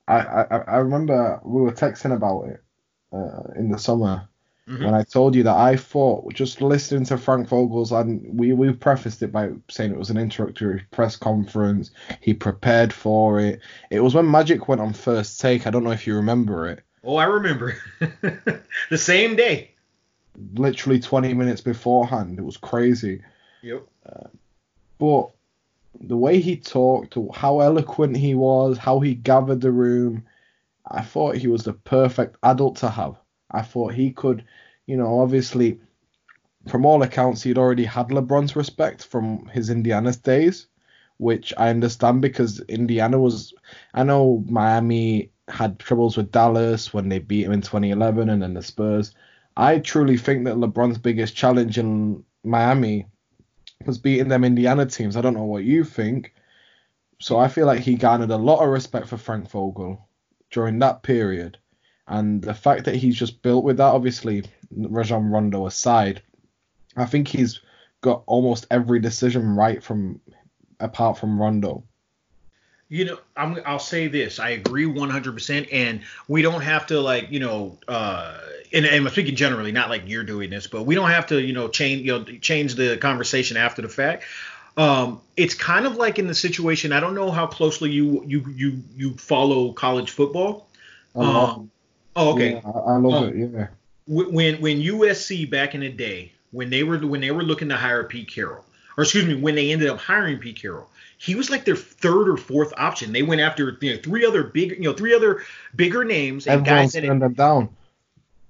I, 0.06 0.18
I, 0.18 0.56
I 0.56 0.76
remember 0.76 1.40
we 1.44 1.62
were 1.62 1.72
texting 1.72 2.14
about 2.14 2.48
it 2.48 2.62
uh, 3.12 3.52
in 3.56 3.70
the 3.70 3.78
summer 3.78 4.28
mm-hmm. 4.68 4.84
when 4.84 4.94
I 4.94 5.02
told 5.02 5.34
you 5.34 5.44
that 5.44 5.56
I 5.56 5.76
thought 5.76 6.32
just 6.34 6.60
listening 6.60 7.04
to 7.06 7.16
Frank 7.16 7.48
Vogel's 7.48 7.90
and 7.92 8.38
we, 8.38 8.52
we 8.52 8.72
prefaced 8.72 9.22
it 9.22 9.32
by 9.32 9.50
saying 9.70 9.92
it 9.92 9.98
was 9.98 10.10
an 10.10 10.18
introductory 10.18 10.82
press 10.90 11.16
conference. 11.16 11.90
He 12.20 12.34
prepared 12.34 12.92
for 12.92 13.40
it. 13.40 13.60
It 13.90 14.00
was 14.00 14.14
when 14.14 14.30
Magic 14.30 14.68
went 14.68 14.82
on 14.82 14.92
first 14.92 15.40
take. 15.40 15.66
I 15.66 15.70
don't 15.70 15.84
know 15.84 15.92
if 15.92 16.06
you 16.06 16.16
remember 16.16 16.68
it. 16.68 16.82
Oh, 17.02 17.16
I 17.16 17.24
remember. 17.24 17.76
the 18.90 18.98
same 18.98 19.36
day. 19.36 19.70
Literally 20.54 21.00
20 21.00 21.32
minutes 21.34 21.60
beforehand. 21.60 22.38
It 22.38 22.44
was 22.44 22.56
crazy. 22.56 23.22
Yep. 23.64 23.86
Uh, 24.04 24.28
but 24.98 25.30
the 25.98 26.18
way 26.18 26.38
he 26.38 26.56
talked, 26.56 27.16
how 27.34 27.60
eloquent 27.60 28.14
he 28.14 28.34
was, 28.34 28.76
how 28.76 29.00
he 29.00 29.14
gathered 29.14 29.62
the 29.62 29.72
room, 29.72 30.24
I 30.86 31.00
thought 31.00 31.36
he 31.36 31.46
was 31.46 31.62
the 31.62 31.72
perfect 31.72 32.36
adult 32.42 32.76
to 32.76 32.90
have. 32.90 33.16
I 33.50 33.62
thought 33.62 33.94
he 33.94 34.10
could, 34.10 34.44
you 34.84 34.98
know, 34.98 35.20
obviously, 35.20 35.80
from 36.68 36.84
all 36.84 37.02
accounts, 37.02 37.42
he'd 37.42 37.56
already 37.56 37.86
had 37.86 38.08
LeBron's 38.08 38.54
respect 38.54 39.06
from 39.06 39.46
his 39.46 39.70
Indiana 39.70 40.12
days, 40.12 40.66
which 41.16 41.54
I 41.56 41.70
understand 41.70 42.20
because 42.20 42.60
Indiana 42.68 43.18
was, 43.18 43.54
I 43.94 44.02
know 44.02 44.44
Miami 44.46 45.30
had 45.48 45.78
troubles 45.78 46.18
with 46.18 46.32
Dallas 46.32 46.92
when 46.92 47.08
they 47.08 47.18
beat 47.18 47.46
him 47.46 47.52
in 47.52 47.62
2011 47.62 48.28
and 48.28 48.42
then 48.42 48.52
the 48.52 48.62
Spurs. 48.62 49.14
I 49.56 49.78
truly 49.78 50.18
think 50.18 50.44
that 50.44 50.56
LeBron's 50.56 50.98
biggest 50.98 51.34
challenge 51.34 51.78
in 51.78 52.24
Miami 52.42 53.06
was 53.84 53.98
beating 53.98 54.28
them 54.28 54.44
Indiana 54.44 54.86
teams. 54.86 55.16
I 55.16 55.20
don't 55.20 55.34
know 55.34 55.44
what 55.44 55.64
you 55.64 55.84
think. 55.84 56.34
So 57.20 57.38
I 57.38 57.48
feel 57.48 57.66
like 57.66 57.80
he 57.80 57.94
garnered 57.94 58.30
a 58.30 58.36
lot 58.36 58.62
of 58.62 58.70
respect 58.70 59.08
for 59.08 59.16
Frank 59.16 59.50
Vogel 59.50 60.08
during 60.50 60.78
that 60.80 61.02
period. 61.02 61.58
And 62.06 62.42
the 62.42 62.54
fact 62.54 62.84
that 62.84 62.96
he's 62.96 63.16
just 63.16 63.42
built 63.42 63.64
with 63.64 63.78
that, 63.78 63.94
obviously, 63.94 64.44
Rajon 64.70 65.30
Rondo 65.30 65.66
aside, 65.66 66.22
I 66.96 67.06
think 67.06 67.28
he's 67.28 67.60
got 68.02 68.24
almost 68.26 68.66
every 68.70 69.00
decision 69.00 69.56
right 69.56 69.82
from 69.82 70.20
apart 70.80 71.18
from 71.18 71.40
Rondo. 71.40 71.84
You 72.94 73.04
know, 73.06 73.18
I'm, 73.36 73.58
I'll 73.66 73.80
say 73.80 74.06
this. 74.06 74.38
I 74.38 74.50
agree 74.50 74.86
100%. 74.86 75.68
And 75.72 76.02
we 76.28 76.42
don't 76.42 76.60
have 76.60 76.86
to, 76.86 77.00
like, 77.00 77.28
you 77.28 77.40
know, 77.40 77.76
uh, 77.88 78.38
and, 78.72 78.86
and 78.86 79.04
I'm 79.04 79.12
speaking 79.12 79.34
generally, 79.34 79.72
not 79.72 79.90
like 79.90 80.02
you're 80.06 80.22
doing 80.22 80.48
this, 80.50 80.68
but 80.68 80.84
we 80.84 80.94
don't 80.94 81.10
have 81.10 81.26
to, 81.26 81.42
you 81.42 81.52
know, 81.52 81.66
change, 81.66 82.02
you 82.02 82.12
know, 82.12 82.22
change 82.22 82.76
the 82.76 82.96
conversation 82.96 83.56
after 83.56 83.82
the 83.82 83.88
fact. 83.88 84.22
Um, 84.76 85.20
it's 85.36 85.54
kind 85.54 85.86
of 85.86 85.96
like 85.96 86.20
in 86.20 86.28
the 86.28 86.36
situation. 86.36 86.92
I 86.92 87.00
don't 87.00 87.16
know 87.16 87.32
how 87.32 87.48
closely 87.48 87.90
you 87.90 88.24
you 88.28 88.44
you 88.54 88.82
you 88.96 89.14
follow 89.14 89.72
college 89.72 90.12
football. 90.12 90.68
Um, 91.16 91.72
oh, 92.14 92.34
okay. 92.34 92.54
Yeah, 92.54 92.60
I 92.64 92.96
love 92.96 93.24
um, 93.24 93.28
it. 93.28 93.50
Yeah. 93.52 93.66
When 94.06 94.60
when 94.60 94.80
USC 94.80 95.50
back 95.50 95.74
in 95.74 95.80
the 95.80 95.90
day, 95.90 96.32
when 96.52 96.70
they 96.70 96.84
were 96.84 96.98
when 96.98 97.20
they 97.20 97.32
were 97.32 97.42
looking 97.42 97.68
to 97.70 97.76
hire 97.76 98.04
Pete 98.04 98.30
Carroll, 98.30 98.64
or 98.96 99.02
excuse 99.02 99.26
me, 99.26 99.34
when 99.34 99.56
they 99.56 99.72
ended 99.72 99.88
up 99.88 99.98
hiring 99.98 100.38
Pete 100.38 100.60
Carroll, 100.60 100.88
he 101.18 101.34
was 101.34 101.50
like 101.50 101.64
their 101.64 101.76
third 101.76 102.28
or 102.28 102.36
fourth 102.36 102.72
option. 102.76 103.12
They 103.12 103.22
went 103.22 103.40
after 103.40 103.76
you 103.80 103.94
know, 103.94 104.00
three 104.02 104.24
other 104.24 104.44
big, 104.44 104.72
you 104.72 104.82
know, 104.82 104.92
three 104.92 105.14
other 105.14 105.42
bigger 105.74 106.04
names 106.04 106.46
and 106.46 106.60
Everyone 106.60 106.82
guys 106.82 106.92
that 106.92 107.02
turned 107.02 107.22
them 107.22 107.34
down. 107.34 107.68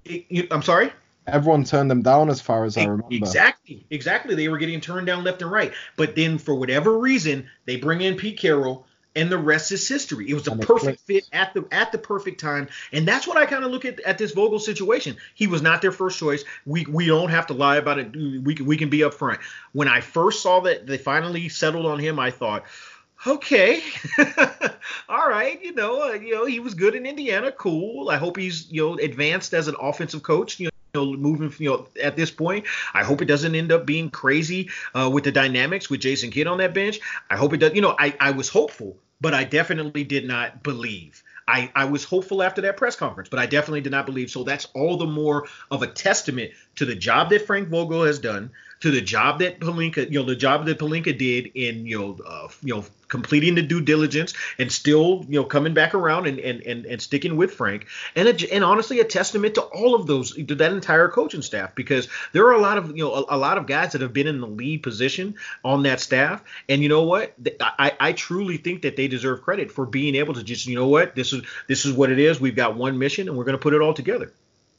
It, 0.05 0.27
you, 0.29 0.47
I'm 0.51 0.63
sorry. 0.63 0.93
Everyone 1.27 1.65
turned 1.65 1.91
them 1.91 2.03
down, 2.03 2.29
as 2.29 2.41
far 2.41 2.65
as 2.65 2.77
I 2.77 2.85
remember. 2.85 3.07
Exactly, 3.11 3.87
exactly. 3.89 4.35
They 4.35 4.49
were 4.49 4.59
getting 4.59 4.81
turned 4.81 5.07
down 5.07 5.25
left 5.25 5.41
and 5.41 5.51
right. 5.51 5.73
But 5.97 6.15
then, 6.15 6.37
for 6.37 6.55
whatever 6.55 6.99
reason, 6.99 7.49
they 7.65 7.77
bring 7.77 8.03
in 8.03 8.17
Pete 8.17 8.39
Carroll, 8.39 8.87
and 9.17 9.31
the 9.31 9.39
rest 9.39 9.73
is 9.73 9.87
history. 9.87 10.29
It 10.29 10.35
was 10.35 10.49
a 10.49 10.57
perfect 10.57 11.01
fit 11.01 11.29
at 11.33 11.55
the 11.55 11.67
at 11.71 11.93
the 11.93 11.99
perfect 11.99 12.41
time, 12.41 12.69
and 12.93 13.07
that's 13.07 13.27
what 13.27 13.37
I 13.37 13.47
kind 13.47 13.65
of 13.65 13.71
look 13.71 13.85
at 13.85 14.01
at 14.01 14.19
this 14.19 14.33
Vogel 14.33 14.59
situation. 14.59 15.17
He 15.35 15.47
was 15.47 15.63
not 15.63 15.83
their 15.83 15.93
first 15.93 16.19
choice. 16.19 16.45
We 16.67 16.85
we 16.87 17.07
don't 17.07 17.31
have 17.31 17.47
to 17.49 17.55
lie 17.55 17.77
about 17.77 17.99
it. 17.99 18.13
We 18.15 18.55
we 18.55 18.77
can 18.77 18.91
be 18.91 18.99
upfront. 18.99 19.39
When 19.73 19.89
I 19.89 20.01
first 20.01 20.43
saw 20.43 20.61
that 20.61 20.87
they 20.87 20.99
finally 20.99 21.49
settled 21.49 21.87
on 21.87 21.99
him, 21.99 22.19
I 22.19 22.31
thought 22.31 22.65
okay, 23.27 23.83
all 25.09 25.29
right, 25.29 25.63
you 25.63 25.73
know, 25.75 26.11
uh, 26.11 26.13
you 26.13 26.35
know, 26.35 26.45
he 26.47 26.61
was 26.61 26.75
good 26.75 26.95
in 26.95 27.07
Indiana, 27.07 27.53
cool. 27.53 28.11
I 28.11 28.17
hope 28.17 28.37
he's 28.37 28.71
you 28.71 28.87
know 28.87 28.95
advanced 28.97 29.55
as 29.55 29.69
an 29.69 29.77
offensive 29.81 30.23
coach. 30.23 30.61
You 30.61 30.71
know, 30.95 31.05
moving 31.17 31.53
you 31.59 31.71
know 31.71 31.87
at 32.03 32.17
this 32.17 32.31
point. 32.31 32.67
I 32.93 33.05
hope 33.05 33.23
it 33.23 33.27
doesn't 33.27 33.55
end 33.55 33.73
up 33.73 33.87
being 33.87 34.11
crazy 34.11 34.71
uh, 34.95 35.11
with 35.13 35.25
the 35.25 35.33
dynamics 35.33 35.91
with 35.91 36.01
Jason 36.01 36.31
Kidd 36.31 36.47
on 36.47 36.59
that 36.59 36.75
bench. 36.75 37.01
I 37.31 37.37
hope 37.37 37.53
it 37.53 37.59
does. 37.59 37.75
You 37.75 37.81
know, 37.81 37.95
I 37.99 38.15
I 38.21 38.31
was 38.33 38.49
hopeful, 38.49 38.97
but 39.21 39.35
I 39.35 39.45
definitely 39.45 40.05
did 40.05 40.27
not 40.27 40.63
believe. 40.63 41.23
I, 41.47 41.71
I 41.75 41.85
was 41.85 42.05
hopeful 42.05 42.43
after 42.43 42.63
that 42.63 42.77
press 42.77 42.97
conference, 42.97 43.29
but 43.29 43.39
I 43.39 43.47
definitely 43.47 43.83
did 43.83 43.93
not 43.93 44.07
believe. 44.07 44.31
So 44.31 44.45
that's 44.45 44.67
all 44.75 44.97
the 44.97 45.07
more 45.07 45.47
of 45.71 45.83
a 45.83 45.87
testament 45.87 46.53
to 46.77 46.87
the 46.87 46.95
job 46.95 47.31
that 47.31 47.47
Frank 47.47 47.69
Vogel 47.69 48.05
has 48.05 48.19
done, 48.19 48.51
to 48.85 48.91
the 48.91 49.01
job 49.01 49.39
that 49.39 49.61
Pelinka, 49.61 50.11
you 50.11 50.19
know, 50.19 50.27
the 50.27 50.37
job 50.37 50.67
that 50.67 50.79
Pelinka 50.79 51.17
did 51.17 51.51
in, 51.55 51.87
you 51.87 51.99
know, 51.99 52.19
uh, 52.27 52.49
you 52.63 52.75
know, 52.75 52.85
completing 53.09 53.55
the 53.55 53.63
due 53.63 53.81
diligence 53.81 54.35
and 54.59 54.71
still, 54.71 55.25
you 55.27 55.41
know, 55.41 55.45
coming 55.45 55.73
back 55.73 55.95
around 55.95 56.27
and 56.27 56.39
and 56.39 56.61
and, 56.61 56.85
and 56.85 57.01
sticking 57.01 57.39
with 57.39 57.55
Frank, 57.55 57.87
and 58.15 58.29
a, 58.29 58.53
and 58.53 58.63
honestly, 58.63 59.01
a 59.01 59.05
testament 59.05 59.55
to 59.55 59.63
all 59.63 59.95
of 59.95 60.07
those, 60.07 60.35
to 60.35 60.55
that 60.57 60.71
entire 60.71 61.09
coaching 61.09 61.41
staff, 61.41 61.75
because 61.75 62.09
there 62.33 62.47
are 62.47 62.53
a 62.53 62.61
lot 62.61 62.77
of, 62.77 62.95
you 62.95 63.03
know, 63.03 63.15
a, 63.15 63.37
a 63.37 63.39
lot 63.39 63.57
of 63.57 63.67
guys 63.67 63.93
that 63.93 64.03
have 64.03 64.13
been 64.13 64.27
in 64.27 64.43
the 64.43 64.47
lead 64.47 64.83
position 64.83 65.35
on 65.65 65.85
that 65.85 65.99
staff, 65.99 66.45
and 66.69 66.83
you 66.83 66.91
know 66.91 67.05
what, 67.05 67.33
I 67.59 67.93
I 67.99 68.13
truly 68.13 68.59
think 68.59 68.83
that 68.83 68.97
they 68.97 69.09
deserve 69.09 69.41
credit 69.41 69.73
for 69.73 69.87
being 69.87 70.15
able 70.15 70.35
to 70.35 70.43
just, 70.43 70.67
you 70.67 70.77
know 70.77 70.89
what, 70.89 71.15
this 71.15 71.33
is 71.33 71.43
this 71.69 71.87
is 71.87 71.95
what 71.95 72.13
it 72.13 72.19
is. 72.19 72.39
We've 72.39 72.55
got 72.55 72.77
one 72.77 72.99
mission, 72.99 73.29
and 73.29 73.39
we're 73.39 73.45
going 73.45 73.57
to 73.57 73.63
put 73.63 73.73
it 73.73 73.81
all 73.81 73.95
together 73.95 74.31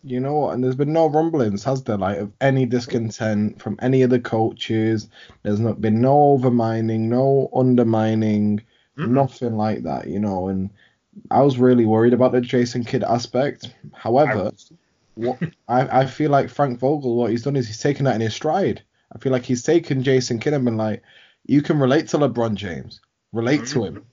you 0.06 0.20
know 0.20 0.36
what? 0.36 0.54
And 0.54 0.64
there's 0.64 0.76
been 0.76 0.94
no 0.94 1.08
rumblings, 1.08 1.64
has 1.64 1.84
there, 1.84 1.98
like 1.98 2.20
of 2.20 2.32
any 2.40 2.68
discontent 2.68 3.60
from 3.60 3.78
any 3.82 4.04
of 4.04 4.12
the 4.12 4.20
coaches? 4.20 5.10
There's 5.42 5.60
not 5.60 5.82
been 5.82 6.00
no 6.00 6.38
overmining, 6.38 7.02
no 7.02 7.50
undermining, 7.56 8.62
mm-hmm. 8.98 9.14
nothing 9.14 9.58
like 9.58 9.82
that, 9.84 10.08
you 10.08 10.20
know. 10.20 10.48
And 10.48 10.70
I 11.32 11.42
was 11.42 11.58
really 11.58 11.86
worried 11.86 12.14
about 12.14 12.34
the 12.34 12.42
Jason 12.42 12.84
Kidd 12.84 13.04
aspect. 13.04 13.74
However, 13.94 14.52
what 15.16 15.40
I, 15.68 16.02
I 16.02 16.06
feel 16.06 16.30
like 16.30 16.50
Frank 16.50 16.80
Vogel, 16.80 17.16
what 17.16 17.32
he's 17.32 17.44
done 17.44 17.56
is 17.56 17.66
he's 17.66 17.80
taken 17.80 18.06
that 18.06 18.16
in 18.16 18.22
his 18.22 18.36
stride. 18.36 18.84
I 19.12 19.18
feel 19.18 19.32
like 19.32 19.46
he's 19.46 19.64
taken 19.64 20.04
Jason 20.04 20.38
Kidd 20.40 20.54
and 20.54 20.66
been 20.66 20.78
like, 20.78 21.02
you 21.48 21.64
can 21.64 21.80
relate 21.80 22.10
to 22.10 22.18
LeBron 22.20 22.54
James, 22.54 23.02
relate 23.34 23.62
mm-hmm. 23.62 23.80
to 23.80 23.86
him. 23.86 24.06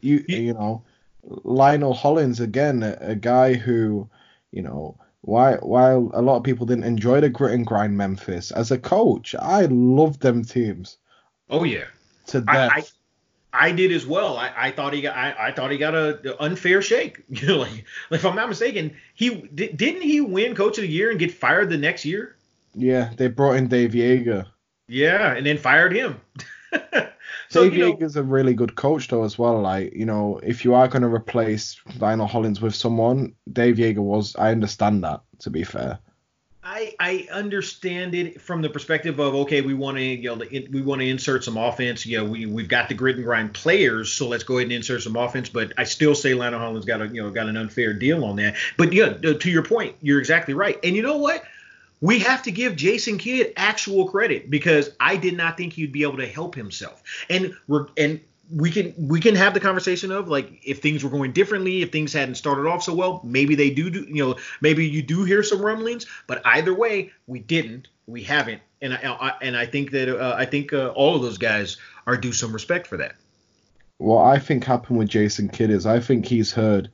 You 0.00 0.24
you 0.26 0.54
know, 0.54 0.84
Lionel 1.22 1.92
Hollins 1.92 2.40
again, 2.40 2.82
a, 2.82 2.96
a 3.00 3.14
guy 3.14 3.52
who, 3.52 4.08
you 4.52 4.62
know 4.62 4.96
why, 5.22 5.54
while 5.56 6.10
a 6.14 6.22
lot 6.22 6.36
of 6.36 6.44
people 6.44 6.66
didn't 6.66 6.84
enjoy 6.84 7.20
the 7.20 7.28
grit 7.28 7.54
and 7.54 7.66
grind 7.66 7.96
Memphis, 7.96 8.50
as 8.50 8.70
a 8.70 8.78
coach, 8.78 9.34
I 9.34 9.66
loved 9.66 10.20
them 10.20 10.44
teams. 10.44 10.98
Oh 11.50 11.64
yeah, 11.64 11.84
to 12.28 12.40
death. 12.40 12.72
I, 12.74 12.78
I, 12.78 12.84
I 13.68 13.72
did 13.72 13.92
as 13.92 14.06
well. 14.06 14.36
I, 14.36 14.52
I 14.56 14.70
thought 14.70 14.92
he 14.92 15.00
got 15.00 15.16
I, 15.16 15.48
I 15.48 15.52
thought 15.52 15.70
he 15.70 15.78
got 15.78 15.94
a, 15.94 16.32
a 16.32 16.42
unfair 16.42 16.82
shake. 16.82 17.24
You 17.28 17.46
know, 17.48 17.58
like, 17.58 17.84
if 18.10 18.24
I'm 18.24 18.36
not 18.36 18.48
mistaken, 18.48 18.96
he 19.14 19.30
didn't 19.30 20.02
he 20.02 20.20
win 20.20 20.54
Coach 20.54 20.78
of 20.78 20.82
the 20.82 20.88
Year 20.88 21.10
and 21.10 21.18
get 21.18 21.32
fired 21.32 21.70
the 21.70 21.78
next 21.78 22.04
year. 22.04 22.36
Yeah, 22.74 23.10
they 23.16 23.28
brought 23.28 23.56
in 23.56 23.68
Dave 23.68 23.92
Joerger. 23.92 24.46
Yeah, 24.86 25.34
and 25.34 25.44
then 25.44 25.58
fired 25.58 25.92
him. 25.94 26.20
so 27.48 27.64
Dave 27.64 27.74
you 27.74 27.78
know, 27.80 27.96
Joerger's 27.96 28.16
a 28.16 28.22
really 28.22 28.54
good 28.54 28.74
coach 28.74 29.08
though 29.08 29.24
as 29.24 29.38
well. 29.38 29.60
Like 29.60 29.94
you 29.94 30.06
know, 30.06 30.40
if 30.42 30.64
you 30.64 30.74
are 30.74 30.88
going 30.88 31.02
to 31.02 31.08
replace 31.08 31.80
Lionel 31.98 32.26
Hollins 32.26 32.60
with 32.60 32.74
someone, 32.74 33.34
Dave 33.52 33.76
Joerger 33.76 33.98
was. 33.98 34.36
I 34.36 34.50
understand 34.52 35.04
that. 35.04 35.22
To 35.40 35.50
be 35.50 35.62
fair. 35.62 36.00
I, 36.70 36.94
I 37.00 37.28
understand 37.32 38.14
it 38.14 38.42
from 38.42 38.60
the 38.60 38.68
perspective 38.68 39.18
of 39.20 39.34
okay, 39.34 39.62
we 39.62 39.72
want 39.72 39.96
to 39.96 40.02
you 40.02 40.36
know 40.36 40.44
we 40.70 40.82
want 40.82 41.00
to 41.00 41.08
insert 41.08 41.42
some 41.42 41.56
offense. 41.56 42.04
You 42.04 42.18
know, 42.18 42.24
we 42.26 42.44
we've 42.44 42.68
got 42.68 42.90
the 42.90 42.94
grit 42.94 43.16
and 43.16 43.24
grind 43.24 43.54
players, 43.54 44.12
so 44.12 44.28
let's 44.28 44.44
go 44.44 44.58
ahead 44.58 44.64
and 44.64 44.72
insert 44.72 45.02
some 45.02 45.16
offense. 45.16 45.48
But 45.48 45.72
I 45.78 45.84
still 45.84 46.14
say 46.14 46.34
Lionel 46.34 46.60
Hollins 46.60 46.84
got 46.84 47.00
a 47.00 47.08
you 47.08 47.22
know 47.22 47.30
got 47.30 47.48
an 47.48 47.56
unfair 47.56 47.94
deal 47.94 48.22
on 48.22 48.36
that. 48.36 48.56
But 48.76 48.92
yeah, 48.92 49.14
to 49.14 49.50
your 49.50 49.62
point, 49.62 49.96
you're 50.02 50.18
exactly 50.18 50.52
right. 50.52 50.78
And 50.84 50.94
you 50.94 51.00
know 51.00 51.16
what? 51.16 51.42
We 52.00 52.20
have 52.20 52.42
to 52.44 52.50
give 52.50 52.76
Jason 52.76 53.18
Kidd 53.18 53.52
actual 53.56 54.08
credit 54.08 54.50
because 54.50 54.90
I 55.00 55.16
did 55.16 55.36
not 55.36 55.56
think 55.56 55.72
he'd 55.72 55.92
be 55.92 56.02
able 56.02 56.18
to 56.18 56.26
help 56.26 56.54
himself. 56.54 57.02
And 57.28 57.54
and 57.96 58.20
we 58.50 58.70
can 58.70 58.94
we 58.96 59.20
can 59.20 59.34
have 59.34 59.54
the 59.54 59.60
conversation 59.60 60.10
of 60.10 60.28
like 60.28 60.60
if 60.64 60.80
things 60.80 61.04
were 61.04 61.10
going 61.10 61.32
differently, 61.32 61.82
if 61.82 61.90
things 61.90 62.12
hadn't 62.12 62.36
started 62.36 62.66
off 62.66 62.82
so 62.82 62.94
well, 62.94 63.20
maybe 63.24 63.54
they 63.54 63.70
do, 63.70 63.90
do 63.90 64.00
you 64.08 64.24
know 64.24 64.36
maybe 64.60 64.86
you 64.86 65.02
do 65.02 65.24
hear 65.24 65.42
some 65.42 65.60
rumblings, 65.60 66.06
but 66.26 66.40
either 66.44 66.72
way, 66.72 67.10
we 67.26 67.40
didn't, 67.40 67.88
we 68.06 68.22
haven't, 68.22 68.62
and 68.80 68.94
I, 68.94 68.98
I 69.02 69.32
and 69.42 69.56
I 69.56 69.66
think 69.66 69.90
that 69.90 70.08
uh, 70.08 70.34
I 70.36 70.46
think 70.46 70.72
uh, 70.72 70.88
all 70.88 71.16
of 71.16 71.22
those 71.22 71.38
guys 71.38 71.76
are 72.06 72.16
due 72.16 72.32
some 72.32 72.52
respect 72.52 72.86
for 72.86 72.96
that. 72.98 73.16
What 73.98 74.24
I 74.24 74.38
think 74.38 74.64
happened 74.64 74.98
with 74.98 75.08
Jason 75.08 75.48
Kidd 75.48 75.70
is 75.70 75.84
I 75.84 76.00
think 76.00 76.24
he's 76.24 76.52
heard 76.52 76.90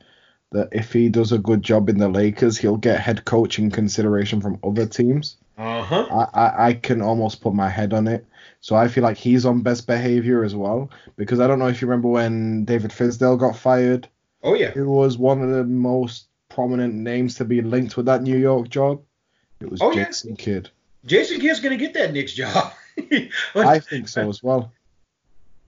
that 0.54 0.68
if 0.72 0.92
he 0.92 1.08
does 1.08 1.32
a 1.32 1.38
good 1.38 1.62
job 1.62 1.88
in 1.88 1.98
the 1.98 2.08
Lakers, 2.08 2.56
he'll 2.56 2.76
get 2.76 3.00
head 3.00 3.24
coaching 3.24 3.70
consideration 3.70 4.40
from 4.40 4.58
other 4.64 4.86
teams. 4.86 5.36
Uh-huh. 5.58 6.06
I, 6.10 6.40
I, 6.40 6.66
I 6.68 6.72
can 6.74 7.02
almost 7.02 7.40
put 7.40 7.54
my 7.54 7.68
head 7.68 7.92
on 7.92 8.08
it. 8.08 8.24
So 8.60 8.74
I 8.74 8.88
feel 8.88 9.04
like 9.04 9.16
he's 9.16 9.44
on 9.44 9.60
best 9.60 9.86
behavior 9.86 10.42
as 10.42 10.54
well. 10.54 10.90
Because 11.16 11.40
I 11.40 11.46
don't 11.46 11.58
know 11.58 11.66
if 11.66 11.82
you 11.82 11.88
remember 11.88 12.08
when 12.08 12.64
David 12.64 12.92
Fizdale 12.92 13.38
got 13.38 13.56
fired. 13.56 14.08
Oh 14.42 14.54
yeah. 14.54 14.72
He 14.72 14.80
was 14.80 15.18
one 15.18 15.42
of 15.42 15.50
the 15.50 15.64
most 15.64 16.28
prominent 16.48 16.94
names 16.94 17.34
to 17.36 17.44
be 17.44 17.60
linked 17.60 17.96
with 17.96 18.06
that 18.06 18.22
New 18.22 18.38
York 18.38 18.68
job. 18.68 19.02
It 19.60 19.70
was 19.70 19.82
oh, 19.82 19.92
Jason 19.92 20.30
yeah. 20.30 20.44
Kidd. 20.44 20.70
Jason 21.04 21.40
Kidd's 21.40 21.60
gonna 21.60 21.76
get 21.76 21.94
that 21.94 22.12
Knicks 22.12 22.32
job. 22.32 22.72
I 23.54 23.80
think 23.80 24.08
so 24.08 24.28
as 24.28 24.42
well. 24.42 24.72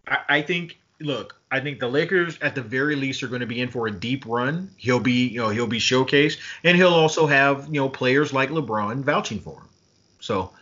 I, 0.06 0.18
I 0.28 0.42
think 0.42 0.78
look, 1.00 1.35
I 1.56 1.60
think 1.60 1.80
the 1.80 1.88
Lakers 1.88 2.38
at 2.42 2.54
the 2.54 2.60
very 2.60 2.96
least 2.96 3.22
are 3.22 3.28
going 3.28 3.40
to 3.40 3.46
be 3.46 3.62
in 3.62 3.70
for 3.70 3.86
a 3.86 3.90
deep 3.90 4.24
run. 4.26 4.70
He'll 4.76 5.00
be, 5.00 5.26
you 5.28 5.40
know, 5.40 5.48
he'll 5.48 5.66
be 5.66 5.78
showcased, 5.78 6.36
and 6.62 6.76
he'll 6.76 6.92
also 6.92 7.26
have, 7.26 7.66
you 7.66 7.80
know, 7.80 7.88
players 7.88 8.30
like 8.30 8.50
LeBron 8.50 9.02
vouching 9.02 9.40
for 9.40 9.54
him. 9.60 9.68
So, 10.20 10.52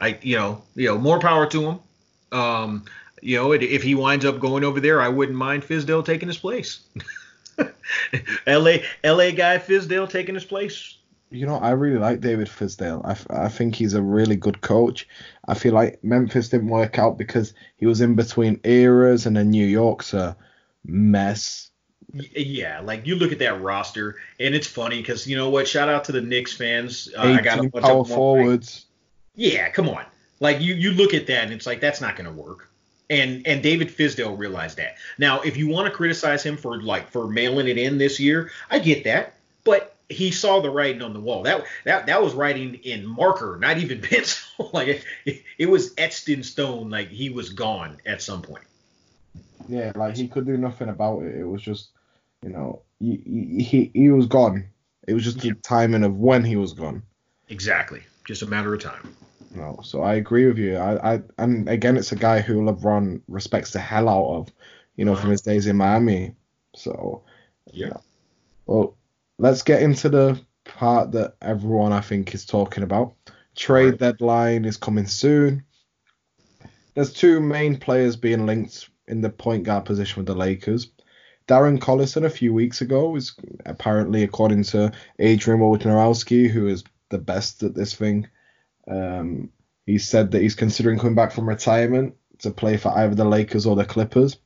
I, 0.00 0.18
you 0.20 0.36
know, 0.36 0.62
you 0.74 0.88
know, 0.88 0.98
more 0.98 1.20
power 1.20 1.46
to 1.46 1.62
him. 1.62 1.78
Um, 2.32 2.84
you 3.20 3.36
know, 3.36 3.52
if 3.52 3.84
he 3.84 3.94
winds 3.94 4.24
up 4.24 4.40
going 4.40 4.64
over 4.64 4.80
there, 4.80 5.00
I 5.00 5.08
wouldn't 5.08 5.38
mind 5.38 5.62
Fizdale 5.62 6.04
taking 6.04 6.28
his 6.28 6.38
place. 6.38 6.80
L.A. 8.46 8.84
L.A. 9.04 9.30
guy 9.30 9.58
Fizdale 9.58 10.10
taking 10.10 10.34
his 10.34 10.44
place 10.44 10.96
you 11.32 11.46
know, 11.46 11.56
I 11.56 11.70
really 11.70 11.98
like 11.98 12.20
David 12.20 12.48
Fizdale. 12.48 13.04
I, 13.04 13.44
I 13.44 13.48
think 13.48 13.74
he's 13.74 13.94
a 13.94 14.02
really 14.02 14.36
good 14.36 14.60
coach. 14.60 15.08
I 15.48 15.54
feel 15.54 15.72
like 15.72 16.02
Memphis 16.04 16.48
didn't 16.48 16.68
work 16.68 16.98
out 16.98 17.18
because 17.18 17.54
he 17.76 17.86
was 17.86 18.00
in 18.00 18.14
between 18.14 18.60
eras 18.64 19.26
and 19.26 19.36
then 19.36 19.50
New 19.50 19.66
York's 19.66 20.14
a 20.14 20.36
mess. 20.84 21.70
Yeah, 22.12 22.80
like 22.80 23.06
you 23.06 23.16
look 23.16 23.32
at 23.32 23.38
that 23.38 23.62
roster, 23.62 24.16
and 24.38 24.54
it's 24.54 24.66
funny 24.66 24.98
because 24.98 25.26
you 25.26 25.36
know 25.36 25.48
what? 25.48 25.66
Shout 25.66 25.88
out 25.88 26.04
to 26.04 26.12
the 26.12 26.20
Knicks 26.20 26.52
fans. 26.52 27.08
Uh, 27.16 27.22
I 27.22 27.40
got 27.40 27.58
a 27.58 27.68
bunch 27.68 27.86
power 27.86 28.00
of 28.00 28.08
forwards. 28.08 28.86
Yeah, 29.34 29.70
come 29.70 29.88
on. 29.88 30.04
Like 30.38 30.60
you, 30.60 30.74
you 30.74 30.90
look 30.90 31.14
at 31.14 31.26
that, 31.28 31.44
and 31.44 31.52
it's 31.52 31.66
like 31.66 31.80
that's 31.80 32.02
not 32.02 32.16
going 32.16 32.26
to 32.26 32.32
work. 32.32 32.68
And 33.08 33.46
and 33.46 33.62
David 33.62 33.88
Fizdale 33.88 34.36
realized 34.36 34.76
that. 34.76 34.96
Now, 35.16 35.40
if 35.40 35.56
you 35.56 35.68
want 35.68 35.86
to 35.86 35.90
criticize 35.90 36.42
him 36.42 36.58
for 36.58 36.82
like 36.82 37.10
for 37.10 37.26
mailing 37.26 37.68
it 37.68 37.78
in 37.78 37.96
this 37.96 38.20
year, 38.20 38.50
I 38.70 38.78
get 38.78 39.04
that. 39.04 39.34
But 39.64 39.91
he 40.08 40.30
saw 40.30 40.60
the 40.60 40.70
writing 40.70 41.02
on 41.02 41.12
the 41.12 41.20
wall. 41.20 41.42
That 41.42 41.64
that 41.84 42.06
that 42.06 42.22
was 42.22 42.34
writing 42.34 42.74
in 42.76 43.06
marker, 43.06 43.58
not 43.60 43.78
even 43.78 44.00
pencil. 44.02 44.70
like 44.72 45.04
it, 45.24 45.42
it, 45.58 45.66
was 45.66 45.94
etched 45.98 46.28
in 46.28 46.42
stone. 46.42 46.90
Like 46.90 47.08
he 47.08 47.30
was 47.30 47.50
gone 47.50 47.98
at 48.06 48.22
some 48.22 48.42
point. 48.42 48.64
Yeah, 49.68 49.92
like 49.94 50.16
he 50.16 50.28
could 50.28 50.46
do 50.46 50.56
nothing 50.56 50.88
about 50.88 51.22
it. 51.22 51.36
It 51.36 51.44
was 51.44 51.62
just, 51.62 51.90
you 52.42 52.50
know, 52.50 52.82
he 52.98 53.62
he, 53.62 53.90
he 53.94 54.10
was 54.10 54.26
gone. 54.26 54.68
It 55.06 55.14
was 55.14 55.24
just 55.24 55.40
the 55.40 55.54
timing 55.54 56.04
of 56.04 56.16
when 56.16 56.44
he 56.44 56.56
was 56.56 56.72
gone. 56.72 57.02
Exactly, 57.48 58.02
just 58.26 58.42
a 58.42 58.46
matter 58.46 58.74
of 58.74 58.82
time. 58.82 59.16
No, 59.54 59.80
so 59.82 60.02
I 60.02 60.14
agree 60.14 60.46
with 60.46 60.58
you. 60.58 60.76
I, 60.76 61.14
I 61.14 61.22
and 61.38 61.68
again, 61.68 61.96
it's 61.96 62.12
a 62.12 62.16
guy 62.16 62.40
who 62.40 62.62
LeBron 62.62 63.20
respects 63.28 63.72
the 63.72 63.80
hell 63.80 64.08
out 64.08 64.36
of, 64.36 64.52
you 64.96 65.04
know, 65.04 65.12
uh-huh. 65.12 65.22
from 65.22 65.30
his 65.30 65.42
days 65.42 65.66
in 65.66 65.76
Miami. 65.76 66.34
So 66.74 67.22
yeah. 67.72 67.92
Well, 68.66 68.96
let's 69.42 69.62
get 69.62 69.82
into 69.82 70.08
the 70.08 70.40
part 70.64 71.10
that 71.10 71.34
everyone 71.42 71.92
I 71.92 72.00
think 72.00 72.32
is 72.32 72.46
talking 72.46 72.84
about. 72.84 73.14
Trade 73.56 73.98
deadline 73.98 74.64
is 74.64 74.76
coming 74.76 75.08
soon. 75.08 75.64
There's 76.94 77.12
two 77.12 77.40
main 77.40 77.76
players 77.76 78.14
being 78.14 78.46
linked 78.46 78.88
in 79.08 79.20
the 79.20 79.30
point 79.30 79.64
guard 79.64 79.84
position 79.84 80.20
with 80.20 80.28
the 80.28 80.36
Lakers. 80.36 80.92
Darren 81.48 81.80
Collison 81.80 82.24
a 82.24 82.30
few 82.30 82.54
weeks 82.54 82.82
ago 82.82 83.16
is 83.16 83.34
apparently, 83.66 84.22
according 84.22 84.62
to 84.64 84.92
Adrian 85.18 85.58
Wojnarowski, 85.58 86.48
who 86.48 86.68
is 86.68 86.84
the 87.08 87.18
best 87.18 87.64
at 87.64 87.74
this 87.74 87.96
thing, 87.96 88.28
um, 88.86 89.50
he 89.86 89.98
said 89.98 90.30
that 90.30 90.42
he's 90.42 90.54
considering 90.54 91.00
coming 91.00 91.16
back 91.16 91.32
from 91.32 91.48
retirement 91.48 92.14
to 92.38 92.52
play 92.52 92.76
for 92.76 92.96
either 92.96 93.16
the 93.16 93.24
Lakers 93.24 93.66
or 93.66 93.74
the 93.74 93.84
Clippers. 93.84 94.36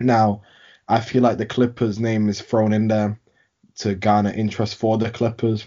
Now, 0.00 0.42
I 0.88 1.00
feel 1.00 1.22
like 1.22 1.38
the 1.38 1.46
Clippers 1.46 2.00
name 2.00 2.28
is 2.28 2.40
thrown 2.40 2.72
in 2.72 2.88
there 2.88 3.20
to 3.76 3.94
garner 3.94 4.30
interest 4.30 4.76
for 4.76 4.98
the 4.98 5.10
Clippers. 5.10 5.66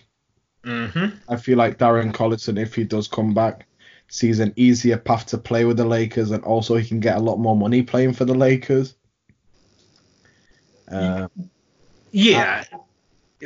Mm-hmm. 0.64 1.18
I 1.28 1.38
feel 1.38 1.58
like 1.58 1.78
Darren 1.78 2.12
Collison, 2.12 2.60
if 2.60 2.76
he 2.76 2.84
does 2.84 3.08
come 3.08 3.34
back, 3.34 3.66
sees 4.10 4.40
an 4.40 4.54
easier 4.56 4.98
path 4.98 5.28
to 5.28 5.38
play 5.38 5.66
with 5.66 5.78
the 5.78 5.86
Lakers, 5.86 6.32
and 6.32 6.44
also 6.44 6.76
he 6.76 6.88
can 6.88 7.00
get 7.00 7.18
a 7.18 7.22
lot 7.22 7.38
more 7.38 7.56
money 7.56 7.82
playing 7.82 8.14
for 8.14 8.26
the 8.26 8.34
Lakers. 8.34 8.96
Uh, 10.92 11.28
yeah. 12.12 12.64
I, 12.72 12.78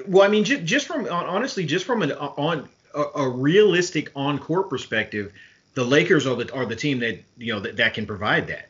well, 0.07 0.23
I 0.23 0.29
mean, 0.29 0.43
just, 0.43 0.63
just 0.63 0.87
from 0.87 1.07
honestly, 1.07 1.65
just 1.65 1.85
from 1.85 2.01
an 2.01 2.13
on 2.13 2.67
a, 2.95 3.03
a 3.15 3.29
realistic 3.29 4.11
on 4.15 4.39
court 4.39 4.69
perspective, 4.69 5.33
the 5.75 5.83
Lakers 5.83 6.25
are 6.25 6.35
the 6.35 6.51
are 6.53 6.65
the 6.65 6.75
team 6.75 6.99
that 6.99 7.19
you 7.37 7.53
know 7.53 7.59
that, 7.59 7.77
that 7.77 7.93
can 7.93 8.05
provide 8.05 8.47
that. 8.47 8.69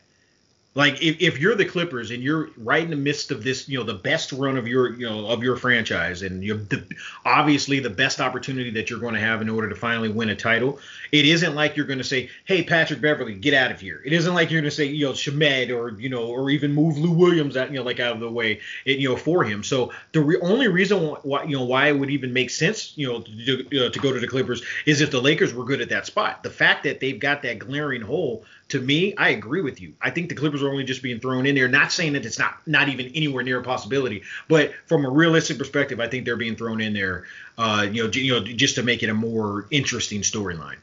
Like 0.74 1.00
if, 1.00 1.20
if 1.20 1.38
you're 1.38 1.54
the 1.54 1.64
Clippers 1.64 2.10
and 2.10 2.20
you're 2.20 2.50
right 2.56 2.82
in 2.82 2.90
the 2.90 2.96
midst 2.96 3.30
of 3.30 3.44
this, 3.44 3.68
you 3.68 3.78
know, 3.78 3.84
the 3.84 3.94
best 3.94 4.32
run 4.32 4.56
of 4.56 4.66
your, 4.66 4.94
you 4.94 5.08
know, 5.08 5.26
of 5.28 5.42
your 5.42 5.54
franchise, 5.56 6.22
and 6.22 6.42
you're 6.42 6.56
the, 6.56 6.84
obviously 7.24 7.78
the 7.78 7.90
best 7.90 8.20
opportunity 8.20 8.70
that 8.70 8.90
you're 8.90 8.98
going 8.98 9.14
to 9.14 9.20
have 9.20 9.40
in 9.40 9.48
order 9.48 9.68
to 9.68 9.76
finally 9.76 10.08
win 10.08 10.30
a 10.30 10.36
title. 10.36 10.80
It 11.12 11.26
isn't 11.26 11.54
like 11.54 11.76
you're 11.76 11.86
going 11.86 11.98
to 11.98 12.04
say, 12.04 12.28
"Hey, 12.44 12.64
Patrick 12.64 13.00
Beverley, 13.00 13.34
get 13.34 13.54
out 13.54 13.70
of 13.70 13.80
here." 13.80 14.02
It 14.04 14.12
isn't 14.12 14.34
like 14.34 14.50
you're 14.50 14.60
going 14.60 14.70
to 14.70 14.76
say, 14.76 14.86
you 14.86 15.06
know, 15.06 15.12
Shamet 15.12 15.70
or 15.70 15.98
you 16.00 16.08
know, 16.08 16.26
or 16.26 16.50
even 16.50 16.72
move 16.72 16.98
Lou 16.98 17.12
Williams 17.12 17.56
out, 17.56 17.70
you 17.70 17.76
know, 17.76 17.84
like 17.84 18.00
out 18.00 18.14
of 18.14 18.20
the 18.20 18.30
way, 18.30 18.60
you 18.84 19.08
know, 19.08 19.16
for 19.16 19.44
him. 19.44 19.62
So 19.62 19.92
the 20.10 20.22
re- 20.22 20.40
only 20.42 20.66
reason 20.66 20.98
why, 21.22 21.44
you 21.44 21.56
know, 21.56 21.64
why 21.64 21.88
it 21.88 21.92
would 21.92 22.10
even 22.10 22.32
make 22.32 22.50
sense, 22.50 22.98
you 22.98 23.06
know, 23.06 23.20
to, 23.20 23.30
you 23.30 23.80
know, 23.80 23.90
to 23.90 23.98
go 24.00 24.12
to 24.12 24.18
the 24.18 24.26
Clippers 24.26 24.62
is 24.86 25.00
if 25.00 25.12
the 25.12 25.20
Lakers 25.20 25.54
were 25.54 25.64
good 25.64 25.80
at 25.80 25.88
that 25.90 26.06
spot. 26.06 26.42
The 26.42 26.50
fact 26.50 26.82
that 26.82 26.98
they've 26.98 27.18
got 27.18 27.42
that 27.42 27.60
glaring 27.60 28.02
hole 28.02 28.44
to 28.68 28.80
me, 28.80 29.14
I 29.16 29.30
agree 29.30 29.60
with 29.60 29.80
you. 29.80 29.94
I 30.00 30.10
think 30.10 30.28
the 30.28 30.34
Clippers 30.34 30.62
are 30.62 30.70
only 30.70 30.84
just 30.84 31.02
being 31.02 31.20
thrown 31.20 31.46
in 31.46 31.54
there. 31.54 31.68
Not 31.68 31.92
saying 31.92 32.14
that 32.14 32.24
it's 32.24 32.38
not 32.38 32.66
not 32.66 32.88
even 32.88 33.06
anywhere 33.14 33.42
near 33.42 33.60
a 33.60 33.62
possibility, 33.62 34.22
but 34.48 34.72
from 34.86 35.04
a 35.04 35.10
realistic 35.10 35.58
perspective, 35.58 36.00
I 36.00 36.08
think 36.08 36.24
they're 36.24 36.36
being 36.36 36.56
thrown 36.56 36.80
in 36.80 36.94
there, 36.94 37.24
uh, 37.58 37.86
you 37.90 38.04
know, 38.04 38.10
you 38.10 38.32
know, 38.32 38.44
just 38.44 38.76
to 38.76 38.82
make 38.82 39.02
it 39.02 39.10
a 39.10 39.14
more 39.14 39.66
interesting 39.70 40.22
storyline. 40.22 40.76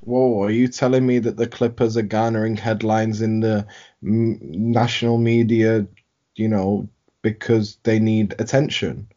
Whoa, 0.00 0.44
are 0.44 0.50
you 0.50 0.68
telling 0.68 1.04
me 1.04 1.18
that 1.18 1.36
the 1.36 1.48
Clippers 1.48 1.96
are 1.96 2.02
garnering 2.02 2.56
headlines 2.56 3.22
in 3.22 3.40
the 3.40 3.66
m- 4.04 4.38
national 4.40 5.18
media, 5.18 5.86
you 6.36 6.48
know, 6.48 6.88
because 7.22 7.78
they 7.82 7.98
need 7.98 8.36
attention? 8.38 9.08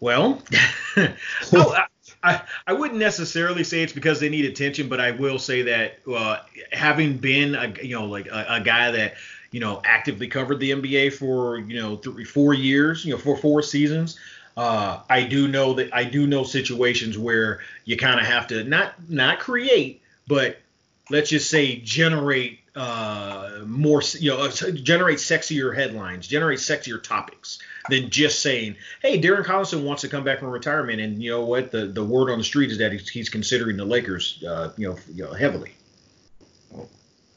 Well, 0.00 0.42
oh, 0.96 1.74
I, 1.74 1.86
I 2.22 2.72
wouldn't 2.72 3.00
necessarily 3.00 3.64
say 3.64 3.82
it's 3.82 3.92
because 3.92 4.20
they 4.20 4.28
need 4.28 4.44
attention, 4.44 4.88
but 4.88 5.00
I 5.00 5.10
will 5.10 5.38
say 5.38 5.62
that 5.62 5.98
uh, 6.08 6.38
having 6.70 7.18
been 7.18 7.54
a 7.54 7.74
you 7.82 7.96
know 7.96 8.06
like 8.06 8.26
a, 8.26 8.46
a, 8.48 8.60
guy 8.60 8.92
that 8.92 9.14
you 9.50 9.60
know 9.60 9.82
actively 9.84 10.28
covered 10.28 10.60
the 10.60 10.70
NBA 10.70 11.14
for 11.14 11.58
you 11.58 11.80
know 11.80 11.96
three 11.96 12.24
four 12.24 12.54
years, 12.54 13.04
you 13.04 13.12
know 13.12 13.18
for 13.18 13.36
four 13.36 13.62
seasons, 13.62 14.18
uh, 14.56 15.00
I 15.10 15.24
do 15.24 15.48
know 15.48 15.74
that 15.74 15.92
I 15.94 16.04
do 16.04 16.26
know 16.26 16.44
situations 16.44 17.18
where 17.18 17.60
you 17.84 17.96
kind 17.96 18.20
of 18.20 18.26
have 18.26 18.46
to 18.48 18.62
not 18.64 18.94
not 19.10 19.40
create, 19.40 20.02
but 20.28 20.58
let's 21.10 21.30
just 21.30 21.50
say 21.50 21.76
generate 21.76 22.60
uh, 22.76 23.62
more 23.66 24.00
you 24.18 24.30
know 24.30 24.48
generate 24.48 25.18
sexier 25.18 25.74
headlines, 25.74 26.28
generate 26.28 26.60
sexier 26.60 27.02
topics 27.02 27.58
than 27.88 28.10
just 28.10 28.40
saying, 28.40 28.76
"Hey, 29.00 29.20
Darren 29.20 29.44
Collison 29.44 29.84
wants 29.84 30.02
to 30.02 30.08
come 30.08 30.24
back 30.24 30.40
from 30.40 30.48
retirement," 30.48 31.00
and 31.00 31.22
you 31.22 31.30
know 31.30 31.44
what? 31.44 31.70
The 31.70 31.86
the 31.86 32.04
word 32.04 32.30
on 32.30 32.38
the 32.38 32.44
street 32.44 32.70
is 32.70 32.78
that 32.78 32.92
he's, 32.92 33.08
he's 33.08 33.28
considering 33.28 33.76
the 33.76 33.84
Lakers, 33.84 34.42
uh, 34.46 34.72
you 34.76 34.88
know, 34.88 34.96
you 35.12 35.24
know, 35.24 35.32
heavily. 35.32 35.74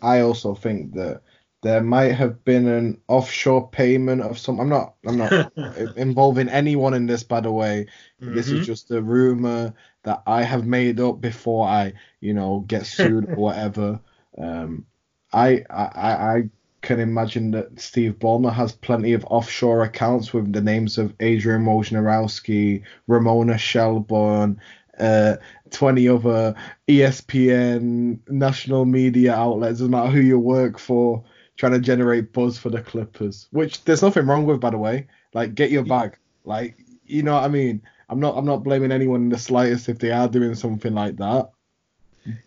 I 0.02 0.20
also 0.22 0.54
think 0.54 0.94
that 0.94 1.22
there 1.64 1.82
might 1.82 2.12
have 2.12 2.46
been 2.46 2.68
an 2.68 3.02
offshore 3.08 3.70
payment 3.70 4.22
of 4.22 4.38
some. 4.38 4.60
I'm 4.60 4.70
not. 4.70 4.96
I'm 5.08 5.18
not 5.18 5.52
involving 5.98 6.48
anyone 6.50 6.94
in 6.94 7.08
this, 7.08 7.24
by 7.24 7.42
the 7.42 7.52
way. 7.52 7.88
Mm-hmm. 8.22 8.36
This 8.36 8.48
is 8.48 8.54
mm-hmm. 8.54 8.64
just 8.64 8.92
a 8.92 9.02
rumor 9.02 9.74
that 10.04 10.22
I 10.28 10.44
have 10.44 10.68
made 10.68 11.00
up 11.00 11.22
before 11.22 11.68
I, 11.68 11.94
you 12.22 12.36
know, 12.36 12.64
get 12.68 12.86
sued 12.86 13.30
or 13.30 13.36
whatever. 13.36 14.00
Um, 14.38 14.86
I, 15.34 15.64
I, 15.70 16.12
I 16.12 16.50
can 16.86 17.00
imagine 17.00 17.52
that 17.52 17.80
Steve 17.82 18.14
Ballmer 18.20 18.54
has 18.54 18.72
plenty 18.72 19.14
of 19.14 19.26
offshore 19.26 19.84
accounts 19.84 20.32
with 20.32 20.54
the 20.54 20.62
names 20.62 20.98
of 20.98 21.14
Adrian 21.20 21.66
Wojnarowski, 21.66 22.84
Ramona 23.08 23.58
Shelburne, 23.58 24.62
uh, 25.00 25.36
20 25.72 26.08
other 26.08 26.56
ESPN 26.88 28.20
national 28.30 28.86
media 28.86 29.34
outlets, 29.34 29.80
doesn't 29.80 29.90
matter 29.90 30.12
who 30.12 30.22
you 30.22 30.40
work 30.40 30.78
for 30.78 31.24
trying 31.58 31.74
to 31.74 31.80
generate 31.80 32.32
buzz 32.32 32.58
for 32.58 32.70
the 32.70 32.82
Clippers, 32.82 33.48
which 33.52 33.84
there's 33.84 34.04
nothing 34.04 34.28
wrong 34.28 34.46
with, 34.46 34.60
by 34.60 34.70
the 34.70 34.78
way. 34.78 35.08
Like, 35.34 35.56
get 35.56 35.72
your 35.72 35.84
bag. 35.84 36.18
Like, 36.44 36.78
you 37.06 37.24
know 37.24 37.34
what 37.34 37.44
I 37.44 37.48
mean? 37.48 37.82
I'm 38.08 38.20
not 38.20 38.38
I'm 38.38 38.46
not 38.46 38.64
blaming 38.64 38.92
anyone 38.92 39.24
in 39.24 39.30
the 39.30 39.40
slightest 39.40 39.90
if 39.90 39.98
they 39.98 40.12
are 40.12 40.28
doing 40.28 40.54
something 40.54 40.94
like 40.94 41.18
that. 41.18 41.50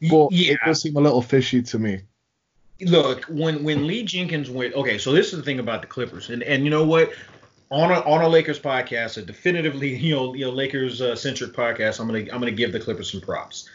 But 0.08 0.30
yeah. 0.30 0.52
it 0.52 0.58
does 0.64 0.82
seem 0.82 0.96
a 0.96 1.00
little 1.00 1.22
fishy 1.22 1.62
to 1.62 1.78
me. 1.78 2.02
Look, 2.80 3.24
when 3.24 3.64
when 3.64 3.86
Lee 3.86 4.04
Jenkins 4.04 4.50
went, 4.50 4.74
okay, 4.74 4.98
so 4.98 5.12
this 5.12 5.32
is 5.32 5.38
the 5.38 5.42
thing 5.42 5.58
about 5.58 5.80
the 5.80 5.88
Clippers, 5.88 6.30
and 6.30 6.42
and 6.42 6.64
you 6.64 6.70
know 6.70 6.84
what, 6.84 7.12
on 7.70 7.90
a 7.90 8.00
on 8.00 8.22
a 8.22 8.28
Lakers 8.28 8.60
podcast, 8.60 9.16
a 9.16 9.22
definitively 9.22 9.96
you 9.96 10.14
know 10.14 10.34
you 10.34 10.44
know 10.44 10.52
Lakers 10.52 11.00
uh, 11.00 11.16
centric 11.16 11.52
podcast, 11.52 12.00
I'm 12.00 12.06
gonna 12.06 12.20
I'm 12.32 12.40
gonna 12.40 12.52
give 12.52 12.72
the 12.72 12.80
Clippers 12.80 13.10
some 13.10 13.20
props 13.20 13.68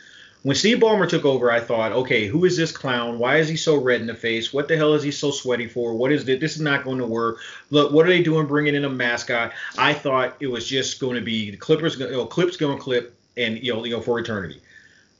when 0.44 0.58
Steve 0.58 0.80
Ballmer 0.80 1.08
took 1.08 1.24
over, 1.24 1.50
I 1.50 1.62
thought, 1.62 1.94
okay, 1.94 2.28
who 2.28 2.44
is 2.44 2.58
this 2.58 2.72
clown? 2.72 3.18
Why 3.18 3.38
is 3.38 3.48
he 3.48 3.56
so 3.56 3.78
red 3.78 4.02
in 4.02 4.08
the 4.08 4.14
face? 4.14 4.52
What 4.52 4.68
the 4.68 4.76
hell 4.76 4.94
is 4.94 5.02
he 5.02 5.10
so 5.10 5.32
sweaty 5.32 5.68
for? 5.68 5.94
What 5.96 6.12
is 6.12 6.26
this? 6.26 6.40
This 6.40 6.56
is 6.56 6.62
not 6.62 6.84
going 6.84 6.98
to 6.98 7.06
work. 7.06 7.40
Look, 7.70 7.94
what 7.94 8.06
are 8.06 8.10
they 8.10 8.22
doing 8.22 8.46
bringing 8.46 8.76
in 8.76 8.84
a 8.84 8.90
mascot? 8.90 9.54
I 9.78 9.94
thought 9.94 10.36
it 10.42 10.48
was 10.48 10.68
just 10.68 11.00
going 11.00 11.16
to 11.16 11.22
be 11.22 11.52
the 11.52 11.58
Clippers, 11.58 11.98
you 11.98 12.12
know, 12.12 12.26
Clips 12.26 12.58
going 12.58 12.78
to 12.78 12.84
clip, 12.84 13.16
and 13.38 13.58
you 13.64 13.74
know, 13.74 13.86
you 13.86 13.92
know, 13.92 14.02
for 14.02 14.20
eternity. 14.20 14.62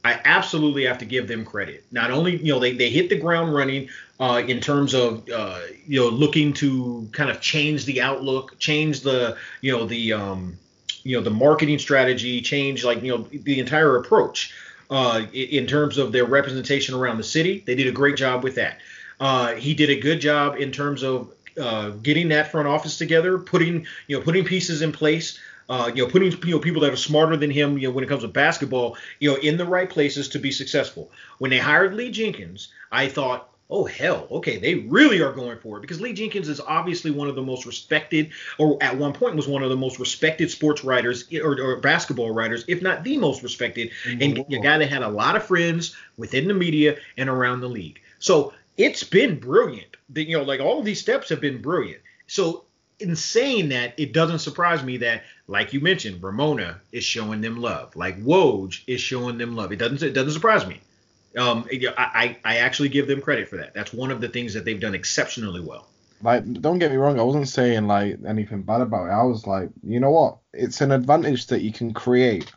I 0.04 0.20
absolutely 0.24 0.84
have 0.84 0.98
to 0.98 1.06
give 1.06 1.28
them 1.28 1.44
credit. 1.44 1.84
Not 1.90 2.10
only, 2.10 2.36
you 2.36 2.52
know, 2.52 2.58
they, 2.58 2.72
they 2.72 2.90
hit 2.90 3.08
the 3.08 3.18
ground 3.18 3.54
running 3.54 3.88
uh, 4.20 4.42
in 4.46 4.60
terms 4.60 4.92
of, 4.94 5.28
uh, 5.30 5.60
you 5.86 5.98
know, 5.98 6.08
looking 6.08 6.52
to 6.54 7.08
kind 7.12 7.30
of 7.30 7.40
change 7.40 7.86
the 7.86 8.02
outlook, 8.02 8.58
change 8.58 9.00
the, 9.00 9.36
you 9.62 9.72
know, 9.72 9.86
the, 9.86 10.12
um, 10.12 10.58
you 11.04 11.16
know, 11.16 11.22
the 11.22 11.30
marketing 11.30 11.78
strategy, 11.78 12.42
change 12.42 12.84
like, 12.84 13.02
you 13.02 13.16
know, 13.16 13.26
the 13.32 13.58
entire 13.58 13.96
approach 13.96 14.52
uh, 14.90 15.22
in 15.32 15.66
terms 15.66 15.96
of 15.96 16.12
their 16.12 16.26
representation 16.26 16.94
around 16.94 17.16
the 17.16 17.24
city. 17.24 17.62
They 17.66 17.74
did 17.74 17.86
a 17.86 17.92
great 17.92 18.16
job 18.16 18.44
with 18.44 18.54
that. 18.56 18.80
Uh, 19.20 19.54
he 19.54 19.74
did 19.74 19.90
a 19.90 19.98
good 19.98 20.20
job 20.20 20.56
in 20.56 20.70
terms 20.70 21.02
of 21.02 21.32
uh, 21.60 21.90
getting 21.90 22.28
that 22.28 22.50
front 22.50 22.68
office 22.68 22.98
together, 22.98 23.38
putting 23.38 23.86
you 24.06 24.18
know 24.18 24.22
putting 24.22 24.44
pieces 24.44 24.82
in 24.82 24.92
place. 24.92 25.38
Uh, 25.68 25.90
you 25.94 26.04
know, 26.04 26.10
putting 26.10 26.30
you 26.30 26.54
know 26.54 26.58
people 26.58 26.82
that 26.82 26.92
are 26.92 26.96
smarter 26.96 27.36
than 27.36 27.50
him, 27.50 27.78
you 27.78 27.88
know, 27.88 27.94
when 27.94 28.04
it 28.04 28.08
comes 28.08 28.22
to 28.22 28.28
basketball, 28.28 28.96
you 29.18 29.30
know, 29.30 29.36
in 29.36 29.56
the 29.56 29.64
right 29.64 29.88
places 29.88 30.28
to 30.28 30.38
be 30.38 30.52
successful. 30.52 31.10
When 31.38 31.50
they 31.50 31.58
hired 31.58 31.94
Lee 31.94 32.10
Jenkins, 32.10 32.68
I 32.92 33.08
thought, 33.08 33.48
oh 33.70 33.84
hell, 33.84 34.28
okay, 34.30 34.58
they 34.58 34.74
really 34.74 35.22
are 35.22 35.32
going 35.32 35.58
for 35.58 35.78
it 35.78 35.80
because 35.80 36.00
Lee 36.00 36.12
Jenkins 36.12 36.48
is 36.48 36.60
obviously 36.60 37.10
one 37.10 37.28
of 37.28 37.34
the 37.34 37.42
most 37.42 37.64
respected, 37.66 38.30
or 38.58 38.76
at 38.82 38.96
one 38.96 39.12
point 39.12 39.36
was 39.36 39.48
one 39.48 39.62
of 39.62 39.70
the 39.70 39.76
most 39.76 39.98
respected 39.98 40.50
sports 40.50 40.84
writers 40.84 41.24
or, 41.32 41.60
or 41.60 41.76
basketball 41.80 42.30
writers, 42.30 42.64
if 42.68 42.82
not 42.82 43.02
the 43.04 43.16
most 43.16 43.42
respected, 43.42 43.90
mm-hmm. 44.06 44.22
and 44.22 44.54
a 44.54 44.60
guy 44.60 44.78
that 44.78 44.90
had 44.90 45.02
a 45.02 45.08
lot 45.08 45.34
of 45.36 45.44
friends 45.44 45.96
within 46.16 46.46
the 46.46 46.54
media 46.54 46.96
and 47.16 47.28
around 47.28 47.60
the 47.60 47.68
league. 47.68 48.00
So 48.18 48.52
it's 48.76 49.04
been 49.04 49.38
brilliant. 49.38 49.96
You 50.14 50.38
know, 50.38 50.44
like 50.44 50.60
all 50.60 50.78
of 50.78 50.84
these 50.84 51.00
steps 51.00 51.28
have 51.30 51.40
been 51.40 51.62
brilliant. 51.62 52.02
So 52.26 52.64
in 53.00 53.16
saying 53.16 53.70
that, 53.70 53.94
it 53.98 54.12
doesn't 54.12 54.38
surprise 54.38 54.82
me 54.82 54.98
that, 54.98 55.24
like 55.46 55.72
you 55.72 55.80
mentioned, 55.80 56.22
Ramona 56.22 56.80
is 56.92 57.04
showing 57.04 57.40
them 57.40 57.60
love, 57.60 57.94
like 57.96 58.22
Woj 58.22 58.80
is 58.86 59.00
showing 59.00 59.38
them 59.38 59.56
love. 59.56 59.72
It 59.72 59.76
doesn't 59.76 60.02
it 60.02 60.12
doesn't 60.12 60.32
surprise 60.32 60.66
me. 60.66 60.80
Um, 61.36 61.66
I, 61.98 62.36
I 62.44 62.56
actually 62.58 62.90
give 62.90 63.08
them 63.08 63.20
credit 63.20 63.48
for 63.48 63.56
that. 63.56 63.74
That's 63.74 63.92
one 63.92 64.12
of 64.12 64.20
the 64.20 64.28
things 64.28 64.54
that 64.54 64.64
they've 64.64 64.78
done 64.78 64.94
exceptionally 64.94 65.60
well. 65.60 65.88
Like, 66.22 66.44
don't 66.60 66.78
get 66.78 66.92
me 66.92 66.96
wrong, 66.96 67.18
I 67.18 67.24
wasn't 67.24 67.48
saying 67.48 67.88
like 67.88 68.18
anything 68.26 68.62
bad 68.62 68.80
about 68.80 69.08
it. 69.08 69.12
I 69.12 69.24
was 69.24 69.46
like, 69.46 69.70
you 69.82 69.98
know 69.98 70.10
what? 70.10 70.38
It's 70.52 70.80
an 70.80 70.92
advantage 70.92 71.48
that 71.48 71.62
you 71.62 71.72
can 71.72 71.92
create. 71.92 72.52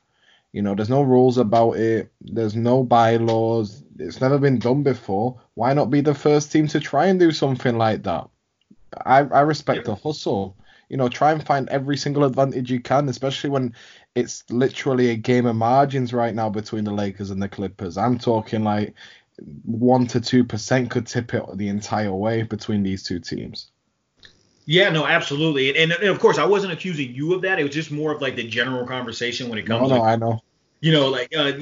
You 0.53 0.61
know, 0.61 0.75
there's 0.75 0.89
no 0.89 1.01
rules 1.01 1.38
about 1.38 1.73
it. 1.73 2.11
There's 2.21 2.55
no 2.55 2.83
bylaws. 2.83 3.83
It's 3.99 4.21
never 4.21 4.38
been 4.38 4.59
done 4.59 4.83
before. 4.83 5.41
Why 5.55 5.73
not 5.73 5.89
be 5.89 6.01
the 6.01 6.15
first 6.15 6.51
team 6.51 6.67
to 6.67 6.79
try 6.79 7.07
and 7.07 7.19
do 7.19 7.31
something 7.31 7.77
like 7.77 8.03
that? 8.03 8.29
I, 9.05 9.19
I 9.19 9.41
respect 9.41 9.85
the 9.85 9.95
hustle. 9.95 10.55
You 10.89 10.95
know, 10.95 11.09
try 11.09 11.33
and 11.33 11.45
find 11.45 11.67
every 11.67 11.97
single 11.97 12.23
advantage 12.23 12.71
you 12.71 12.79
can, 12.79 13.09
especially 13.09 13.49
when 13.49 13.73
it's 14.15 14.43
literally 14.49 15.09
a 15.09 15.15
game 15.15 15.45
of 15.45 15.55
margins 15.55 16.13
right 16.13 16.33
now 16.33 16.49
between 16.49 16.85
the 16.85 16.93
Lakers 16.93 17.29
and 17.29 17.41
the 17.41 17.49
Clippers. 17.49 17.97
I'm 17.97 18.17
talking 18.17 18.63
like 18.63 18.93
one 19.65 20.07
to 20.07 20.21
two 20.21 20.43
percent 20.43 20.89
could 20.89 21.05
tip 21.07 21.33
it 21.33 21.43
the 21.55 21.67
entire 21.67 22.13
way 22.13 22.43
between 22.43 22.83
these 22.83 23.03
two 23.03 23.19
teams. 23.19 23.69
Yeah, 24.65 24.89
no, 24.89 25.05
absolutely, 25.05 25.77
and, 25.77 25.91
and, 25.93 26.09
of 26.09 26.19
course 26.19 26.38
I 26.38 26.45
wasn't 26.45 26.73
accusing 26.73 27.13
you 27.13 27.33
of 27.33 27.41
that. 27.43 27.59
It 27.59 27.63
was 27.63 27.73
just 27.73 27.91
more 27.91 28.11
of 28.11 28.21
like 28.21 28.35
the 28.35 28.47
general 28.47 28.85
conversation 28.85 29.49
when 29.49 29.59
it 29.59 29.65
comes. 29.65 29.89
No, 29.89 29.97
no, 29.97 30.03
I 30.03 30.15
know. 30.15 30.41
You 30.79 30.91
know, 30.91 31.09
like 31.09 31.33
uh, 31.35 31.53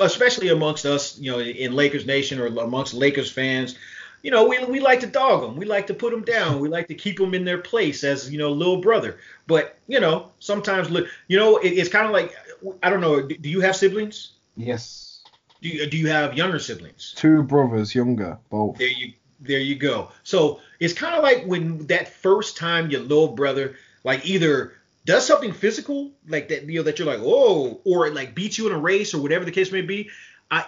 especially 0.00 0.48
amongst 0.48 0.84
us, 0.84 1.18
you 1.18 1.30
know, 1.30 1.40
in 1.40 1.74
Lakers 1.74 2.06
Nation 2.06 2.40
or 2.40 2.46
amongst 2.46 2.94
Lakers 2.94 3.30
fans, 3.30 3.76
you 4.22 4.30
know, 4.30 4.46
we, 4.46 4.64
we 4.64 4.80
like 4.80 5.00
to 5.00 5.06
dog 5.06 5.42
them. 5.42 5.56
We 5.56 5.66
like 5.66 5.86
to 5.88 5.94
put 5.94 6.10
them 6.10 6.22
down. 6.22 6.60
We 6.60 6.68
like 6.68 6.88
to 6.88 6.94
keep 6.94 7.18
them 7.18 7.34
in 7.34 7.44
their 7.44 7.58
place 7.58 8.04
as, 8.04 8.30
you 8.30 8.38
know, 8.38 8.50
little 8.50 8.80
brother. 8.80 9.18
But, 9.46 9.78
you 9.86 10.00
know, 10.00 10.32
sometimes, 10.38 10.90
you 11.28 11.38
know, 11.38 11.58
it, 11.58 11.70
it's 11.70 11.88
kind 11.88 12.06
of 12.06 12.12
like, 12.12 12.34
I 12.82 12.90
don't 12.90 13.00
know, 13.00 13.22
do 13.22 13.48
you 13.48 13.60
have 13.60 13.76
siblings? 13.76 14.32
Yes. 14.56 15.22
Do 15.62 15.68
you, 15.68 15.86
do 15.86 15.96
you 15.96 16.08
have 16.08 16.34
younger 16.34 16.58
siblings? 16.58 17.14
Two 17.16 17.42
brothers, 17.42 17.94
younger, 17.94 18.38
both. 18.50 18.78
There 18.78 18.88
you 18.88 19.12
there 19.40 19.60
you 19.60 19.76
go. 19.76 20.10
So 20.24 20.60
it's 20.80 20.92
kind 20.94 21.14
of 21.14 21.22
like 21.22 21.44
when 21.44 21.86
that 21.86 22.08
first 22.08 22.56
time 22.56 22.90
your 22.90 23.00
little 23.00 23.28
brother, 23.28 23.76
like 24.04 24.26
either 24.26 24.72
does 25.04 25.26
something 25.26 25.52
physical, 25.52 26.10
like 26.26 26.48
that, 26.48 26.64
you 26.64 26.80
know, 26.80 26.82
that 26.82 26.98
you're 26.98 27.06
like, 27.06 27.20
oh, 27.22 27.80
or 27.84 28.06
it 28.06 28.14
like 28.14 28.34
beats 28.34 28.58
you 28.58 28.66
in 28.66 28.74
a 28.74 28.78
race 28.78 29.14
or 29.14 29.22
whatever 29.22 29.44
the 29.44 29.50
case 29.50 29.72
may 29.72 29.80
be. 29.80 30.10
I, 30.50 30.64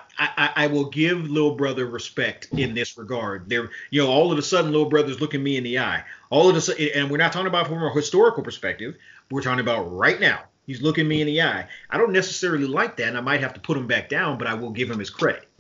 I, 0.57 0.67
will 0.67 0.91
give 0.91 1.31
little 1.31 1.55
brother 1.55 1.87
respect 1.87 2.49
in 2.53 2.75
this 2.75 2.99
regard. 2.99 3.49
There, 3.49 3.71
you 3.89 4.03
know, 4.03 4.11
all 4.11 4.31
of 4.31 4.39
a 4.39 4.43
sudden, 4.43 4.73
little 4.73 4.89
brother's 4.89 5.21
looking 5.21 5.43
me 5.43 5.57
in 5.57 5.65
the 5.65 5.79
eye. 5.79 6.05
All 6.29 6.51
of 6.51 6.57
a 6.57 6.61
sudden, 6.61 6.89
and 6.95 7.11
we're 7.11 7.17
not 7.17 7.33
talking 7.33 7.47
about 7.47 7.67
from 7.67 7.83
a 7.83 7.93
historical 7.93 8.43
perspective. 8.43 8.97
We're 9.31 9.41
talking 9.41 9.61
about 9.61 9.85
right 9.91 10.21
now. 10.21 10.41
He's 10.67 10.83
looking 10.83 11.09
me 11.09 11.23
in 11.23 11.27
the 11.27 11.41
eye. 11.41 11.67
I 11.89 11.97
don't 11.97 12.13
necessarily 12.13 12.67
like 12.67 12.97
that, 12.99 13.09
and 13.09 13.17
I 13.17 13.23
might 13.23 13.41
have 13.41 13.55
to 13.55 13.61
put 13.61 13.79
him 13.79 13.87
back 13.87 14.11
down, 14.11 14.37
but 14.37 14.47
I 14.47 14.55
will 14.55 14.71
give 14.71 14.91
him 14.91 14.99
his 14.99 15.11
credit. 15.11 15.49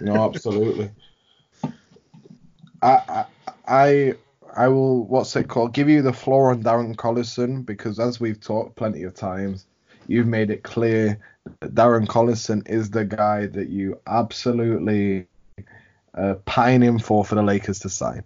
No, 0.00 0.24
absolutely. 0.24 0.90
I, 2.80 3.26
I, 3.68 4.14
I 4.56 4.68
will. 4.68 5.04
What's 5.04 5.36
it 5.36 5.46
called? 5.46 5.74
Give 5.74 5.88
you 5.88 6.02
the 6.02 6.12
floor 6.12 6.50
on 6.50 6.64
Darren 6.64 6.96
Collison 6.96 7.64
because, 7.64 8.00
as 8.00 8.18
we've 8.18 8.40
talked 8.40 8.74
plenty 8.74 9.04
of 9.04 9.14
times, 9.14 9.66
you've 10.06 10.26
made 10.26 10.50
it 10.50 10.62
clear 10.62 11.18
that 11.60 11.74
Darren 11.74 12.06
Collison 12.06 12.68
is 12.68 12.90
the 12.90 13.04
guy 13.04 13.46
that 13.46 13.68
you 13.68 14.00
absolutely 14.06 15.26
uh, 16.14 16.34
pining 16.44 16.98
for 16.98 17.24
for 17.24 17.34
the 17.34 17.42
Lakers 17.42 17.80
to 17.80 17.88
sign. 17.88 18.24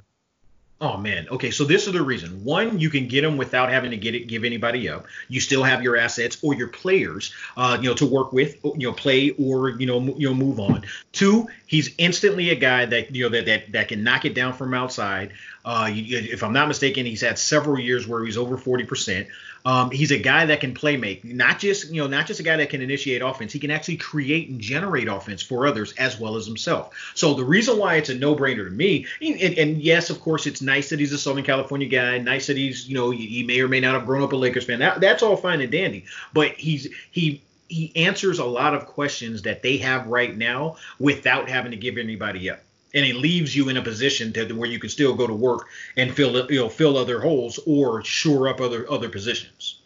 Oh 0.79 0.99
man. 0.99 1.27
Okay, 1.31 1.51
so 1.51 1.64
this 1.64 1.87
is 1.87 1.95
the 1.95 2.03
reason. 2.03 2.45
One, 2.45 2.79
you 2.79 2.91
can 2.91 3.09
get 3.09 3.24
him 3.24 3.39
without 3.39 3.70
having 3.70 3.93
to 3.93 3.97
get 3.97 4.14
it, 4.14 4.27
give 4.27 4.45
anybody 4.45 4.91
up. 4.91 5.07
You 5.29 5.41
still 5.41 5.62
have 5.62 5.83
your 5.83 5.97
assets 5.97 6.37
or 6.43 6.53
your 6.55 6.68
players, 6.68 7.33
uh, 7.57 7.79
you 7.81 7.89
know, 7.89 7.95
to 7.95 8.05
work 8.05 8.35
with, 8.35 8.62
you 8.62 8.89
know, 8.89 8.93
play 8.93 9.31
or 9.31 9.70
you 9.70 9.87
know, 9.87 10.01
you 10.18 10.29
know, 10.29 10.35
move 10.35 10.61
on. 10.61 10.85
Two, 11.12 11.49
he's 11.66 11.95
instantly 11.97 12.51
a 12.51 12.55
guy 12.55 12.85
that 12.85 13.14
you 13.14 13.22
know 13.22 13.31
that 13.31 13.47
that, 13.47 13.72
that 13.72 13.89
can 13.89 14.05
knock 14.05 14.27
it 14.27 14.35
down 14.35 14.53
from 14.53 14.74
outside. 14.74 15.33
Uh, 15.64 15.91
you, 15.91 16.18
if 16.18 16.45
I'm 16.45 16.53
not 16.53 16.68
mistaken, 16.68 17.07
he's 17.07 17.22
had 17.22 17.39
several 17.39 17.81
years 17.81 18.07
where 18.07 18.22
he's 18.22 18.37
over 18.37 18.59
40%. 18.59 19.29
Um, 19.67 19.91
he's 19.91 20.12
a 20.12 20.19
guy 20.19 20.47
that 20.47 20.61
can 20.61 20.75
play 20.75 20.97
make, 20.97 21.25
not 21.25 21.59
just 21.59 21.91
you 21.91 22.01
know, 22.01 22.07
not 22.07 22.29
just 22.29 22.39
a 22.39 22.45
guy 22.45 22.57
that 22.57 22.71
can 22.71 22.81
initiate 22.81 23.21
offense. 23.21 23.53
He 23.53 23.59
can 23.59 23.73
actually 23.73 23.97
create 23.97 24.49
and 24.49 24.61
generate 24.61 25.09
offense 25.09 25.43
for 25.43 25.67
others 25.67 25.93
as 25.95 26.21
well 26.21 26.37
as 26.37 26.47
himself. 26.47 26.95
So 27.17 27.35
the 27.35 27.45
reason 27.45 27.77
why 27.77 27.97
it's 27.97 28.09
a 28.09 28.14
no-brainer 28.14 28.64
to 28.64 28.71
me, 28.71 29.07
and, 29.21 29.59
and 29.59 29.83
yes, 29.83 30.09
of 30.09 30.21
course, 30.21 30.47
it's 30.47 30.62
nice 30.62 30.91
that 30.91 31.01
he's 31.01 31.12
a 31.12 31.19
Southern 31.19 31.43
California 31.43 31.89
guy. 31.89 32.19
Nice 32.19 32.47
that 32.47 32.57
he's 32.57 32.89
you 32.89 32.95
know 32.95 33.11
he 33.11 33.43
may 33.43 33.61
or 33.61 33.67
may 33.67 33.81
not 33.81 33.95
have 33.95 34.07
grown 34.07 34.23
up 34.23 34.33
a 34.33 34.37
Lakers 34.37 34.64
fan. 34.64 34.79
That, 34.79 35.01
that's 35.01 35.25
all 35.25 35.37
fine 35.37 35.61
and 35.61 35.73
dandy. 35.73 36.05
But 36.33 36.53
he's 36.53 36.87
he 37.11 37.43
he 37.69 37.91
answers 37.97 38.39
a 38.39 38.45
lot 38.45 38.73
of 38.73 38.87
questions 38.87 39.43
that 39.43 39.62
they 39.62 39.79
have 39.79 40.07
right 40.07 40.37
now 40.37 40.77
without 41.01 41.49
having 41.49 41.73
to 41.73 41.77
give 41.77 41.99
anybody 41.99 42.49
up 42.51 42.61
and 42.95 43.05
it 43.05 43.16
leaves 43.16 43.55
you 43.55 43.68
in 43.68 43.76
a 43.76 43.82
position 43.82 44.32
to 44.32 44.53
where 44.53 44.68
you 44.68 44.78
can 44.78 44.91
still 44.91 45.14
go 45.14 45.26
to 45.26 45.34
work 45.34 45.66
and 45.97 46.14
fill 46.14 46.51
you 46.51 46.61
know 46.61 46.68
fill 46.68 46.97
other 46.97 47.20
holes 47.20 47.59
or 47.66 48.03
shore 48.05 48.49
up 48.49 48.61
other 48.61 48.91
other 48.91 49.09
positions. 49.09 49.80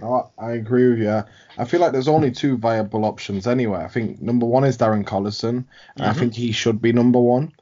No, 0.00 0.30
I 0.38 0.52
agree 0.52 0.90
with 0.90 1.00
you. 1.00 1.24
I 1.58 1.64
feel 1.64 1.80
like 1.80 1.92
there's 1.92 2.08
only 2.08 2.30
two 2.30 2.56
viable 2.56 3.04
options 3.04 3.46
anyway. 3.46 3.80
I 3.82 3.88
think 3.88 4.20
number 4.22 4.46
one 4.46 4.64
is 4.64 4.78
Darren 4.78 5.04
Collison, 5.04 5.48
and 5.48 5.66
mm-hmm. 5.66 6.02
I 6.02 6.12
think 6.12 6.34
he 6.34 6.52
should 6.52 6.80
be 6.80 6.92
number 6.92 7.18
one. 7.18 7.52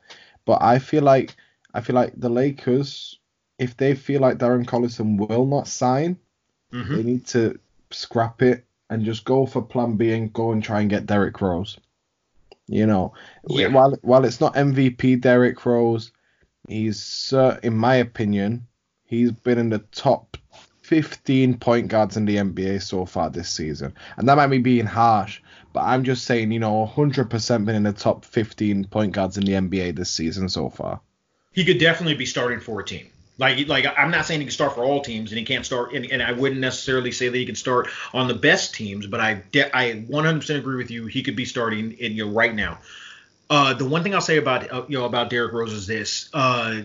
But 0.44 0.62
I 0.62 0.78
feel 0.78 1.02
like 1.02 1.36
I 1.74 1.80
feel 1.80 1.96
like 1.96 2.12
the 2.16 2.28
Lakers, 2.28 3.18
if 3.58 3.76
they 3.76 3.94
feel 3.94 4.20
like 4.20 4.38
Darren 4.38 4.66
Collison 4.66 5.16
will 5.16 5.46
not 5.46 5.68
sign, 5.68 6.18
mm-hmm. 6.72 6.96
they 6.96 7.02
need 7.02 7.26
to 7.28 7.58
scrap 7.90 8.42
it 8.42 8.64
and 8.90 9.04
just 9.04 9.24
go 9.24 9.46
for 9.46 9.62
Plan 9.62 9.96
B 9.96 10.12
and 10.12 10.32
go 10.32 10.52
and 10.52 10.62
try 10.62 10.80
and 10.80 10.90
get 10.90 11.06
Derrick 11.06 11.40
Rose. 11.40 11.78
You 12.68 12.86
know, 12.86 13.14
yeah. 13.48 13.68
while 13.68 13.96
while 14.02 14.24
it's 14.24 14.40
not 14.40 14.54
MVP 14.54 15.20
Derrick 15.20 15.64
Rose, 15.64 16.12
he's 16.68 17.32
uh, 17.32 17.58
in 17.62 17.76
my 17.76 17.96
opinion, 17.96 18.66
he's 19.04 19.32
been 19.32 19.58
in 19.58 19.70
the 19.70 19.78
top 19.78 20.36
15 20.88 21.58
point 21.58 21.88
guards 21.88 22.16
in 22.16 22.24
the 22.24 22.36
NBA 22.36 22.82
so 22.82 23.04
far 23.04 23.28
this 23.28 23.50
season. 23.50 23.92
And 24.16 24.26
that 24.26 24.36
might 24.36 24.46
be 24.46 24.58
being 24.58 24.86
harsh, 24.86 25.42
but 25.74 25.80
I'm 25.80 26.02
just 26.02 26.24
saying, 26.24 26.50
you 26.50 26.58
know, 26.58 26.90
100% 26.94 27.64
been 27.66 27.76
in 27.76 27.82
the 27.82 27.92
top 27.92 28.24
15 28.24 28.86
point 28.86 29.12
guards 29.12 29.36
in 29.36 29.44
the 29.44 29.52
NBA 29.52 29.96
this 29.96 30.10
season 30.10 30.48
so 30.48 30.70
far. 30.70 31.00
He 31.52 31.64
could 31.64 31.78
definitely 31.78 32.14
be 32.14 32.24
starting 32.24 32.60
for 32.60 32.80
a 32.80 32.84
team. 32.84 33.06
Like, 33.38 33.68
like 33.68 33.86
I'm 33.96 34.10
not 34.10 34.26
saying 34.26 34.40
he 34.40 34.46
can 34.46 34.52
start 34.52 34.74
for 34.74 34.84
all 34.84 35.00
teams, 35.00 35.30
and 35.30 35.38
he 35.38 35.44
can't 35.44 35.64
start, 35.64 35.94
and, 35.94 36.10
and 36.10 36.22
I 36.22 36.32
wouldn't 36.32 36.60
necessarily 36.60 37.12
say 37.12 37.28
that 37.28 37.36
he 37.36 37.46
can 37.46 37.54
start 37.54 37.88
on 38.12 38.26
the 38.26 38.34
best 38.34 38.74
teams, 38.74 39.06
but 39.06 39.20
I, 39.20 39.42
de- 39.52 39.76
I 39.76 40.04
100% 40.08 40.56
agree 40.58 40.76
with 40.76 40.90
you. 40.90 41.06
He 41.06 41.22
could 41.22 41.36
be 41.36 41.44
starting 41.44 41.92
in 41.92 42.12
you 42.12 42.26
know 42.26 42.32
right 42.32 42.54
now. 42.54 42.78
Uh, 43.48 43.74
the 43.74 43.84
one 43.84 44.02
thing 44.02 44.14
I'll 44.14 44.20
say 44.20 44.36
about 44.36 44.70
uh, 44.70 44.84
you 44.88 44.98
know 44.98 45.04
about 45.04 45.30
Derrick 45.30 45.52
Rose 45.52 45.72
is 45.72 45.86
this: 45.86 46.28
uh, 46.34 46.82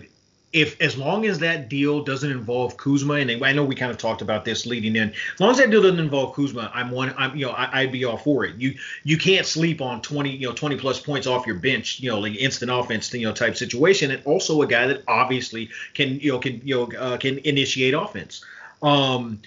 if 0.54 0.80
as 0.80 0.96
long 0.96 1.26
as 1.26 1.40
that 1.40 1.68
deal 1.68 2.04
doesn't 2.04 2.30
involve 2.30 2.76
Kuzma, 2.76 3.14
and 3.14 3.44
I 3.44 3.52
know 3.52 3.64
we 3.64 3.74
kind 3.74 3.90
of 3.90 3.98
talked 3.98 4.22
about 4.22 4.44
this 4.44 4.66
leading 4.66 4.94
in, 4.94 5.10
as 5.10 5.40
long 5.40 5.50
as 5.50 5.58
that 5.58 5.68
deal 5.68 5.82
doesn't 5.82 5.98
involve 5.98 6.36
Kuzma, 6.36 6.70
I'm 6.72 6.92
one, 6.92 7.12
I'm 7.18 7.36
you 7.36 7.46
know 7.46 7.52
I, 7.52 7.82
would 7.82 7.92
be 7.92 8.04
all 8.04 8.16
for 8.16 8.44
it. 8.44 8.54
You 8.54 8.76
you 9.02 9.18
can't 9.18 9.44
sleep 9.44 9.82
on 9.82 10.00
20 10.00 10.30
you 10.30 10.48
know 10.48 10.54
20 10.54 10.76
plus 10.76 11.00
points 11.00 11.26
off 11.26 11.44
your 11.44 11.56
bench, 11.56 11.98
you 11.98 12.08
know 12.08 12.20
like 12.20 12.36
instant 12.36 12.70
offense 12.70 13.12
you 13.12 13.26
know 13.26 13.32
type 13.32 13.56
situation, 13.56 14.12
and 14.12 14.24
also 14.24 14.62
a 14.62 14.66
guy 14.66 14.86
that 14.86 15.02
obviously 15.08 15.70
can 15.92 16.20
you 16.20 16.32
know 16.32 16.38
can 16.38 16.60
you 16.64 16.76
know 16.76 16.98
uh, 16.98 17.16
can 17.18 17.38
initiate 17.38 17.92
offense. 17.92 18.44
Um, 18.80 19.42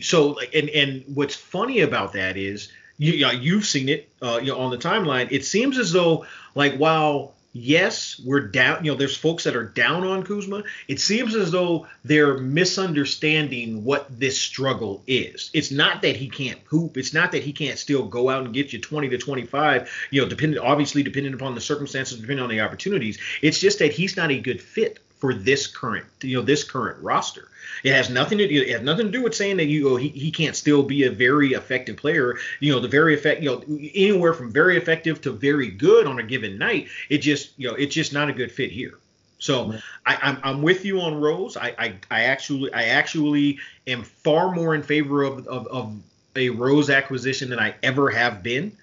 so 0.00 0.38
and 0.54 0.70
and 0.70 1.04
what's 1.14 1.36
funny 1.36 1.80
about 1.80 2.14
that 2.14 2.38
is 2.38 2.72
you, 2.96 3.12
you've 3.12 3.66
seen 3.66 3.90
it 3.90 4.08
uh, 4.22 4.40
you 4.42 4.50
know 4.50 4.58
on 4.60 4.70
the 4.70 4.78
timeline. 4.78 5.30
It 5.30 5.44
seems 5.44 5.76
as 5.76 5.92
though 5.92 6.24
like 6.54 6.76
while 6.76 7.35
yes, 7.56 8.20
we're 8.24 8.40
down. 8.48 8.84
You 8.84 8.92
know, 8.92 8.96
there's 8.96 9.16
folks 9.16 9.44
that 9.44 9.56
are 9.56 9.64
down 9.64 10.04
on 10.04 10.22
Kuzma. 10.22 10.64
It 10.88 11.00
seems 11.00 11.34
as 11.34 11.50
though 11.50 11.86
they're 12.04 12.38
misunderstanding 12.38 13.84
what 13.84 14.06
this 14.18 14.40
struggle 14.40 15.02
is. 15.06 15.50
It's 15.52 15.70
not 15.70 16.02
that 16.02 16.16
he 16.16 16.28
can't 16.28 16.60
hoop. 16.66 16.96
It's 16.96 17.14
not 17.14 17.32
that 17.32 17.42
he 17.42 17.52
can't 17.52 17.78
still 17.78 18.06
go 18.06 18.28
out 18.28 18.44
and 18.44 18.54
get 18.54 18.72
you 18.72 18.80
20 18.80 19.08
to 19.10 19.18
25. 19.18 19.90
You 20.10 20.22
know, 20.22 20.28
depending 20.28 20.58
obviously 20.60 21.02
depending 21.02 21.34
upon 21.34 21.54
the 21.54 21.60
circumstances, 21.60 22.20
depending 22.20 22.42
on 22.42 22.50
the 22.50 22.60
opportunities. 22.60 23.18
It's 23.42 23.60
just 23.60 23.78
that 23.78 23.92
he's 23.92 24.16
not 24.16 24.30
a 24.30 24.40
good 24.40 24.60
fit 24.60 25.00
for 25.18 25.32
this 25.34 25.66
current, 25.66 26.06
you 26.22 26.36
know, 26.36 26.42
this 26.42 26.64
current 26.64 27.02
roster. 27.02 27.48
It 27.84 27.92
has 27.92 28.10
nothing 28.10 28.38
to 28.38 28.48
do. 28.48 28.62
It 28.62 28.70
has 28.70 28.82
nothing 28.82 29.06
to 29.06 29.12
do 29.12 29.22
with 29.22 29.34
saying 29.34 29.56
that 29.58 29.66
you 29.66 29.88
oh, 29.90 29.96
he, 29.96 30.08
he 30.08 30.30
can't 30.30 30.56
still 30.56 30.82
be 30.82 31.04
a 31.04 31.10
very 31.10 31.52
effective 31.52 31.96
player. 31.96 32.36
You 32.60 32.72
know, 32.72 32.80
the 32.80 32.88
very 32.88 33.14
effect. 33.14 33.42
You 33.42 33.50
know, 33.50 33.62
anywhere 33.94 34.34
from 34.34 34.52
very 34.52 34.76
effective 34.76 35.20
to 35.22 35.32
very 35.32 35.70
good 35.70 36.06
on 36.06 36.18
a 36.18 36.22
given 36.22 36.58
night. 36.58 36.88
It 37.08 37.18
just 37.18 37.52
you 37.56 37.68
know 37.68 37.74
it's 37.74 37.94
just 37.94 38.12
not 38.12 38.28
a 38.28 38.32
good 38.32 38.52
fit 38.52 38.70
here. 38.70 38.98
So 39.38 39.74
I, 40.06 40.16
I'm, 40.22 40.38
I'm 40.42 40.62
with 40.62 40.84
you 40.84 41.00
on 41.00 41.20
Rose. 41.20 41.56
I, 41.56 41.74
I 41.78 41.94
I 42.10 42.22
actually 42.24 42.72
I 42.72 42.84
actually 42.84 43.58
am 43.86 44.02
far 44.02 44.54
more 44.54 44.74
in 44.74 44.82
favor 44.82 45.22
of 45.22 45.46
of, 45.46 45.66
of 45.66 45.96
a 46.34 46.50
Rose 46.50 46.90
acquisition 46.90 47.50
than 47.50 47.58
I 47.58 47.74
ever 47.82 48.10
have 48.10 48.42
been. 48.42 48.76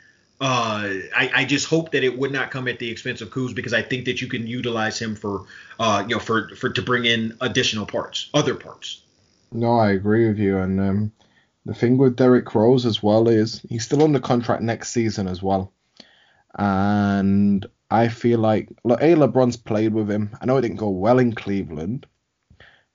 Uh, 0.44 1.00
I, 1.16 1.32
I, 1.34 1.46
just 1.46 1.68
hope 1.68 1.94
that 1.94 2.04
it 2.04 2.18
would 2.20 2.34
not 2.34 2.52
come 2.52 2.68
at 2.68 2.78
the 2.78 2.90
expense 2.92 3.22
of 3.22 3.30
Kuz 3.30 3.56
because 3.56 3.72
I 3.72 3.82
think 3.82 4.04
that 4.04 4.22
you 4.22 4.28
can 4.28 4.46
utilize 4.46 5.02
him 5.02 5.16
for, 5.16 5.46
uh, 5.80 6.04
you 6.06 6.16
know, 6.16 6.20
for 6.20 6.54
for 6.58 6.70
to 6.70 6.82
bring 6.82 7.06
in 7.06 7.38
additional 7.40 7.86
parts, 7.86 8.30
other 8.34 8.54
parts. 8.54 9.04
No, 9.54 9.78
I 9.80 9.92
agree 9.92 10.28
with 10.28 10.38
you. 10.40 10.58
And 10.58 10.82
um, 10.82 11.12
the 11.66 11.74
thing 11.74 11.98
with 11.98 12.18
Derrick 12.18 12.54
Rose 12.54 12.86
as 12.86 13.02
well 13.02 13.30
is 13.30 13.62
he's 13.70 13.86
still 13.86 14.04
under 14.04 14.20
contract 14.20 14.62
next 14.62 14.90
season 14.90 15.30
as 15.30 15.42
well. 15.42 15.72
And 16.56 17.66
I 17.90 18.10
feel 18.10 18.40
like 18.40 18.68
look, 18.84 19.00
A. 19.00 19.16
LeBron's 19.16 19.56
played 19.56 19.94
with 19.94 20.12
him. 20.12 20.36
I 20.42 20.46
know 20.46 20.58
it 20.58 20.64
didn't 20.64 20.76
go 20.76 20.90
well 20.90 21.20
in 21.20 21.32
Cleveland. 21.32 22.06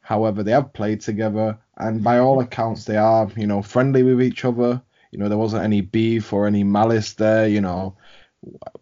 However, 0.03 0.43
they 0.43 0.53
have 0.53 0.75
played 0.75 1.01
together, 1.01 1.57
and 1.79 2.05
by 2.05 2.19
all 2.19 2.41
accounts, 2.41 2.85
they 2.85 2.99
are, 2.99 3.31
you 3.39 3.47
know, 3.47 3.63
friendly 3.63 4.03
with 4.03 4.21
each 4.21 4.45
other. 4.45 4.83
You 5.11 5.19
know, 5.19 5.29
there 5.29 5.39
wasn't 5.39 5.65
any 5.65 5.81
beef 5.81 6.33
or 6.33 6.47
any 6.47 6.65
malice 6.65 7.15
there, 7.15 7.49
you 7.49 7.61
know, 7.61 7.97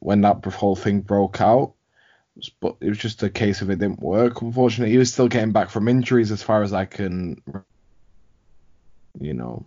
when 0.01 0.21
that 0.23 0.45
whole 0.45 0.77
thing 0.77 1.01
broke 1.01 1.41
out. 1.41 1.75
But 2.61 2.77
it 2.81 2.89
was 2.89 2.99
just 2.99 3.23
a 3.23 3.31
case 3.31 3.63
of 3.63 3.71
it 3.71 3.79
didn't 3.79 4.01
work. 4.01 4.43
Unfortunately, 4.43 4.93
he 4.93 4.99
was 4.99 5.13
still 5.13 5.29
getting 5.29 5.53
back 5.53 5.71
from 5.71 5.89
injuries, 5.89 6.31
as 6.31 6.43
far 6.43 6.63
as 6.63 6.73
I 6.73 6.85
can, 6.85 7.41
you 9.19 9.33
know. 9.33 9.65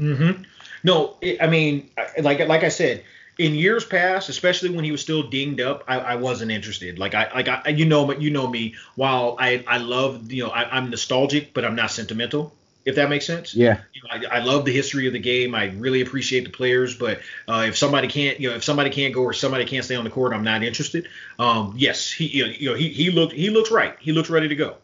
Mm-hmm. 0.00 0.42
No, 0.82 1.16
it, 1.20 1.40
I 1.40 1.46
mean, 1.46 1.90
like 2.20 2.40
like 2.40 2.64
I 2.64 2.70
said, 2.70 3.04
in 3.38 3.54
years 3.54 3.84
past, 3.84 4.28
especially 4.28 4.70
when 4.70 4.84
he 4.84 4.90
was 4.90 5.00
still 5.00 5.22
dinged 5.22 5.60
up, 5.60 5.84
I, 5.86 5.98
I 6.00 6.14
wasn't 6.16 6.50
interested. 6.50 6.98
Like 6.98 7.14
I 7.14 7.30
like 7.32 7.48
I, 7.48 7.68
you 7.68 7.84
know, 7.84 8.12
you 8.12 8.30
know 8.30 8.48
me. 8.48 8.74
While 8.96 9.36
I 9.38 9.62
I 9.68 9.78
love 9.78 10.32
you 10.32 10.42
know 10.42 10.50
I, 10.50 10.76
I'm 10.76 10.90
nostalgic, 10.90 11.54
but 11.54 11.64
I'm 11.64 11.76
not 11.76 11.92
sentimental 11.92 12.52
if 12.88 12.94
that 12.94 13.10
makes 13.10 13.26
sense. 13.26 13.54
Yeah. 13.54 13.82
You 13.92 14.00
know, 14.02 14.28
I, 14.30 14.38
I, 14.38 14.42
love 14.42 14.64
the 14.64 14.72
history 14.72 15.06
of 15.06 15.12
the 15.12 15.18
game. 15.18 15.54
I 15.54 15.66
really 15.66 16.00
appreciate 16.00 16.44
the 16.44 16.50
players, 16.50 16.96
but 16.96 17.20
uh, 17.46 17.66
if 17.68 17.76
somebody 17.76 18.08
can't, 18.08 18.40
you 18.40 18.48
know, 18.48 18.56
if 18.56 18.64
somebody 18.64 18.88
can't 18.88 19.12
go 19.12 19.22
or 19.22 19.34
somebody 19.34 19.66
can't 19.66 19.84
stay 19.84 19.94
on 19.94 20.04
the 20.04 20.10
court, 20.10 20.32
I'm 20.32 20.42
not 20.42 20.62
interested. 20.62 21.06
Um, 21.38 21.74
yes, 21.76 22.10
he, 22.10 22.26
you 22.28 22.70
know, 22.70 22.74
he 22.74 22.88
he 22.88 23.10
looked 23.10 23.34
he 23.34 23.50
looks 23.50 23.70
right. 23.70 23.94
He 24.00 24.12
looks 24.12 24.30
ready 24.30 24.48
to 24.48 24.56
go. 24.56 24.76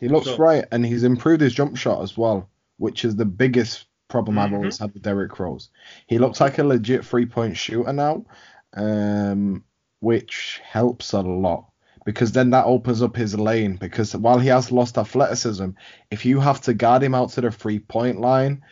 He 0.00 0.08
looks 0.08 0.26
so, 0.26 0.36
right, 0.36 0.64
and 0.72 0.84
he's 0.84 1.04
improved 1.04 1.40
his 1.40 1.54
jump 1.54 1.76
shot 1.76 2.02
as 2.02 2.18
well, 2.18 2.50
which 2.78 3.04
is 3.04 3.14
the 3.14 3.24
biggest 3.24 3.86
problem 4.08 4.36
mm-hmm. 4.36 4.44
I've 4.44 4.52
always 4.54 4.78
had 4.78 4.92
with 4.92 5.04
Derrick 5.04 5.38
Rose. 5.38 5.70
He 6.08 6.18
looks 6.18 6.40
like 6.40 6.58
a 6.58 6.64
legit 6.64 7.04
three 7.04 7.26
point 7.26 7.56
shooter 7.56 7.92
now, 7.92 8.24
um, 8.74 9.62
which 10.00 10.60
helps 10.64 11.12
a 11.12 11.20
lot 11.20 11.71
because 12.04 12.32
then 12.32 12.50
that 12.50 12.66
opens 12.66 13.02
up 13.02 13.16
his 13.16 13.38
lane. 13.38 13.76
Because 13.76 14.14
while 14.16 14.38
he 14.38 14.48
has 14.48 14.72
lost 14.72 14.98
athleticism, 14.98 15.70
if 16.10 16.24
you 16.24 16.40
have 16.40 16.60
to 16.62 16.74
guard 16.74 17.02
him 17.02 17.14
out 17.14 17.30
to 17.30 17.40
the 17.40 17.50
three 17.50 17.78
point 17.78 18.20
line, 18.20 18.64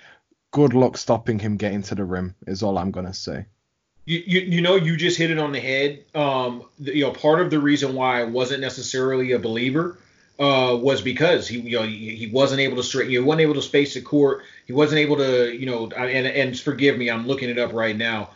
good 0.51 0.75
luck 0.75 0.97
stopping 0.97 1.39
him 1.39 1.57
getting 1.57 1.83
to 1.83 1.95
the 1.95 2.05
rim. 2.05 2.35
Is 2.47 2.63
all 2.63 2.79
I'm 2.79 2.91
gonna 2.91 3.15
say. 3.15 3.47
You, 4.07 4.23
you, 4.27 4.41
you 4.41 4.61
know 4.61 4.77
you 4.77 4.97
just 4.97 5.19
hit 5.19 5.31
it 5.31 5.39
on 5.39 5.53
the 5.53 5.61
head. 5.61 6.05
Um, 6.15 6.65
you 6.79 7.05
know 7.05 7.13
part 7.13 7.41
of 7.41 7.51
the 7.51 7.61
reason 7.61 7.95
why 7.95 8.21
I 8.21 8.25
wasn't 8.25 8.61
necessarily 8.61 9.33
a 9.33 9.39
believer 9.39 9.99
uh, 10.39 10.77
was 10.81 11.03
because 11.03 11.47
he 11.47 11.61
you 11.61 11.79
know 11.79 11.85
he, 11.85 12.17
he 12.17 12.27
wasn't 12.27 12.61
able 12.61 12.77
to 12.77 12.83
straight 12.83 13.11
he 13.11 13.19
wasn't 13.19 13.43
able 13.43 13.55
to 13.55 13.63
space 13.63 13.95
the 13.95 14.01
court. 14.01 14.43
He 14.67 14.73
wasn't 14.73 15.01
able 15.01 15.17
to 15.17 15.55
you 15.55 15.67
know 15.67 15.91
and 15.91 16.27
and 16.27 16.59
forgive 16.59 16.99
me 16.99 17.11
I'm 17.11 17.27
looking 17.27 17.51
it 17.51 17.59
up 17.59 17.73
right 17.73 17.97
now. 17.97 18.31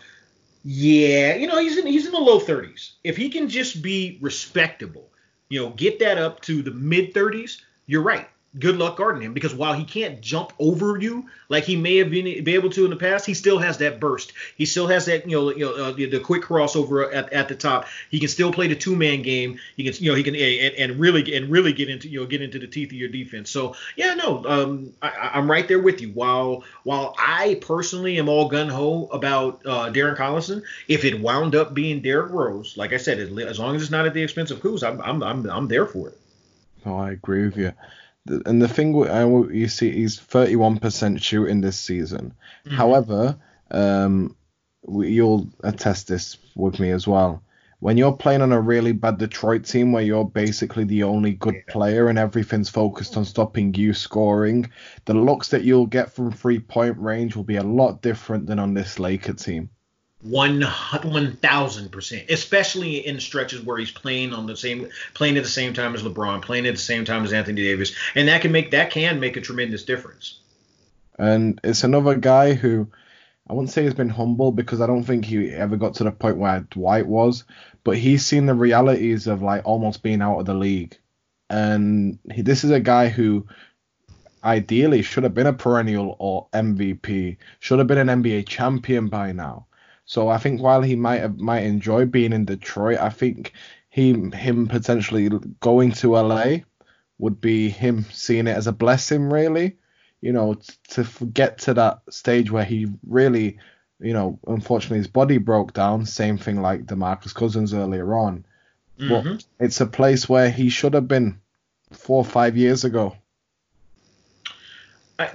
Yeah, 0.64 1.34
you 1.34 1.46
know, 1.46 1.58
he's 1.58 1.76
in 1.78 1.86
he's 1.86 2.06
in 2.06 2.12
the 2.12 2.18
low 2.18 2.40
30s. 2.40 2.94
If 3.04 3.16
he 3.16 3.28
can 3.30 3.48
just 3.48 3.82
be 3.82 4.18
respectable, 4.20 5.10
you 5.48 5.60
know, 5.60 5.70
get 5.70 5.98
that 6.00 6.18
up 6.18 6.40
to 6.42 6.62
the 6.62 6.70
mid 6.72 7.12
30s, 7.14 7.62
you're 7.86 8.02
right 8.02 8.28
good 8.58 8.76
luck 8.76 8.96
guarding 8.96 9.22
him 9.22 9.32
because 9.32 9.54
while 9.54 9.74
he 9.74 9.84
can't 9.84 10.20
jump 10.20 10.52
over 10.58 10.98
you 10.98 11.26
like 11.48 11.64
he 11.64 11.76
may 11.76 11.96
have 11.96 12.10
been 12.10 12.44
be 12.44 12.54
able 12.54 12.70
to 12.70 12.84
in 12.84 12.90
the 12.90 12.96
past, 12.96 13.26
he 13.26 13.34
still 13.34 13.58
has 13.58 13.78
that 13.78 14.00
burst. 14.00 14.32
He 14.56 14.66
still 14.66 14.86
has 14.86 15.06
that 15.06 15.28
you 15.28 15.36
know 15.36 15.50
you 15.50 15.64
know 15.64 15.74
uh, 15.74 15.92
the, 15.92 16.06
the, 16.06 16.20
quick 16.20 16.42
crossover 16.42 17.12
at, 17.12 17.32
at 17.32 17.48
the 17.48 17.54
top. 17.54 17.86
He 18.10 18.18
can 18.18 18.28
still 18.28 18.52
play 18.52 18.68
the 18.68 18.76
two 18.76 18.96
man 18.96 19.22
game. 19.22 19.58
He 19.76 19.84
can 19.84 20.02
you 20.02 20.10
know 20.10 20.16
he 20.16 20.22
can 20.22 20.34
and, 20.34 20.74
and, 20.74 21.00
really 21.00 21.34
and 21.34 21.50
really 21.50 21.72
get 21.72 21.88
into 21.88 22.08
you 22.08 22.20
know 22.20 22.26
get 22.26 22.42
into 22.42 22.58
the 22.58 22.66
teeth 22.66 22.88
of 22.88 22.96
your 22.96 23.08
defense. 23.08 23.50
So 23.50 23.76
yeah, 23.96 24.14
no, 24.14 24.44
um, 24.46 24.92
I, 25.02 25.30
I'm 25.34 25.50
right 25.50 25.66
there 25.66 25.80
with 25.80 26.00
you. 26.00 26.10
While 26.10 26.64
while 26.84 27.14
I 27.18 27.58
personally 27.60 28.18
am 28.18 28.28
all 28.28 28.48
gun 28.48 28.68
ho 28.68 29.08
about 29.12 29.60
uh, 29.66 29.90
Darren 29.90 30.16
Collison, 30.16 30.62
if 30.88 31.04
it 31.04 31.20
wound 31.20 31.54
up 31.54 31.74
being 31.74 32.00
Derrick 32.00 32.32
Rose, 32.32 32.76
like 32.76 32.92
I 32.92 32.98
said, 32.98 33.18
as 33.18 33.58
long 33.58 33.76
as 33.76 33.82
it's 33.82 33.90
not 33.90 34.06
at 34.06 34.14
the 34.14 34.22
expense 34.22 34.50
of 34.50 34.60
Kuz, 34.60 34.82
I'm 34.82 35.00
I'm 35.00 35.22
I'm, 35.22 35.50
I'm 35.50 35.68
there 35.68 35.86
for 35.86 36.08
it. 36.08 36.18
Oh, 36.86 36.96
I 36.96 37.12
agree 37.12 37.44
with 37.46 37.56
you 37.56 37.72
and 38.26 38.60
the 38.60 38.68
thing 38.68 38.94
uh, 39.08 39.48
you 39.48 39.68
see, 39.68 39.90
he's 39.90 40.18
31% 40.18 41.22
shooting 41.22 41.60
this 41.60 41.78
season. 41.78 42.34
Mm-hmm. 42.64 42.76
However, 42.76 43.36
um, 43.70 44.36
you'll 44.88 45.48
attest 45.62 46.08
this 46.08 46.38
with 46.54 46.78
me 46.78 46.90
as 46.90 47.06
well. 47.06 47.42
When 47.80 47.98
you're 47.98 48.16
playing 48.16 48.40
on 48.40 48.52
a 48.52 48.60
really 48.60 48.92
bad 48.92 49.18
Detroit 49.18 49.64
team 49.64 49.92
where 49.92 50.02
you're 50.02 50.24
basically 50.24 50.84
the 50.84 51.02
only 51.02 51.32
good 51.32 51.66
player 51.68 52.08
and 52.08 52.18
everything's 52.18 52.70
focused 52.70 53.18
on 53.18 53.26
stopping 53.26 53.74
you 53.74 53.92
scoring, 53.92 54.70
the 55.04 55.12
looks 55.12 55.48
that 55.48 55.64
you'll 55.64 55.86
get 55.86 56.10
from 56.10 56.32
three 56.32 56.60
point 56.60 56.96
range 56.96 57.36
will 57.36 57.44
be 57.44 57.56
a 57.56 57.62
lot 57.62 58.00
different 58.00 58.46
than 58.46 58.58
on 58.58 58.72
this 58.72 58.98
Laker 58.98 59.34
team. 59.34 59.68
One 60.24 60.62
one 61.02 61.36
thousand 61.36 61.92
percent, 61.92 62.30
especially 62.30 63.06
in 63.06 63.20
stretches 63.20 63.60
where 63.60 63.76
he's 63.76 63.90
playing 63.90 64.32
on 64.32 64.46
the 64.46 64.56
same 64.56 64.88
playing 65.12 65.36
at 65.36 65.42
the 65.42 65.50
same 65.50 65.74
time 65.74 65.94
as 65.94 66.02
LeBron, 66.02 66.40
playing 66.40 66.66
at 66.66 66.74
the 66.74 66.80
same 66.80 67.04
time 67.04 67.24
as 67.24 67.32
Anthony 67.32 67.62
Davis, 67.62 67.94
and 68.14 68.28
that 68.28 68.40
can 68.40 68.50
make 68.50 68.70
that 68.70 68.90
can 68.90 69.20
make 69.20 69.36
a 69.36 69.42
tremendous 69.42 69.84
difference. 69.84 70.40
And 71.18 71.60
it's 71.62 71.84
another 71.84 72.16
guy 72.16 72.54
who 72.54 72.88
I 73.48 73.52
wouldn't 73.52 73.70
say 73.70 73.82
he's 73.82 73.94
been 73.94 74.08
humble 74.08 74.50
because 74.50 74.80
I 74.80 74.86
don't 74.86 75.04
think 75.04 75.26
he 75.26 75.50
ever 75.50 75.76
got 75.76 75.94
to 75.96 76.04
the 76.04 76.10
point 76.10 76.38
where 76.38 76.60
Dwight 76.70 77.06
was, 77.06 77.44
but 77.84 77.98
he's 77.98 78.24
seen 78.24 78.46
the 78.46 78.54
realities 78.54 79.26
of 79.26 79.42
like 79.42 79.66
almost 79.66 80.02
being 80.02 80.22
out 80.22 80.40
of 80.40 80.46
the 80.46 80.54
league. 80.54 80.96
And 81.50 82.18
he, 82.32 82.40
this 82.40 82.64
is 82.64 82.70
a 82.70 82.80
guy 82.80 83.08
who 83.08 83.46
ideally 84.42 85.02
should 85.02 85.24
have 85.24 85.34
been 85.34 85.46
a 85.46 85.52
perennial 85.52 86.16
or 86.18 86.48
MVP, 86.54 87.36
should 87.60 87.78
have 87.78 87.88
been 87.88 88.08
an 88.08 88.22
NBA 88.22 88.48
champion 88.48 89.08
by 89.08 89.32
now. 89.32 89.66
So 90.06 90.28
I 90.28 90.38
think 90.38 90.60
while 90.60 90.82
he 90.82 90.96
might 90.96 91.20
have, 91.20 91.38
might 91.38 91.64
enjoy 91.64 92.04
being 92.04 92.32
in 92.32 92.44
Detroit, 92.44 92.98
I 93.00 93.08
think 93.08 93.52
he 93.88 94.12
him 94.12 94.66
potentially 94.66 95.30
going 95.60 95.92
to 95.92 96.16
LA 96.16 96.56
would 97.18 97.40
be 97.40 97.70
him 97.70 98.04
seeing 98.12 98.46
it 98.46 98.56
as 98.56 98.66
a 98.66 98.72
blessing, 98.72 99.30
really. 99.30 99.76
You 100.20 100.32
know, 100.32 100.56
to 100.88 101.06
get 101.32 101.58
to 101.58 101.74
that 101.74 102.00
stage 102.10 102.50
where 102.50 102.64
he 102.64 102.86
really, 103.06 103.58
you 104.00 104.12
know, 104.12 104.38
unfortunately 104.46 104.98
his 104.98 105.06
body 105.06 105.38
broke 105.38 105.74
down. 105.74 106.06
Same 106.06 106.38
thing 106.38 106.62
like 106.62 106.86
DeMarcus 106.86 107.34
Cousins 107.34 107.74
earlier 107.74 108.14
on. 108.14 108.46
Mm-hmm. 108.98 109.34
But 109.34 109.44
it's 109.60 109.80
a 109.80 109.86
place 109.86 110.28
where 110.28 110.50
he 110.50 110.70
should 110.70 110.94
have 110.94 111.08
been 111.08 111.40
four 111.92 112.18
or 112.18 112.24
five 112.24 112.56
years 112.56 112.84
ago. 112.84 113.16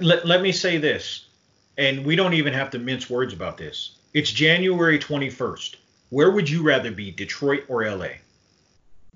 let, 0.00 0.26
let 0.26 0.42
me 0.42 0.52
say 0.52 0.78
this, 0.78 1.26
and 1.78 2.04
we 2.04 2.16
don't 2.16 2.34
even 2.34 2.52
have 2.52 2.70
to 2.70 2.78
mince 2.78 3.08
words 3.08 3.32
about 3.32 3.56
this. 3.56 3.96
It's 4.12 4.30
January 4.30 4.98
21st. 4.98 5.76
Where 6.08 6.32
would 6.32 6.50
you 6.50 6.62
rather 6.62 6.90
be, 6.90 7.12
Detroit 7.12 7.64
or 7.68 7.88
LA? 7.88 8.06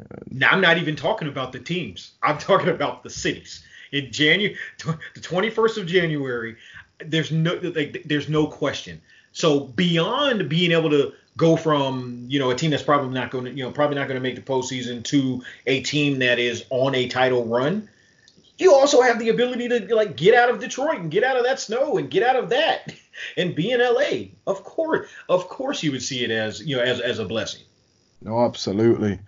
Uh, 0.00 0.04
now, 0.30 0.50
I'm 0.50 0.60
not 0.60 0.78
even 0.78 0.94
talking 0.94 1.26
about 1.26 1.52
the 1.52 1.58
teams. 1.58 2.12
I'm 2.22 2.38
talking 2.50 2.68
about 2.68 3.02
the 3.02 3.10
cities. 3.10 3.64
In 3.92 4.12
January, 4.12 4.56
the 4.78 5.20
21st 5.20 5.78
of 5.78 5.86
January, 5.86 6.56
there's 7.04 7.30
no 7.30 7.54
like, 7.54 8.02
there's 8.04 8.28
no 8.28 8.46
question. 8.46 9.00
So 9.32 9.60
beyond 9.60 10.48
being 10.48 10.72
able 10.72 10.90
to 10.90 11.12
go 11.36 11.56
from 11.56 12.24
you 12.28 12.38
know 12.38 12.50
a 12.50 12.54
team 12.54 12.70
that's 12.70 12.82
probably 12.82 13.12
not 13.12 13.30
going 13.30 13.44
to 13.44 13.50
you 13.52 13.64
know 13.64 13.70
probably 13.72 13.96
not 13.96 14.06
going 14.06 14.16
to 14.16 14.22
make 14.22 14.36
the 14.36 14.42
postseason 14.42 15.02
to 15.04 15.42
a 15.66 15.80
team 15.82 16.20
that 16.20 16.38
is 16.38 16.64
on 16.70 16.94
a 16.94 17.08
title 17.08 17.44
run, 17.44 17.88
you 18.58 18.72
also 18.72 19.00
have 19.00 19.18
the 19.18 19.28
ability 19.28 19.68
to 19.68 19.94
like 19.94 20.16
get 20.16 20.34
out 20.34 20.50
of 20.50 20.60
Detroit 20.60 20.98
and 20.98 21.10
get 21.10 21.24
out 21.24 21.36
of 21.36 21.44
that 21.44 21.58
snow 21.60 21.98
and 21.98 22.10
get 22.10 22.22
out 22.22 22.36
of 22.36 22.48
that 22.50 22.92
and 23.36 23.54
be 23.54 23.70
in 23.70 23.80
LA. 23.80 24.34
Of 24.46 24.64
course, 24.64 25.08
of 25.28 25.48
course, 25.48 25.82
you 25.82 25.92
would 25.92 26.02
see 26.02 26.24
it 26.24 26.30
as 26.30 26.60
you 26.60 26.76
know 26.76 26.82
as 26.82 27.00
as 27.00 27.18
a 27.18 27.24
blessing. 27.24 27.62
No, 28.22 28.44
absolutely. 28.44 29.18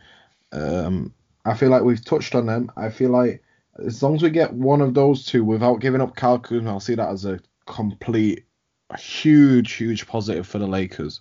Um, 0.52 1.12
I 1.44 1.54
feel 1.54 1.68
like 1.68 1.82
we've 1.82 2.04
touched 2.04 2.34
on 2.34 2.46
them. 2.46 2.72
I 2.76 2.88
feel 2.90 3.10
like 3.10 3.42
as 3.84 4.02
long 4.02 4.14
as 4.14 4.22
we 4.22 4.30
get 4.30 4.52
one 4.52 4.80
of 4.80 4.94
those 4.94 5.24
two 5.24 5.44
without 5.44 5.80
giving 5.80 6.00
up 6.00 6.16
Kyle 6.16 6.38
Kuzma, 6.38 6.70
I'll 6.70 6.80
see 6.80 6.94
that 6.94 7.08
as 7.08 7.24
a 7.24 7.40
complete, 7.66 8.44
a 8.90 8.98
huge, 8.98 9.72
huge 9.72 10.06
positive 10.06 10.46
for 10.46 10.58
the 10.58 10.66
Lakers. 10.66 11.20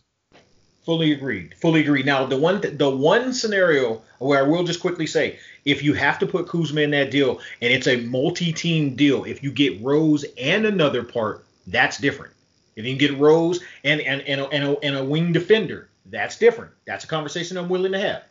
Fully 0.85 1.11
agreed. 1.11 1.55
Fully 1.55 1.81
agreed. 1.81 2.05
Now 2.05 2.27
the 2.27 2.37
one 2.37 2.61
th- 2.61 2.77
the 2.77 2.89
one 2.89 3.33
scenario 3.33 4.03
where 4.19 4.39
I 4.39 4.47
will 4.47 4.63
just 4.63 4.79
quickly 4.79 5.07
say, 5.07 5.39
if 5.65 5.83
you 5.83 5.93
have 5.93 6.19
to 6.19 6.27
put 6.27 6.47
Kuzma 6.47 6.81
in 6.81 6.91
that 6.91 7.09
deal 7.09 7.39
and 7.61 7.73
it's 7.73 7.87
a 7.87 7.97
multi-team 7.97 8.95
deal, 8.95 9.23
if 9.23 9.41
you 9.41 9.51
get 9.51 9.81
Rose 9.81 10.23
and 10.39 10.65
another 10.65 11.03
part, 11.03 11.43
that's 11.65 11.97
different. 11.97 12.34
If 12.75 12.85
you 12.85 12.91
can 12.91 12.97
get 12.97 13.17
Rose 13.19 13.61
and 13.83 14.01
and 14.01 14.21
and 14.21 14.41
a, 14.41 14.47
and 14.47 14.63
a, 14.63 14.79
and 14.79 14.95
a 14.97 15.03
wing 15.03 15.31
defender, 15.31 15.89
that's 16.05 16.37
different. 16.37 16.71
That's 16.85 17.03
a 17.05 17.07
conversation 17.07 17.57
I'm 17.57 17.69
willing 17.69 17.93
to 17.93 17.99
have. 17.99 18.23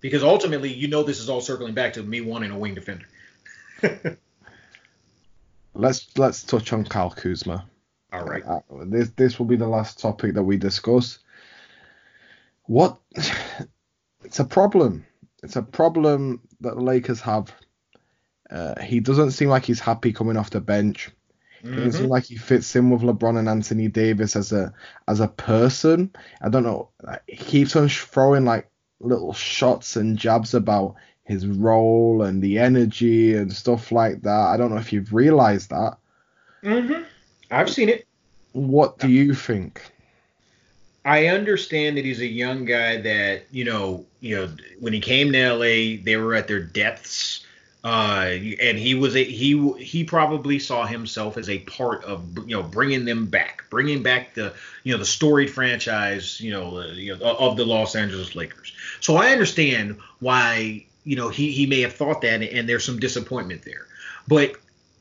Because 0.00 0.22
ultimately, 0.22 0.72
you 0.72 0.88
know, 0.88 1.02
this 1.02 1.20
is 1.20 1.28
all 1.28 1.40
circling 1.40 1.74
back 1.74 1.92
to 1.94 2.02
me 2.02 2.20
wanting 2.20 2.50
a 2.50 2.58
wing 2.58 2.74
defender. 2.74 3.06
let's 5.74 6.06
let's 6.16 6.42
touch 6.42 6.72
on 6.72 6.84
Kyle 6.84 7.10
Kuzma. 7.10 7.66
All 8.12 8.24
right. 8.24 8.44
Uh, 8.44 8.60
this 8.84 9.10
this 9.10 9.38
will 9.38 9.46
be 9.46 9.56
the 9.56 9.68
last 9.68 9.98
topic 9.98 10.34
that 10.34 10.42
we 10.42 10.56
discuss 10.56 11.18
what 12.64 12.98
it's 14.24 14.38
a 14.38 14.44
problem. 14.44 15.04
It's 15.42 15.56
a 15.56 15.62
problem 15.62 16.40
that 16.60 16.76
the 16.76 16.80
Lakers 16.82 17.20
have. 17.20 17.52
Uh, 18.50 18.80
he 18.80 19.00
doesn't 19.00 19.30
seem 19.32 19.48
like 19.48 19.64
he's 19.64 19.80
happy 19.80 20.12
coming 20.12 20.36
off 20.36 20.50
the 20.50 20.60
bench. 20.60 21.10
Mm-hmm. 21.64 21.76
Doesn't 21.76 21.92
seem 21.92 22.08
like 22.08 22.24
he 22.24 22.36
fits 22.36 22.74
in 22.74 22.90
with 22.90 23.02
LeBron 23.02 23.38
and 23.38 23.48
Anthony 23.48 23.88
Davis 23.88 24.34
as 24.34 24.52
a 24.52 24.72
as 25.06 25.20
a 25.20 25.28
person. 25.28 26.10
I 26.40 26.48
don't 26.48 26.64
know. 26.64 26.88
He 27.28 27.36
keeps 27.36 27.76
on 27.76 27.88
throwing 27.88 28.44
like 28.44 28.68
little 29.00 29.32
shots 29.32 29.96
and 29.96 30.18
jabs 30.18 30.54
about 30.54 30.96
his 31.24 31.46
role 31.46 32.22
and 32.22 32.42
the 32.42 32.58
energy 32.58 33.34
and 33.36 33.52
stuff 33.52 33.92
like 33.92 34.22
that. 34.22 34.48
I 34.48 34.56
don't 34.56 34.70
know 34.70 34.78
if 34.78 34.92
you've 34.92 35.14
realized 35.14 35.70
that. 35.70 35.98
Mhm. 36.64 37.04
I've 37.50 37.70
seen 37.70 37.88
it. 37.88 38.06
What 38.52 38.98
do 38.98 39.08
you 39.08 39.34
think? 39.34 39.82
I 41.04 41.28
understand 41.28 41.96
that 41.96 42.04
he's 42.04 42.20
a 42.20 42.26
young 42.26 42.64
guy 42.64 43.00
that 43.00 43.44
you 43.52 43.64
know, 43.64 44.04
you 44.20 44.36
know, 44.36 44.48
when 44.80 44.92
he 44.92 45.00
came 45.00 45.32
to 45.32 45.38
LA, 45.38 46.02
they 46.02 46.16
were 46.16 46.34
at 46.34 46.48
their 46.48 46.60
depths, 46.62 47.46
uh, 47.84 48.28
and 48.60 48.78
he 48.78 48.94
was 48.94 49.16
a 49.16 49.24
he 49.24 49.72
he 49.72 50.04
probably 50.04 50.58
saw 50.58 50.86
himself 50.86 51.36
as 51.36 51.48
a 51.48 51.58
part 51.60 52.04
of 52.04 52.24
you 52.46 52.56
know 52.56 52.62
bringing 52.62 53.04
them 53.04 53.26
back, 53.26 53.64
bringing 53.70 54.02
back 54.02 54.34
the 54.34 54.54
you 54.84 54.92
know 54.92 54.98
the 54.98 55.04
storied 55.04 55.50
franchise, 55.50 56.40
you 56.40 56.52
know, 56.52 56.78
uh, 56.78 56.86
you 56.92 57.16
know 57.16 57.36
of 57.36 57.56
the 57.56 57.64
Los 57.64 57.96
Angeles 57.96 58.36
Lakers. 58.36 58.72
So 59.00 59.16
I 59.16 59.30
understand 59.30 59.98
why 60.20 60.86
you 61.04 61.16
know 61.16 61.28
he 61.28 61.50
he 61.50 61.66
may 61.66 61.80
have 61.80 61.92
thought 61.92 62.20
that, 62.22 62.42
and 62.42 62.68
there's 62.68 62.84
some 62.84 63.00
disappointment 63.00 63.62
there, 63.62 63.86
but 64.28 64.52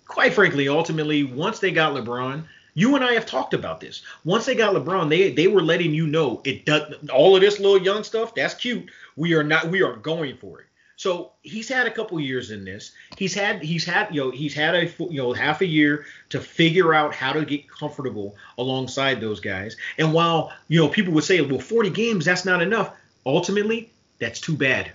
quite 0.07 0.33
frankly, 0.33 0.67
ultimately, 0.67 1.23
once 1.23 1.59
they 1.59 1.71
got 1.71 1.93
LeBron 1.93 2.45
you 2.73 2.95
and 2.95 3.03
I 3.03 3.13
have 3.13 3.25
talked 3.25 3.53
about 3.53 3.81
this. 3.81 4.01
Once 4.23 4.45
they 4.45 4.55
got 4.55 4.73
LeBron, 4.73 5.09
they 5.09 5.31
they 5.31 5.47
were 5.47 5.61
letting 5.61 5.93
you 5.93 6.07
know 6.07 6.41
it 6.45 6.65
does 6.65 6.93
all 7.13 7.35
of 7.35 7.41
this 7.41 7.59
little 7.59 7.81
young 7.81 8.03
stuff. 8.03 8.33
That's 8.33 8.53
cute. 8.53 8.89
We 9.17 9.33
are 9.33 9.43
not. 9.43 9.67
We 9.67 9.83
are 9.83 9.97
going 9.97 10.37
for 10.37 10.61
it. 10.61 10.67
So 11.01 11.31
he's 11.41 11.67
had 11.67 11.87
a 11.87 11.89
couple 11.89 12.19
years 12.19 12.51
in 12.51 12.63
this. 12.63 12.91
He's 13.17 13.33
had 13.33 13.63
he's 13.63 13.83
had 13.83 14.13
you 14.13 14.21
know 14.21 14.29
he's 14.29 14.53
had 14.53 14.75
a 14.75 14.85
you 14.99 15.17
know 15.19 15.33
half 15.33 15.61
a 15.61 15.65
year 15.65 16.05
to 16.29 16.39
figure 16.39 16.93
out 16.93 17.15
how 17.15 17.33
to 17.33 17.43
get 17.43 17.67
comfortable 17.67 18.35
alongside 18.59 19.19
those 19.19 19.39
guys. 19.39 19.77
And 19.97 20.13
while 20.13 20.53
you 20.67 20.79
know 20.79 20.87
people 20.87 21.11
would 21.13 21.23
say, 21.23 21.41
well, 21.41 21.59
40 21.59 21.89
games 21.89 22.25
that's 22.25 22.45
not 22.45 22.61
enough. 22.61 22.93
Ultimately, 23.25 23.89
that's 24.19 24.39
too 24.39 24.55
bad 24.55 24.91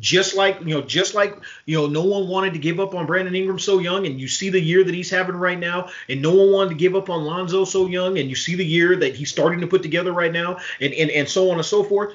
just 0.00 0.34
like 0.34 0.60
you 0.60 0.74
know, 0.74 0.82
just 0.82 1.14
like 1.14 1.36
you 1.66 1.76
know, 1.76 1.86
no 1.86 2.02
one 2.02 2.28
wanted 2.28 2.52
to 2.52 2.58
give 2.58 2.80
up 2.80 2.94
on 2.94 3.06
Brandon 3.06 3.34
Ingram 3.34 3.58
so 3.58 3.78
young, 3.78 4.06
and 4.06 4.20
you 4.20 4.28
see 4.28 4.48
the 4.48 4.60
year 4.60 4.82
that 4.82 4.94
he's 4.94 5.10
having 5.10 5.36
right 5.36 5.58
now, 5.58 5.90
and 6.08 6.22
no 6.22 6.34
one 6.34 6.52
wanted 6.52 6.70
to 6.70 6.76
give 6.76 6.96
up 6.96 7.10
on 7.10 7.24
Lonzo 7.24 7.64
so 7.64 7.86
young, 7.86 8.18
and 8.18 8.30
you 8.30 8.36
see 8.36 8.54
the 8.54 8.64
year 8.64 8.96
that 8.96 9.14
he's 9.14 9.30
starting 9.30 9.60
to 9.60 9.66
put 9.66 9.82
together 9.82 10.12
right 10.12 10.32
now, 10.32 10.58
and 10.80 10.92
and, 10.94 11.10
and 11.10 11.28
so 11.28 11.50
on 11.50 11.56
and 11.56 11.66
so 11.66 11.82
forth. 11.84 12.14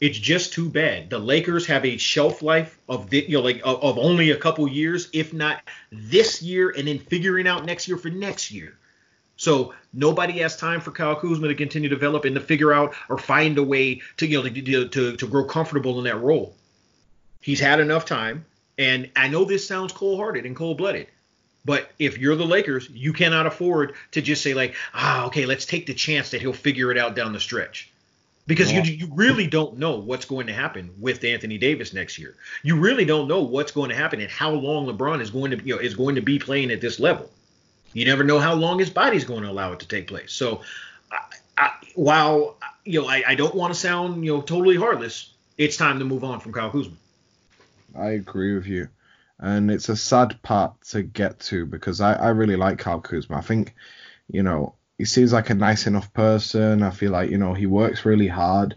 It's 0.00 0.18
just 0.18 0.52
too 0.52 0.68
bad. 0.68 1.08
The 1.10 1.18
Lakers 1.18 1.66
have 1.66 1.84
a 1.84 1.96
shelf 1.96 2.42
life 2.42 2.78
of 2.88 3.10
the, 3.10 3.24
you 3.28 3.38
know 3.38 3.44
like 3.44 3.60
of, 3.64 3.82
of 3.82 3.98
only 3.98 4.30
a 4.30 4.36
couple 4.36 4.66
years, 4.68 5.08
if 5.12 5.32
not 5.32 5.62
this 5.90 6.42
year, 6.42 6.70
and 6.76 6.88
then 6.88 6.98
figuring 6.98 7.46
out 7.46 7.64
next 7.64 7.88
year 7.88 7.96
for 7.96 8.10
next 8.10 8.50
year. 8.50 8.76
So 9.36 9.74
nobody 9.92 10.34
has 10.40 10.56
time 10.56 10.80
for 10.80 10.90
Kyle 10.90 11.16
Kuzma 11.16 11.48
to 11.48 11.54
continue 11.54 11.88
to 11.88 11.94
develop 11.94 12.24
and 12.24 12.34
to 12.34 12.40
figure 12.40 12.72
out 12.72 12.94
or 13.08 13.18
find 13.18 13.58
a 13.58 13.62
way 13.62 14.02
to 14.18 14.26
you 14.26 14.42
know 14.42 14.48
to, 14.48 14.88
to, 14.88 15.16
to 15.16 15.26
grow 15.26 15.44
comfortable 15.44 15.98
in 15.98 16.04
that 16.04 16.20
role. 16.20 16.54
He's 17.40 17.60
had 17.60 17.80
enough 17.80 18.04
time. 18.04 18.46
And 18.78 19.10
I 19.14 19.28
know 19.28 19.44
this 19.44 19.66
sounds 19.66 19.92
cold 19.92 20.18
hearted 20.18 20.46
and 20.46 20.56
cold 20.56 20.78
blooded, 20.78 21.06
but 21.64 21.90
if 21.98 22.18
you're 22.18 22.36
the 22.36 22.44
Lakers, 22.44 22.88
you 22.90 23.12
cannot 23.12 23.46
afford 23.46 23.94
to 24.12 24.20
just 24.20 24.42
say, 24.42 24.54
like, 24.54 24.74
ah, 24.92 25.26
okay, 25.26 25.46
let's 25.46 25.64
take 25.64 25.86
the 25.86 25.94
chance 25.94 26.30
that 26.30 26.40
he'll 26.40 26.52
figure 26.52 26.90
it 26.90 26.98
out 26.98 27.14
down 27.14 27.32
the 27.32 27.40
stretch. 27.40 27.90
Because 28.46 28.70
yeah. 28.70 28.82
you, 28.82 28.92
you 28.92 29.10
really 29.14 29.46
don't 29.46 29.78
know 29.78 29.96
what's 29.96 30.26
going 30.26 30.46
to 30.48 30.52
happen 30.52 30.94
with 30.98 31.24
Anthony 31.24 31.56
Davis 31.56 31.94
next 31.94 32.18
year. 32.18 32.36
You 32.62 32.76
really 32.76 33.04
don't 33.04 33.26
know 33.26 33.42
what's 33.42 33.72
going 33.72 33.88
to 33.88 33.96
happen 33.96 34.20
and 34.20 34.30
how 34.30 34.50
long 34.50 34.86
LeBron 34.86 35.20
is 35.22 35.30
going 35.30 35.50
to 35.52 35.64
you 35.64 35.76
know 35.76 35.80
is 35.80 35.94
going 35.94 36.16
to 36.16 36.20
be 36.20 36.38
playing 36.38 36.70
at 36.70 36.80
this 36.80 37.00
level. 37.00 37.30
You 37.94 38.04
never 38.04 38.24
know 38.24 38.38
how 38.38 38.54
long 38.54 38.78
his 38.78 38.90
body's 38.90 39.24
going 39.24 39.42
to 39.42 39.50
allow 39.50 39.72
it 39.72 39.80
to 39.80 39.88
take 39.88 40.08
place. 40.08 40.32
So, 40.32 40.62
I, 41.10 41.18
I, 41.56 41.70
while 41.94 42.58
you 42.84 43.00
know 43.00 43.08
I, 43.08 43.22
I 43.28 43.34
don't 43.34 43.54
want 43.54 43.72
to 43.72 43.78
sound 43.78 44.24
you 44.24 44.34
know 44.34 44.42
totally 44.42 44.76
heartless, 44.76 45.32
it's 45.56 45.76
time 45.76 45.98
to 45.98 46.04
move 46.04 46.24
on 46.24 46.40
from 46.40 46.52
Kyle 46.52 46.70
Kuzma. 46.70 46.96
I 47.96 48.10
agree 48.10 48.54
with 48.54 48.66
you. 48.66 48.88
And 49.38 49.70
it's 49.70 49.88
a 49.88 49.96
sad 49.96 50.40
part 50.42 50.80
to 50.90 51.02
get 51.02 51.40
to 51.40 51.66
because 51.66 52.00
I, 52.00 52.14
I 52.14 52.28
really 52.28 52.56
like 52.56 52.78
Kyle 52.78 53.00
Kuzma. 53.00 53.36
I 53.36 53.40
think, 53.40 53.74
you 54.28 54.42
know, 54.42 54.74
he 54.98 55.04
seems 55.04 55.32
like 55.32 55.50
a 55.50 55.54
nice 55.54 55.86
enough 55.86 56.12
person. 56.12 56.82
I 56.82 56.90
feel 56.90 57.12
like, 57.12 57.30
you 57.30 57.38
know, 57.38 57.54
he 57.54 57.66
works 57.66 58.04
really 58.04 58.28
hard. 58.28 58.76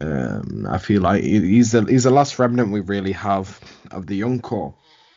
Um, 0.00 0.66
I 0.68 0.78
feel 0.78 1.02
like 1.02 1.22
he's 1.22 1.72
the 1.72 1.84
he's 1.84 2.04
the 2.04 2.10
last 2.10 2.38
remnant 2.38 2.72
we 2.72 2.80
really 2.80 3.12
have 3.12 3.60
of 3.90 4.06
the 4.06 4.16
young 4.16 4.40
core 4.40 4.74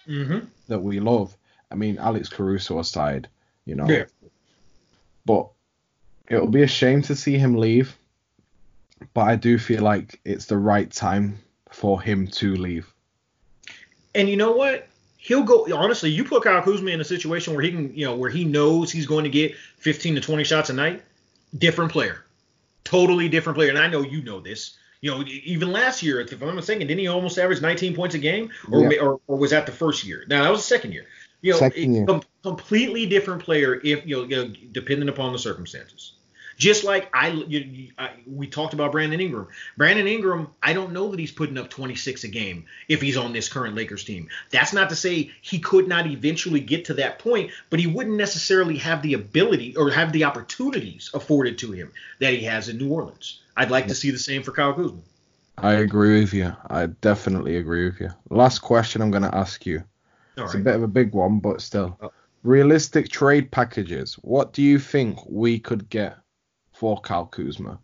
mm-hmm. 0.08 0.40
that 0.68 0.80
we 0.80 1.00
love. 1.00 1.36
I 1.72 1.76
mean, 1.76 1.98
Alex 1.98 2.30
Caruso 2.30 2.80
aside, 2.80 3.28
you 3.66 3.76
know. 3.76 3.90
Yeah. 3.90 4.06
But 5.26 5.50
it'll 6.28 6.48
be 6.48 6.64
a 6.64 6.68
shame 6.68 7.02
to 7.04 7.16
see 7.16 7.38
him 7.38 7.56
leave. 7.56 7.98
But 9.14 9.22
I 9.22 9.36
do 9.36 9.58
feel 9.58 9.82
like 9.82 10.20
it's 10.26 10.46
the 10.46 10.58
right 10.58 10.92
time 10.92 11.40
for 11.72 12.02
him 12.02 12.28
to 12.28 12.56
leave. 12.56 12.94
And 14.14 14.30
you 14.30 14.38
know 14.38 14.54
what? 14.54 14.88
He'll 15.26 15.42
go. 15.42 15.66
Honestly, 15.76 16.12
you 16.12 16.24
put 16.24 16.44
Kyle 16.44 16.62
Kuzma 16.62 16.92
in 16.92 17.02
a 17.02 17.04
situation 17.04 17.56
where 17.56 17.64
he 17.64 17.72
can, 17.72 17.96
you 17.96 18.06
know, 18.06 18.16
where 18.16 18.30
he 18.30 18.46
knows 18.46 18.92
he's 18.92 19.08
going 19.08 19.24
to 19.24 19.30
get 19.32 19.56
15 19.78 20.14
to 20.16 20.22
20 20.22 20.44
shots 20.44 20.70
a 20.70 20.74
night. 20.74 21.02
Different 21.58 21.92
player, 21.92 22.24
totally 22.84 23.28
different 23.28 23.58
player. 23.58 23.70
And 23.70 23.80
I 23.80 23.88
know 23.88 24.02
you 24.02 24.22
know 24.22 24.40
this. 24.40 24.78
You 25.02 25.10
know, 25.10 25.24
even 25.26 25.72
last 25.72 26.04
year, 26.04 26.20
if 26.20 26.32
I'm 26.32 26.48
not 26.48 26.56
mistaken, 26.56 26.86
didn't 26.86 27.00
he 27.00 27.08
almost 27.08 27.40
average 27.40 27.60
19 27.60 27.96
points 27.96 28.14
a 28.14 28.20
game, 28.20 28.52
or 28.72 28.82
yeah. 28.82 29.00
or, 29.00 29.20
or, 29.26 29.38
was 29.38 29.50
that 29.50 29.66
the 29.66 29.72
first 29.72 30.04
year? 30.04 30.26
Now 30.28 30.44
that 30.44 30.52
was 30.52 30.60
the 30.60 30.68
second 30.68 30.92
year. 30.92 31.06
You 31.42 31.54
know, 31.54 31.58
second 31.58 31.94
year. 31.96 32.06
Com- 32.06 32.22
completely 32.44 33.08
different 33.08 33.42
player 33.42 33.82
if 33.84 34.06
you 34.06 34.18
know, 34.18 34.24
you 34.26 34.36
know, 34.36 34.54
depending 34.74 35.10
upon 35.10 35.34
the 35.34 35.40
circumstances. 35.40 36.14
Just 36.58 36.84
like 36.84 37.10
I, 37.14 37.30
you, 37.30 37.92
I, 37.98 38.12
we 38.26 38.48
talked 38.48 38.74
about 38.74 38.92
Brandon 38.92 39.20
Ingram. 39.20 39.48
Brandon 39.78 40.08
Ingram, 40.08 40.50
I 40.64 40.74
don't 40.74 40.94
know 40.94 41.10
that 41.12 41.20
he's 41.20 41.32
putting 41.32 41.58
up 41.58 41.70
26 41.70 42.24
a 42.24 42.28
game 42.30 42.66
if 42.88 43.02
he's 43.02 43.18
on 43.18 43.34
this 43.34 43.50
current 43.50 43.76
Lakers 43.76 44.04
team. 44.04 44.30
That's 44.52 44.72
not 44.72 44.90
to 44.90 44.96
say 44.96 45.32
he 45.42 45.60
could 45.60 45.88
not 45.88 46.08
eventually 46.08 46.62
get 46.62 46.86
to 46.86 46.94
that 46.96 47.20
point, 47.20 47.52
but 47.70 47.80
he 47.80 47.88
wouldn't 47.88 48.16
necessarily 48.16 48.78
have 48.78 49.02
the 49.02 49.14
ability 49.16 49.76
or 49.76 49.92
have 49.92 50.14
the 50.14 50.24
opportunities 50.24 51.10
afforded 51.14 51.58
to 51.60 51.72
him 51.72 51.92
that 52.20 52.34
he 52.34 52.46
has 52.46 52.70
in 52.70 52.78
New 52.78 52.90
Orleans. 52.90 53.42
I'd 53.58 53.72
like 53.72 53.88
to 53.88 53.96
see 53.96 54.12
the 54.12 54.20
same 54.20 54.44
for 54.44 54.52
Kyle 54.52 54.74
Kuzma. 54.74 55.00
I 55.58 55.74
agree 55.74 56.22
with 56.22 56.34
you. 56.34 56.56
I 56.70 56.88
definitely 56.88 57.58
agree 57.58 57.86
with 57.86 58.00
you. 58.00 58.10
Last 58.30 58.60
question 58.60 59.02
I'm 59.02 59.12
going 59.12 59.24
to 59.24 59.36
ask 59.36 59.66
you. 59.66 59.84
All 60.38 60.46
it's 60.46 60.54
right. 60.54 60.62
a 60.62 60.64
bit 60.64 60.76
of 60.76 60.84
a 60.84 60.88
big 60.88 61.14
one, 61.14 61.40
but 61.40 61.62
still. 61.62 61.98
Oh. 62.02 62.12
Realistic 62.44 63.10
trade 63.10 63.52
packages. 63.52 64.16
What 64.16 64.54
do 64.54 64.62
you 64.62 64.78
think 64.78 65.18
we 65.28 65.58
could 65.58 65.90
get 65.90 66.18
for 66.76 67.00
Kyle 67.00 67.26
Kuzma. 67.26 67.80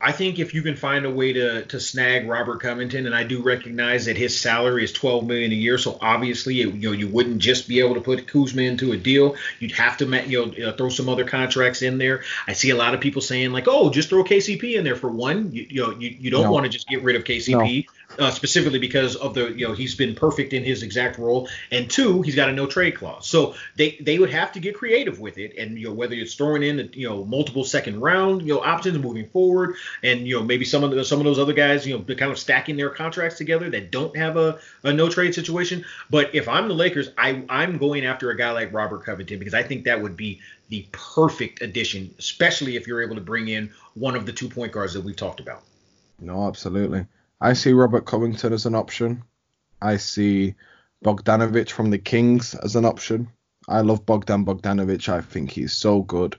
I 0.00 0.12
think 0.12 0.38
if 0.38 0.54
you 0.54 0.62
can 0.62 0.76
find 0.76 1.04
a 1.04 1.10
way 1.10 1.32
to 1.32 1.64
to 1.66 1.80
snag 1.80 2.28
Robert 2.28 2.60
Covington, 2.60 3.06
and 3.06 3.14
I 3.14 3.24
do 3.24 3.42
recognize 3.42 4.04
that 4.04 4.16
his 4.16 4.40
salary 4.40 4.84
is 4.84 4.92
12 4.92 5.26
million 5.26 5.50
a 5.50 5.56
year, 5.56 5.76
so 5.76 5.98
obviously 6.00 6.60
it, 6.60 6.72
you 6.74 6.88
know 6.88 6.92
you 6.92 7.08
wouldn't 7.08 7.38
just 7.38 7.66
be 7.66 7.80
able 7.80 7.94
to 7.94 8.00
put 8.00 8.28
Kuzma 8.28 8.62
into 8.62 8.92
a 8.92 8.96
deal. 8.96 9.34
You'd 9.58 9.72
have 9.72 9.96
to 9.96 10.28
you 10.28 10.52
know 10.56 10.72
throw 10.72 10.88
some 10.88 11.08
other 11.08 11.24
contracts 11.24 11.82
in 11.82 11.98
there. 11.98 12.22
I 12.46 12.52
see 12.52 12.70
a 12.70 12.76
lot 12.76 12.94
of 12.94 13.00
people 13.00 13.22
saying 13.22 13.50
like, 13.50 13.66
oh, 13.66 13.90
just 13.90 14.08
throw 14.08 14.22
KCP 14.22 14.74
in 14.74 14.84
there 14.84 14.94
for 14.94 15.08
one. 15.08 15.50
You, 15.50 15.66
you 15.68 15.82
know 15.82 15.90
you, 15.98 16.10
you 16.10 16.30
don't 16.30 16.44
no. 16.44 16.52
want 16.52 16.64
to 16.64 16.70
just 16.70 16.86
get 16.86 17.02
rid 17.02 17.16
of 17.16 17.24
KCP. 17.24 17.86
No 17.86 17.92
uh, 18.18 18.30
specifically 18.30 18.78
because 18.78 19.16
of 19.16 19.34
the 19.34 19.52
you 19.52 19.66
know 19.66 19.74
he's 19.74 19.94
been 19.94 20.14
perfect 20.14 20.52
in 20.52 20.64
his 20.64 20.82
exact 20.82 21.18
role, 21.18 21.48
and 21.70 21.90
two 21.90 22.22
he's 22.22 22.34
got 22.34 22.48
a 22.48 22.52
no 22.52 22.66
trade 22.66 22.96
clause. 22.96 23.26
So 23.26 23.54
they 23.76 23.98
they 24.00 24.18
would 24.18 24.30
have 24.30 24.52
to 24.52 24.60
get 24.60 24.74
creative 24.74 25.20
with 25.20 25.38
it, 25.38 25.56
and 25.58 25.78
you 25.78 25.88
know 25.88 25.94
whether 25.94 26.14
it's 26.14 26.34
throwing 26.34 26.62
in 26.62 26.80
a, 26.80 26.82
you 26.84 27.08
know 27.08 27.24
multiple 27.24 27.64
second 27.64 28.00
round 28.00 28.42
you 28.42 28.54
know 28.54 28.60
options 28.60 28.98
moving 28.98 29.28
forward, 29.28 29.76
and 30.02 30.26
you 30.26 30.36
know 30.36 30.42
maybe 30.42 30.64
some 30.64 30.84
of 30.84 30.90
the, 30.90 31.04
some 31.04 31.18
of 31.18 31.24
those 31.24 31.38
other 31.38 31.52
guys 31.52 31.86
you 31.86 31.96
know 31.96 32.02
kind 32.14 32.32
of 32.32 32.38
stacking 32.38 32.76
their 32.76 32.90
contracts 32.90 33.38
together 33.38 33.68
that 33.70 33.90
don't 33.90 34.16
have 34.16 34.36
a, 34.36 34.58
a 34.84 34.92
no 34.92 35.08
trade 35.08 35.34
situation. 35.34 35.84
But 36.10 36.34
if 36.34 36.48
I'm 36.48 36.68
the 36.68 36.74
Lakers, 36.74 37.10
I 37.18 37.44
I'm 37.48 37.78
going 37.78 38.06
after 38.06 38.30
a 38.30 38.36
guy 38.36 38.50
like 38.52 38.72
Robert 38.72 39.04
Covington 39.04 39.38
because 39.38 39.54
I 39.54 39.62
think 39.62 39.84
that 39.84 40.00
would 40.00 40.16
be 40.16 40.40
the 40.70 40.86
perfect 40.92 41.62
addition, 41.62 42.14
especially 42.18 42.76
if 42.76 42.86
you're 42.86 43.02
able 43.02 43.14
to 43.14 43.20
bring 43.20 43.48
in 43.48 43.70
one 43.94 44.16
of 44.16 44.26
the 44.26 44.32
two 44.32 44.48
point 44.48 44.72
guards 44.72 44.94
that 44.94 45.02
we've 45.02 45.16
talked 45.16 45.40
about. 45.40 45.62
No, 46.20 46.48
absolutely. 46.48 47.06
I 47.40 47.52
see 47.52 47.72
Robert 47.72 48.04
Covington 48.04 48.52
as 48.52 48.66
an 48.66 48.74
option. 48.74 49.22
I 49.80 49.96
see 49.96 50.54
Bogdanovic 51.04 51.70
from 51.70 51.90
the 51.90 51.98
Kings 51.98 52.54
as 52.54 52.74
an 52.74 52.84
option. 52.84 53.28
I 53.68 53.82
love 53.82 54.04
Bogdan 54.04 54.44
Bogdanovic. 54.44 55.08
I 55.08 55.20
think 55.20 55.50
he's 55.50 55.72
so 55.72 56.02
good. 56.02 56.36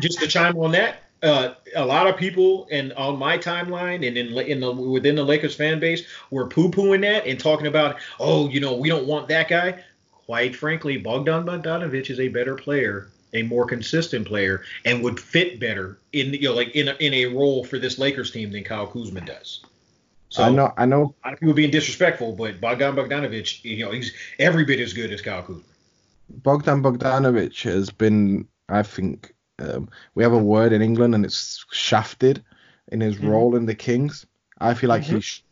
Just 0.00 0.20
to 0.20 0.28
chime 0.28 0.56
on 0.56 0.72
that, 0.72 1.02
uh, 1.22 1.54
a 1.76 1.84
lot 1.84 2.06
of 2.06 2.16
people 2.16 2.66
and 2.70 2.92
on 2.94 3.18
my 3.18 3.36
timeline 3.36 4.06
and 4.06 4.16
in, 4.16 4.38
in 4.38 4.60
the 4.60 4.72
within 4.72 5.16
the 5.16 5.24
Lakers 5.24 5.54
fan 5.54 5.80
base 5.80 6.06
were 6.30 6.46
poo 6.46 6.70
pooing 6.70 7.02
that 7.02 7.26
and 7.26 7.38
talking 7.38 7.66
about, 7.66 7.96
oh, 8.18 8.48
you 8.48 8.60
know, 8.60 8.74
we 8.74 8.88
don't 8.88 9.06
want 9.06 9.28
that 9.28 9.48
guy. 9.48 9.82
Quite 10.24 10.56
frankly, 10.56 10.96
Bogdan 10.96 11.44
Bogdanovic 11.44 12.08
is 12.08 12.20
a 12.20 12.28
better 12.28 12.54
player 12.54 13.08
a 13.34 13.42
more 13.42 13.64
consistent 13.66 14.26
player 14.26 14.62
and 14.84 15.02
would 15.02 15.20
fit 15.20 15.60
better 15.60 15.98
in 16.12 16.34
you 16.34 16.48
know 16.48 16.54
like 16.54 16.74
in 16.74 16.88
a, 16.88 16.94
in 16.94 17.14
a 17.14 17.26
role 17.26 17.64
for 17.64 17.78
this 17.78 17.98
Lakers 17.98 18.30
team 18.30 18.50
than 18.50 18.64
Kyle 18.64 18.86
Kuzma 18.86 19.20
does. 19.20 19.64
So 20.30 20.44
I 20.44 20.50
know 20.50 20.72
I 20.76 20.86
know 20.86 21.14
a 21.24 21.28
lot 21.28 21.34
of 21.34 21.40
people 21.40 21.54
being 21.54 21.72
disrespectful, 21.72 22.32
but 22.32 22.60
Bogdan 22.60 22.94
Bogdanovic, 22.94 23.64
you 23.64 23.84
know, 23.84 23.90
he's 23.90 24.12
every 24.38 24.64
bit 24.64 24.78
as 24.78 24.92
good 24.92 25.12
as 25.12 25.20
Kyle 25.20 25.42
Kuzma. 25.42 25.62
Bogdan 26.30 26.82
Bogdanovic 26.82 27.62
has 27.62 27.90
been, 27.90 28.46
I 28.68 28.84
think, 28.84 29.34
um, 29.58 29.88
we 30.14 30.22
have 30.22 30.32
a 30.32 30.38
word 30.38 30.72
in 30.72 30.82
England 30.82 31.16
and 31.16 31.24
it's 31.24 31.64
shafted 31.72 32.44
in 32.88 33.00
his 33.00 33.16
mm-hmm. 33.16 33.28
role 33.28 33.56
in 33.56 33.66
the 33.66 33.74
Kings. 33.74 34.24
I 34.60 34.74
feel 34.74 34.88
like 34.88 35.02
mm-hmm. 35.02 35.16
he 35.16 35.20
sh- 35.20 35.44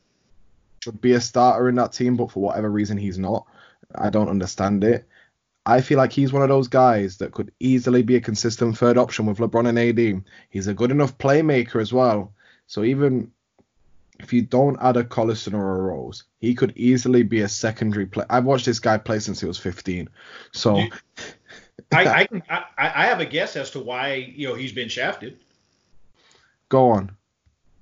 should 0.84 1.00
be 1.00 1.12
a 1.12 1.20
starter 1.20 1.68
in 1.68 1.74
that 1.74 1.92
team, 1.92 2.16
but 2.16 2.30
for 2.30 2.40
whatever 2.40 2.70
reason 2.70 2.96
he's 2.96 3.18
not. 3.18 3.46
I 3.96 4.10
don't 4.10 4.28
understand 4.28 4.84
it. 4.84 5.08
I 5.68 5.82
feel 5.82 5.98
like 5.98 6.14
he's 6.14 6.32
one 6.32 6.42
of 6.42 6.48
those 6.48 6.66
guys 6.66 7.18
that 7.18 7.32
could 7.32 7.52
easily 7.60 8.02
be 8.02 8.16
a 8.16 8.22
consistent 8.22 8.78
third 8.78 8.96
option 8.96 9.26
with 9.26 9.36
LeBron 9.36 9.68
and 9.68 9.78
AD. 9.78 10.24
He's 10.48 10.66
a 10.66 10.72
good 10.72 10.90
enough 10.90 11.18
playmaker 11.18 11.78
as 11.78 11.92
well. 11.92 12.32
So 12.66 12.84
even 12.84 13.30
if 14.18 14.32
you 14.32 14.40
don't 14.40 14.78
add 14.80 14.96
a 14.96 15.04
Collison 15.04 15.52
or 15.52 15.76
a 15.76 15.82
Rose, 15.82 16.24
he 16.40 16.54
could 16.54 16.72
easily 16.74 17.22
be 17.22 17.42
a 17.42 17.48
secondary 17.48 18.06
play. 18.06 18.24
I've 18.30 18.46
watched 18.46 18.64
this 18.64 18.78
guy 18.78 18.96
play 18.96 19.18
since 19.18 19.40
he 19.40 19.46
was 19.46 19.58
15. 19.58 20.08
So 20.52 20.76
I, 21.92 22.26
I, 22.48 22.64
I 22.78 23.06
have 23.06 23.20
a 23.20 23.26
guess 23.26 23.54
as 23.54 23.70
to 23.72 23.80
why 23.80 24.14
you 24.14 24.48
know 24.48 24.54
he's 24.54 24.72
been 24.72 24.88
shafted. 24.88 25.36
Go 26.70 26.92
on 26.92 27.14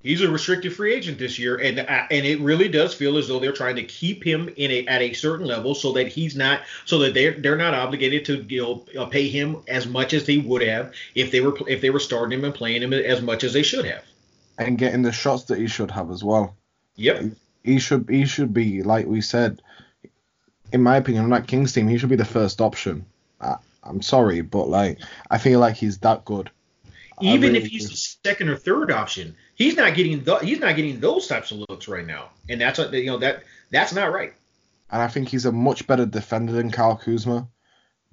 he's 0.03 0.21
a 0.21 0.29
restricted 0.29 0.75
free 0.75 0.93
agent 0.93 1.17
this 1.17 1.37
year, 1.37 1.57
and 1.57 1.79
uh, 1.79 2.07
and 2.09 2.25
it 2.25 2.39
really 2.39 2.67
does 2.67 2.93
feel 2.93 3.17
as 3.17 3.27
though 3.27 3.39
they're 3.39 3.51
trying 3.51 3.75
to 3.75 3.83
keep 3.83 4.23
him 4.23 4.49
in 4.55 4.71
a 4.71 4.85
at 4.87 5.01
a 5.01 5.13
certain 5.13 5.45
level 5.45 5.75
so 5.75 5.91
that 5.93 6.07
he's 6.07 6.35
not 6.35 6.61
so 6.85 6.99
that 6.99 7.13
they're 7.13 7.33
they're 7.33 7.57
not 7.57 7.73
obligated 7.73 8.25
to 8.25 8.45
you 8.49 8.61
know 8.61 8.85
uh, 8.99 9.05
pay 9.05 9.27
him 9.27 9.57
as 9.67 9.87
much 9.87 10.13
as 10.13 10.25
they 10.25 10.37
would 10.37 10.61
have 10.61 10.93
if 11.15 11.31
they 11.31 11.41
were 11.41 11.57
if 11.67 11.81
they 11.81 11.89
were 11.89 11.99
starting 11.99 12.39
him 12.39 12.45
and 12.45 12.53
playing 12.53 12.81
him 12.81 12.93
as 12.93 13.21
much 13.21 13.43
as 13.43 13.53
they 13.53 13.63
should 13.63 13.85
have. 13.85 14.03
And 14.57 14.77
getting 14.77 15.03
the 15.03 15.11
shots 15.11 15.43
that 15.45 15.59
he 15.59 15.67
should 15.67 15.91
have 15.91 16.09
as 16.09 16.23
well. 16.23 16.55
Yep. 16.95 17.25
He 17.63 17.79
should 17.79 18.09
he 18.09 18.25
should 18.25 18.53
be 18.53 18.83
like 18.83 19.05
we 19.05 19.21
said. 19.21 19.61
In 20.73 20.83
my 20.83 20.97
opinion, 20.97 21.23
on 21.23 21.29
that 21.29 21.47
Kings 21.47 21.71
team, 21.71 21.87
he 21.87 21.97
should 21.97 22.09
be 22.09 22.17
the 22.17 22.25
first 22.25 22.59
option. 22.59 23.05
I, 23.39 23.55
I'm 23.83 24.01
sorry, 24.01 24.41
but 24.41 24.67
like 24.67 24.99
I 25.31 25.37
feel 25.37 25.61
like 25.61 25.75
he's 25.75 25.99
that 25.99 26.25
good. 26.25 26.49
Even 27.21 27.53
really 27.53 27.63
if 27.63 27.67
he's 27.67 27.89
the 27.89 27.95
second 27.95 28.49
or 28.49 28.57
third 28.57 28.91
option, 28.91 29.35
he's 29.57 29.75
not 29.75 29.95
getting 29.95 30.23
the, 30.23 30.37
he's 30.37 30.59
not 30.59 30.75
getting 30.75 31.01
those 31.01 31.27
types 31.27 31.51
of 31.51 31.63
looks 31.67 31.89
right 31.89 32.05
now, 32.05 32.29
and 32.47 32.61
that's 32.61 32.79
what 32.79 32.93
you 32.93 33.07
know 33.07 33.17
that 33.17 33.43
that's 33.69 33.93
not 33.93 34.13
right. 34.13 34.33
And 34.89 35.01
I 35.01 35.09
think 35.09 35.27
he's 35.27 35.45
a 35.45 35.51
much 35.51 35.85
better 35.85 36.05
defender 36.05 36.53
than 36.53 36.71
Kyle 36.71 36.95
Kuzma, 36.95 37.49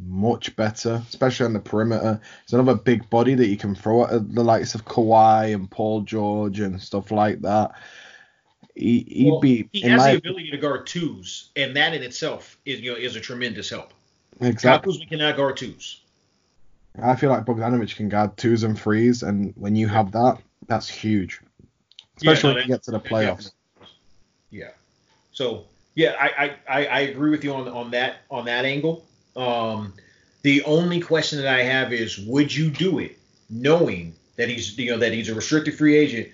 much 0.00 0.56
better, 0.56 1.00
especially 1.08 1.46
on 1.46 1.52
the 1.52 1.60
perimeter. 1.60 2.20
He's 2.44 2.52
another 2.52 2.74
big 2.74 3.08
body 3.10 3.34
that 3.36 3.46
you 3.46 3.56
can 3.56 3.76
throw 3.76 4.06
at 4.06 4.34
the 4.34 4.42
likes 4.42 4.74
of 4.74 4.84
Kawhi 4.84 5.54
and 5.54 5.70
Paul 5.70 6.00
George 6.00 6.58
and 6.58 6.82
stuff 6.82 7.12
like 7.12 7.42
that. 7.42 7.72
He, 8.74 9.06
he'd 9.08 9.30
well, 9.30 9.40
be. 9.40 9.68
He 9.72 9.82
has 9.82 10.02
the 10.02 10.16
ability 10.16 10.50
to 10.50 10.56
guard 10.56 10.88
twos, 10.88 11.50
and 11.54 11.76
that 11.76 11.94
in 11.94 12.02
itself 12.02 12.58
is 12.64 12.80
you 12.80 12.92
know 12.92 12.98
is 12.98 13.14
a 13.14 13.20
tremendous 13.20 13.70
help. 13.70 13.92
Exactly. 14.40 14.68
Kyle 14.68 14.80
Kuzma 14.80 15.06
cannot 15.06 15.36
guard 15.36 15.56
twos. 15.58 16.00
I 17.00 17.16
feel 17.16 17.30
like 17.30 17.44
Bogdanovic 17.44 17.96
can 17.96 18.08
guard 18.08 18.36
twos 18.36 18.62
and 18.62 18.78
threes, 18.78 19.22
and 19.22 19.52
when 19.56 19.74
you 19.74 19.88
have 19.88 20.12
that, 20.12 20.38
that's 20.66 20.88
huge, 20.88 21.40
especially 22.16 22.50
yeah, 22.50 22.52
no, 22.52 22.54
when 22.54 22.68
you 22.68 22.74
get 22.74 22.82
to 22.84 22.90
the 22.90 23.00
playoffs. 23.00 23.52
Yeah. 24.50 24.70
So 25.32 25.64
yeah, 25.94 26.14
I, 26.20 26.56
I, 26.68 26.86
I 26.86 27.00
agree 27.00 27.30
with 27.30 27.44
you 27.44 27.54
on 27.54 27.68
on 27.68 27.90
that 27.92 28.18
on 28.30 28.44
that 28.46 28.64
angle. 28.64 29.04
Um, 29.36 29.92
the 30.42 30.62
only 30.64 31.00
question 31.00 31.40
that 31.40 31.48
I 31.48 31.62
have 31.62 31.92
is, 31.92 32.18
would 32.18 32.54
you 32.54 32.70
do 32.70 32.98
it 32.98 33.18
knowing 33.48 34.14
that 34.36 34.48
he's 34.48 34.76
you 34.78 34.90
know 34.90 34.98
that 34.98 35.12
he's 35.12 35.28
a 35.28 35.34
restricted 35.34 35.74
free 35.74 35.96
agent? 35.96 36.28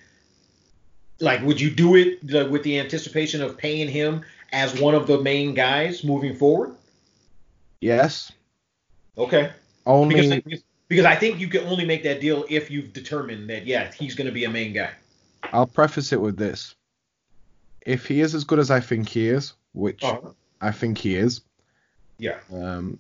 Like, 1.21 1.43
would 1.43 1.61
you 1.61 1.71
do 1.71 1.97
it 1.97 2.31
like, 2.31 2.49
with 2.49 2.63
the 2.63 2.79
anticipation 2.79 3.43
of 3.43 3.59
paying 3.59 3.89
him 3.89 4.23
as 4.53 4.81
one 4.81 4.95
of 4.95 5.07
the 5.07 5.21
main 5.21 5.55
guys 5.55 6.03
moving 6.03 6.35
forward? 6.35 6.75
Yes. 7.81 8.33
Okay. 9.19 9.53
Only 9.87 10.41
because, 10.41 10.63
because 10.91 11.07
I 11.07 11.15
think 11.15 11.41
you 11.41 11.49
can 11.49 11.65
only 11.67 11.87
make 11.87 12.03
that 12.03 12.21
deal 12.21 12.45
if 12.51 12.71
you've 12.71 12.93
determined 12.93 13.49
that 13.49 13.65
yeah 13.65 13.91
he's 13.93 14.15
going 14.15 14.27
to 14.27 14.33
be 14.33 14.45
a 14.45 14.51
main 14.51 14.75
guy. 14.75 14.91
I'll 15.55 15.67
preface 15.67 16.13
it 16.13 16.21
with 16.21 16.37
this: 16.37 16.75
if 17.87 18.05
he 18.05 18.21
is 18.21 18.35
as 18.35 18.45
good 18.45 18.59
as 18.59 18.71
I 18.71 18.81
think 18.81 19.09
he 19.09 19.29
is, 19.29 19.55
which 19.73 20.05
uh-huh. 20.05 20.33
I 20.61 20.73
think 20.73 20.99
he 20.99 21.17
is, 21.17 21.41
yeah. 22.19 22.41
Um, 22.53 22.99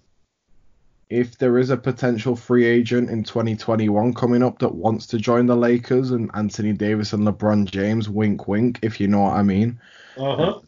if 1.11 1.37
there 1.39 1.59
is 1.59 1.71
a 1.71 1.77
potential 1.77 2.37
free 2.37 2.65
agent 2.65 3.11
in 3.11 3.25
2021 3.25 4.15
coming 4.15 4.45
up 4.45 4.61
that 4.61 4.73
wants 4.73 5.09
to 5.09 5.19
join 5.19 5.47
the 5.47 5.57
Lakers 5.57 6.13
and 6.13 6.31
Anthony 6.35 6.73
Davis 6.73 7.13
and 7.13 7.27
LeBron 7.27 7.69
James, 7.69 8.09
wink, 8.09 8.47
wink, 8.47 8.79
if 8.83 9.01
you 9.01 9.09
know 9.09 9.23
what 9.23 9.35
I 9.35 9.43
mean. 9.43 9.81
Uh 10.17 10.37
huh. 10.37 10.61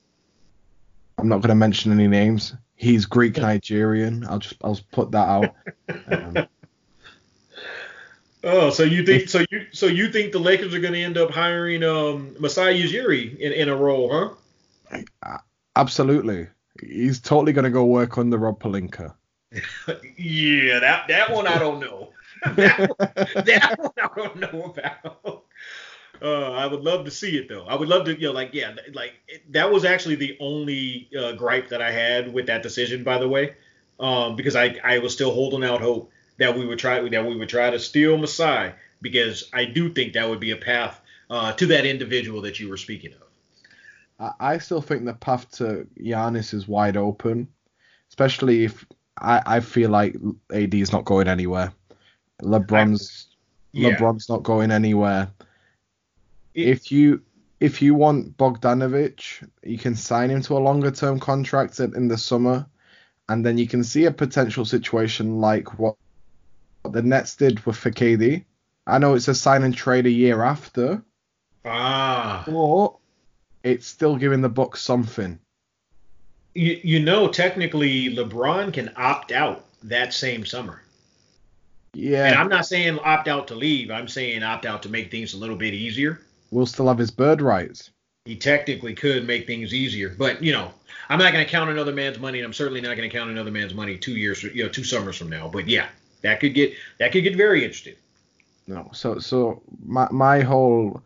I'm 1.18 1.28
not 1.28 1.36
going 1.36 1.50
to 1.50 1.54
mention 1.54 1.92
any 1.92 2.08
names. 2.08 2.54
He's 2.74 3.06
Greek 3.06 3.36
Nigerian. 3.38 4.26
I'll 4.28 4.40
just 4.40 4.56
I'll 4.64 4.80
put 4.90 5.12
that 5.12 5.28
out. 5.28 5.54
Um, 6.10 6.48
so 8.72 8.82
you 8.82 9.04
think 9.04 9.28
so 9.28 9.44
you 9.50 9.66
so 9.72 9.86
you 9.86 10.10
think 10.10 10.32
the 10.32 10.38
Lakers 10.38 10.74
are 10.74 10.80
going 10.80 10.94
to 10.94 11.00
end 11.00 11.16
up 11.18 11.30
hiring 11.30 11.82
um, 11.82 12.34
Masai 12.38 12.82
Ujiri 12.82 13.38
in, 13.38 13.52
in 13.52 13.68
a 13.68 13.76
role, 13.76 14.10
huh? 14.90 15.38
Absolutely. 15.76 16.48
He's 16.80 17.20
totally 17.20 17.52
going 17.52 17.64
to 17.64 17.70
go 17.70 17.84
work 17.84 18.18
on 18.18 18.30
the 18.30 18.38
Rob 18.38 18.60
Pelinka. 18.60 19.14
yeah, 20.16 20.78
that 20.78 21.08
that 21.08 21.30
one 21.30 21.46
I 21.46 21.58
don't 21.58 21.80
know. 21.80 22.10
that, 22.56 22.90
that 23.46 23.76
one 23.78 23.92
I 24.02 24.08
don't 24.16 24.36
know 24.36 24.74
about. 24.76 25.44
Uh, 26.20 26.52
I 26.52 26.66
would 26.66 26.82
love 26.82 27.04
to 27.04 27.10
see 27.10 27.36
it 27.36 27.48
though. 27.48 27.66
I 27.66 27.74
would 27.74 27.88
love 27.88 28.04
to, 28.06 28.18
you 28.18 28.28
know, 28.28 28.32
like 28.32 28.50
yeah, 28.52 28.74
like 28.94 29.14
it, 29.28 29.52
that 29.52 29.70
was 29.70 29.84
actually 29.84 30.14
the 30.14 30.36
only 30.40 31.10
uh, 31.18 31.32
gripe 31.32 31.68
that 31.68 31.82
I 31.82 31.90
had 31.90 32.32
with 32.32 32.46
that 32.46 32.62
decision, 32.62 33.02
by 33.02 33.18
the 33.18 33.28
way, 33.28 33.54
um, 34.00 34.36
because 34.36 34.56
I 34.56 34.78
I 34.84 34.98
was 34.98 35.12
still 35.12 35.32
holding 35.32 35.64
out 35.64 35.80
hope 35.80 36.10
that 36.38 36.56
we 36.56 36.66
would 36.66 36.78
try 36.78 37.00
that 37.00 37.26
we 37.26 37.36
would 37.36 37.48
try 37.48 37.70
to 37.70 37.78
steal 37.78 38.16
Masai 38.18 38.72
because 39.00 39.50
I 39.52 39.64
do 39.64 39.92
think 39.92 40.14
that 40.14 40.28
would 40.28 40.40
be 40.40 40.52
a 40.52 40.56
path 40.56 41.00
uh, 41.30 41.52
to 41.54 41.66
that 41.66 41.86
individual 41.86 42.42
that 42.42 42.60
you 42.60 42.68
were 42.68 42.76
speaking 42.76 43.12
of. 43.12 44.34
I 44.38 44.58
still 44.58 44.80
think 44.80 45.04
the 45.04 45.14
path 45.14 45.50
to 45.52 45.86
Giannis 45.98 46.54
is 46.54 46.68
wide 46.68 46.96
open, 46.96 47.48
especially 48.08 48.64
if 48.64 48.84
I, 49.18 49.42
I 49.44 49.60
feel 49.60 49.90
like 49.90 50.16
AD 50.52 50.74
is 50.74 50.92
not 50.92 51.04
going 51.04 51.26
anywhere. 51.26 51.72
LeBron's 52.40 53.28
yeah. 53.72 53.90
LeBron's 53.90 54.28
not 54.28 54.42
going 54.42 54.70
anywhere. 54.70 55.28
It, 56.54 56.68
if 56.68 56.92
you 56.92 57.22
if 57.60 57.80
you 57.82 57.94
want 57.94 58.36
Bogdanovic, 58.36 59.48
you 59.62 59.78
can 59.78 59.94
sign 59.94 60.30
him 60.30 60.42
to 60.42 60.56
a 60.56 60.58
longer 60.58 60.90
term 60.90 61.18
contract 61.18 61.80
in 61.80 62.08
the 62.08 62.18
summer, 62.18 62.66
and 63.28 63.44
then 63.44 63.58
you 63.58 63.66
can 63.66 63.82
see 63.82 64.04
a 64.04 64.12
potential 64.12 64.64
situation 64.64 65.40
like 65.40 65.78
what 65.78 65.96
the 66.90 67.02
Nets 67.02 67.36
did 67.36 67.64
with 67.64 67.76
for 67.76 67.92
I 68.86 68.98
know 68.98 69.14
it's 69.14 69.28
a 69.28 69.34
sign 69.34 69.62
and 69.62 69.74
trade 69.74 70.06
a 70.06 70.10
year 70.10 70.42
after. 70.42 71.02
Ah. 71.64 72.42
But 72.46 72.94
it's 73.62 73.86
still 73.86 74.16
giving 74.16 74.40
the 74.40 74.48
Bucks 74.48 74.82
something. 74.82 75.38
You, 76.54 76.80
you 76.82 77.00
know, 77.00 77.28
technically, 77.28 78.14
LeBron 78.14 78.72
can 78.72 78.92
opt 78.96 79.32
out 79.32 79.64
that 79.84 80.12
same 80.12 80.44
summer. 80.44 80.82
Yeah. 81.94 82.26
And 82.26 82.36
I'm 82.36 82.48
not 82.48 82.66
saying 82.66 82.98
opt 83.00 83.28
out 83.28 83.48
to 83.48 83.54
leave. 83.54 83.90
I'm 83.90 84.08
saying 84.08 84.42
opt 84.42 84.66
out 84.66 84.82
to 84.82 84.88
make 84.88 85.10
things 85.10 85.34
a 85.34 85.38
little 85.38 85.56
bit 85.56 85.74
easier. 85.74 86.20
We'll 86.50 86.66
still 86.66 86.88
have 86.88 86.98
his 86.98 87.10
bird 87.10 87.40
rights. 87.40 87.90
He 88.24 88.36
technically 88.36 88.94
could 88.94 89.26
make 89.26 89.46
things 89.46 89.74
easier, 89.74 90.14
but 90.16 90.42
you 90.42 90.52
know, 90.52 90.72
I'm 91.08 91.18
not 91.18 91.32
going 91.32 91.44
to 91.44 91.50
count 91.50 91.70
another 91.70 91.92
man's 91.92 92.20
money, 92.20 92.38
and 92.38 92.46
I'm 92.46 92.52
certainly 92.52 92.80
not 92.80 92.96
going 92.96 93.08
to 93.10 93.16
count 93.16 93.30
another 93.30 93.50
man's 93.50 93.74
money 93.74 93.98
two 93.98 94.16
years, 94.16 94.44
you 94.44 94.62
know, 94.62 94.68
two 94.68 94.84
summers 94.84 95.16
from 95.16 95.28
now. 95.28 95.48
But 95.48 95.68
yeah, 95.68 95.88
that 96.22 96.40
could 96.40 96.54
get 96.54 96.72
that 96.98 97.12
could 97.12 97.24
get 97.24 97.36
very 97.36 97.64
interesting. 97.64 97.94
No, 98.66 98.90
so 98.92 99.18
so 99.18 99.62
my 99.84 100.08
my 100.10 100.40
whole 100.40 101.02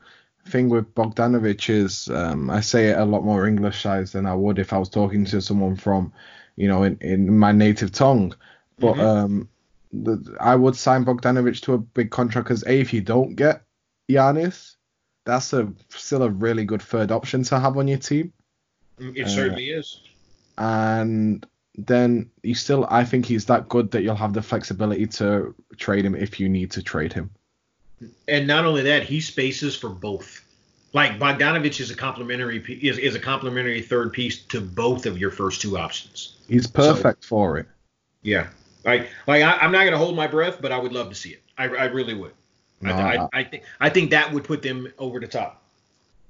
thing 0.48 0.68
with 0.68 0.94
Bogdanovic 0.94 1.68
is 1.68 2.08
um, 2.08 2.50
I 2.50 2.60
say 2.60 2.88
it 2.90 2.98
a 2.98 3.04
lot 3.04 3.24
more 3.24 3.44
Englishized 3.44 4.12
than 4.12 4.26
I 4.26 4.34
would 4.34 4.58
if 4.58 4.72
I 4.72 4.78
was 4.78 4.88
talking 4.88 5.24
to 5.26 5.40
someone 5.40 5.76
from, 5.76 6.12
you 6.56 6.68
know, 6.68 6.84
in, 6.84 6.96
in 7.00 7.36
my 7.36 7.52
native 7.52 7.92
tongue. 7.92 8.34
But 8.78 8.94
mm-hmm. 8.94 9.00
um, 9.00 9.48
the, 9.92 10.36
I 10.40 10.54
would 10.54 10.76
sign 10.76 11.04
Bogdanovic 11.04 11.60
to 11.62 11.74
a 11.74 11.78
big 11.78 12.10
contract 12.10 12.48
because 12.48 12.62
a 12.64 12.80
if 12.80 12.92
you 12.92 13.00
don't 13.00 13.34
get 13.34 13.62
Giannis, 14.08 14.76
that's 15.24 15.52
a 15.52 15.72
still 15.88 16.22
a 16.22 16.30
really 16.30 16.64
good 16.64 16.82
third 16.82 17.10
option 17.10 17.42
to 17.44 17.58
have 17.58 17.76
on 17.76 17.88
your 17.88 17.98
team. 17.98 18.32
Mm, 19.00 19.16
it 19.16 19.26
uh, 19.26 19.28
certainly 19.28 19.70
is. 19.70 20.00
And 20.58 21.46
then 21.76 22.30
you 22.42 22.54
still 22.54 22.86
I 22.90 23.04
think 23.04 23.26
he's 23.26 23.44
that 23.46 23.68
good 23.68 23.90
that 23.90 24.02
you'll 24.02 24.16
have 24.16 24.32
the 24.32 24.42
flexibility 24.42 25.06
to 25.06 25.54
trade 25.76 26.04
him 26.04 26.14
if 26.14 26.40
you 26.40 26.48
need 26.48 26.70
to 26.72 26.82
trade 26.82 27.12
him. 27.12 27.30
And 28.28 28.46
not 28.46 28.64
only 28.64 28.82
that, 28.82 29.04
he 29.04 29.20
spaces 29.20 29.76
for 29.76 29.88
both. 29.88 30.42
Like 30.92 31.18
Bogdanovic 31.18 31.80
is 31.80 31.90
a 31.90 31.96
complementary 31.96 32.58
is, 32.82 32.98
is 32.98 33.14
a 33.14 33.20
complementary 33.20 33.82
third 33.82 34.12
piece 34.12 34.38
to 34.44 34.60
both 34.60 35.04
of 35.06 35.18
your 35.18 35.30
first 35.30 35.60
two 35.60 35.76
options. 35.76 36.36
He's 36.48 36.66
perfect 36.66 37.24
so, 37.24 37.28
for 37.28 37.58
it. 37.58 37.66
Yeah, 38.22 38.48
like 38.84 39.10
like 39.26 39.42
I, 39.42 39.64
am 39.64 39.72
not 39.72 39.84
gonna 39.84 39.98
hold 39.98 40.16
my 40.16 40.26
breath, 40.26 40.60
but 40.60 40.72
I 40.72 40.78
would 40.78 40.92
love 40.92 41.10
to 41.10 41.14
see 41.14 41.30
it. 41.30 41.42
I, 41.58 41.64
I 41.64 41.84
really 41.84 42.14
would. 42.14 42.32
I, 42.84 43.16
I, 43.16 43.28
I, 43.32 43.44
think 43.44 43.62
I 43.80 43.88
think 43.88 44.10
that 44.10 44.32
would 44.32 44.44
put 44.44 44.62
them 44.62 44.92
over 44.98 45.18
the 45.20 45.26
top. 45.26 45.62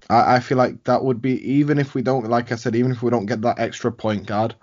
I, 0.09 0.37
I 0.37 0.41
feel 0.41 0.59
like 0.59 0.83
that 0.85 1.03
would 1.03 1.21
be 1.21 1.41
even 1.49 1.79
if 1.79 1.95
we 1.95 2.03
don't, 2.03 2.29
like 2.29 2.53
I 2.53 2.57
said, 2.57 2.77
even 2.77 2.93
if 2.93 3.03
we 3.03 3.11
don't 3.11 3.27
get 3.27 3.43
that 3.43 3.59
extra 3.59 3.91
point 3.91 4.27
guard, 4.27 4.55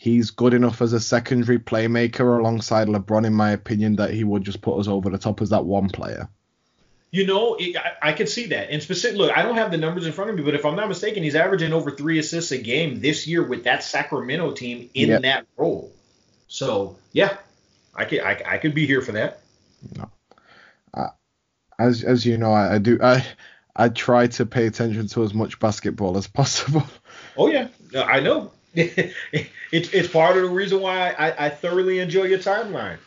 he's 0.00 0.30
good 0.30 0.54
enough 0.54 0.80
as 0.80 0.94
a 0.94 0.98
secondary 0.98 1.58
playmaker 1.58 2.38
alongside 2.38 2.88
LeBron, 2.88 3.26
in 3.26 3.34
my 3.34 3.50
opinion, 3.50 3.96
that 3.96 4.10
he 4.10 4.24
would 4.24 4.42
just 4.42 4.62
put 4.62 4.78
us 4.78 4.88
over 4.88 5.10
the 5.10 5.18
top 5.18 5.42
as 5.42 5.50
that 5.50 5.66
one 5.66 5.90
player. 5.90 6.26
You 7.10 7.26
know, 7.26 7.56
it, 7.56 7.76
I, 7.76 8.08
I 8.08 8.12
could 8.14 8.30
see 8.30 8.46
that. 8.46 8.70
And 8.70 8.82
specific, 8.82 9.18
look, 9.18 9.36
I 9.36 9.42
don't 9.42 9.56
have 9.56 9.70
the 9.70 9.76
numbers 9.76 10.06
in 10.06 10.12
front 10.12 10.30
of 10.30 10.36
me, 10.36 10.42
but 10.42 10.54
if 10.54 10.64
I'm 10.64 10.74
not 10.74 10.88
mistaken, 10.88 11.22
he's 11.22 11.34
averaging 11.34 11.74
over 11.74 11.90
three 11.90 12.18
assists 12.18 12.50
a 12.50 12.56
game 12.56 13.00
this 13.00 13.26
year 13.26 13.46
with 13.46 13.64
that 13.64 13.84
Sacramento 13.84 14.52
team 14.52 14.88
in 14.94 15.10
yep. 15.10 15.22
that 15.22 15.46
role. 15.58 15.92
So 16.48 16.96
yeah, 17.12 17.36
I 17.94 18.06
could 18.06 18.20
I, 18.20 18.40
I 18.46 18.56
could 18.56 18.74
be 18.74 18.86
here 18.86 19.02
for 19.02 19.12
that. 19.12 19.42
No. 19.96 20.10
Uh, 20.94 21.08
as 21.78 22.04
as 22.04 22.24
you 22.24 22.38
know, 22.38 22.52
I, 22.52 22.76
I 22.76 22.78
do 22.78 22.98
I 23.02 23.26
I 23.76 23.90
try 23.90 24.28
to 24.28 24.46
pay 24.46 24.66
attention 24.66 25.08
to 25.08 25.24
as 25.24 25.34
much 25.34 25.60
basketball 25.60 26.16
as 26.16 26.26
possible. 26.26 26.84
Oh 27.36 27.48
yeah, 27.48 27.68
I 27.94 28.20
know. 28.20 28.50
it's 28.74 29.92
it's 29.92 30.08
part 30.08 30.36
of 30.36 30.42
the 30.42 30.48
reason 30.48 30.80
why 30.80 31.10
I, 31.10 31.46
I 31.46 31.48
thoroughly 31.50 31.98
enjoy 31.98 32.24
your 32.24 32.38
timeline. 32.38 32.98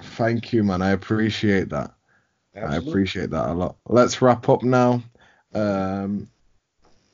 Thank 0.00 0.52
you, 0.52 0.64
man. 0.64 0.82
I 0.82 0.90
appreciate 0.90 1.68
that. 1.70 1.92
Absolutely. 2.54 2.88
I 2.88 2.90
appreciate 2.90 3.30
that 3.30 3.48
a 3.50 3.52
lot. 3.52 3.76
Let's 3.86 4.20
wrap 4.22 4.48
up 4.48 4.62
now. 4.62 5.02
Um, 5.54 6.28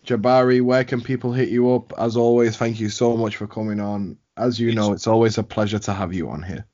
Jabari, 0.06 0.62
where 0.62 0.84
can 0.84 1.00
people 1.00 1.32
hit 1.32 1.48
you 1.48 1.72
up? 1.72 1.92
As 1.98 2.16
always, 2.16 2.56
thank 2.56 2.78
you 2.78 2.88
so 2.88 3.16
much 3.16 3.36
for 3.36 3.46
coming 3.46 3.80
on. 3.80 4.16
As 4.36 4.60
you 4.60 4.72
know, 4.72 4.92
it's 4.92 5.06
always 5.06 5.38
a 5.38 5.42
pleasure 5.42 5.78
to 5.80 5.92
have 5.92 6.12
you 6.12 6.28
on 6.30 6.42
here. 6.42 6.64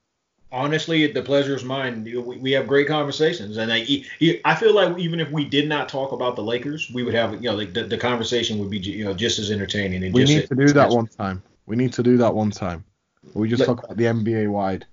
Honestly, 0.53 1.11
the 1.11 1.23
pleasure 1.23 1.57
is 1.57 1.65
mine. 1.65 2.05
We, 2.05 2.19
we 2.19 2.53
have 2.53 2.67
great 2.67 2.87
conversations, 2.87 3.57
and 3.57 3.73
I, 3.73 4.05
I 4.45 4.55
feel 4.55 4.75
like 4.75 4.99
even 4.99 5.19
if 5.19 5.31
we 5.31 5.47
did 5.47 5.67
not 5.67 5.89
talk 5.89 6.13
about 6.13 6.37
the 6.37 6.43
Lakers, 6.43 6.91
we 6.93 7.03
would 7.03 7.15
have, 7.15 7.43
you 7.43 7.51
know, 7.51 7.65
the, 7.65 7.85
the 7.85 7.97
conversation 7.97 8.59
would 8.59 8.69
be, 8.69 8.79
you 8.79 9.05
know, 9.05 9.15
just 9.15 9.39
as 9.39 9.51
entertaining. 9.51 10.05
And 10.05 10.13
we 10.13 10.21
just 10.21 10.35
need 10.35 10.49
to 10.49 10.55
do 10.55 10.73
that 10.75 10.91
one 10.91 11.07
time. 11.07 11.43
We 11.65 11.77
need 11.77 11.95
to 11.95 12.03
do 12.03 12.19
that 12.19 12.35
one 12.35 12.51
time. 12.51 12.85
We 13.33 13.49
just 13.49 13.61
let, 13.61 13.67
talk 13.67 13.85
about 13.85 13.97
the 13.97 14.05
NBA 14.05 14.51
wide. 14.51 14.85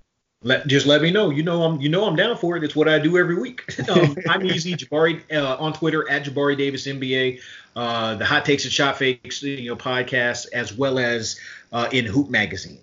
Let 0.41 0.67
just 0.67 0.85
let 0.85 1.01
me 1.01 1.11
know. 1.11 1.29
You 1.31 1.43
know 1.43 1.63
I'm 1.63 1.81
you 1.81 1.89
know 1.89 2.05
I'm 2.05 2.15
down 2.15 2.37
for 2.37 2.55
it. 2.55 2.63
It's 2.63 2.75
what 2.75 2.87
I 2.87 2.97
do 2.99 3.17
every 3.17 3.35
week. 3.35 3.63
Um, 3.89 4.15
I'm 4.29 4.45
easy 4.45 4.73
Jabari 4.75 5.21
uh, 5.33 5.57
on 5.57 5.73
Twitter 5.73 6.09
at 6.09 6.23
Jabari 6.23 6.57
Davis 6.57 6.87
NBA. 6.87 7.41
Uh, 7.75 8.15
the 8.15 8.25
Hot 8.25 8.45
Takes 8.45 8.63
and 8.63 8.71
Shot 8.71 8.97
Fakes 8.97 9.43
you 9.43 9.69
know 9.69 9.75
podcast 9.75 10.47
as 10.53 10.73
well 10.73 10.99
as 10.99 11.39
uh, 11.73 11.89
in 11.91 12.05
Hoop 12.05 12.29
Magazine. 12.29 12.79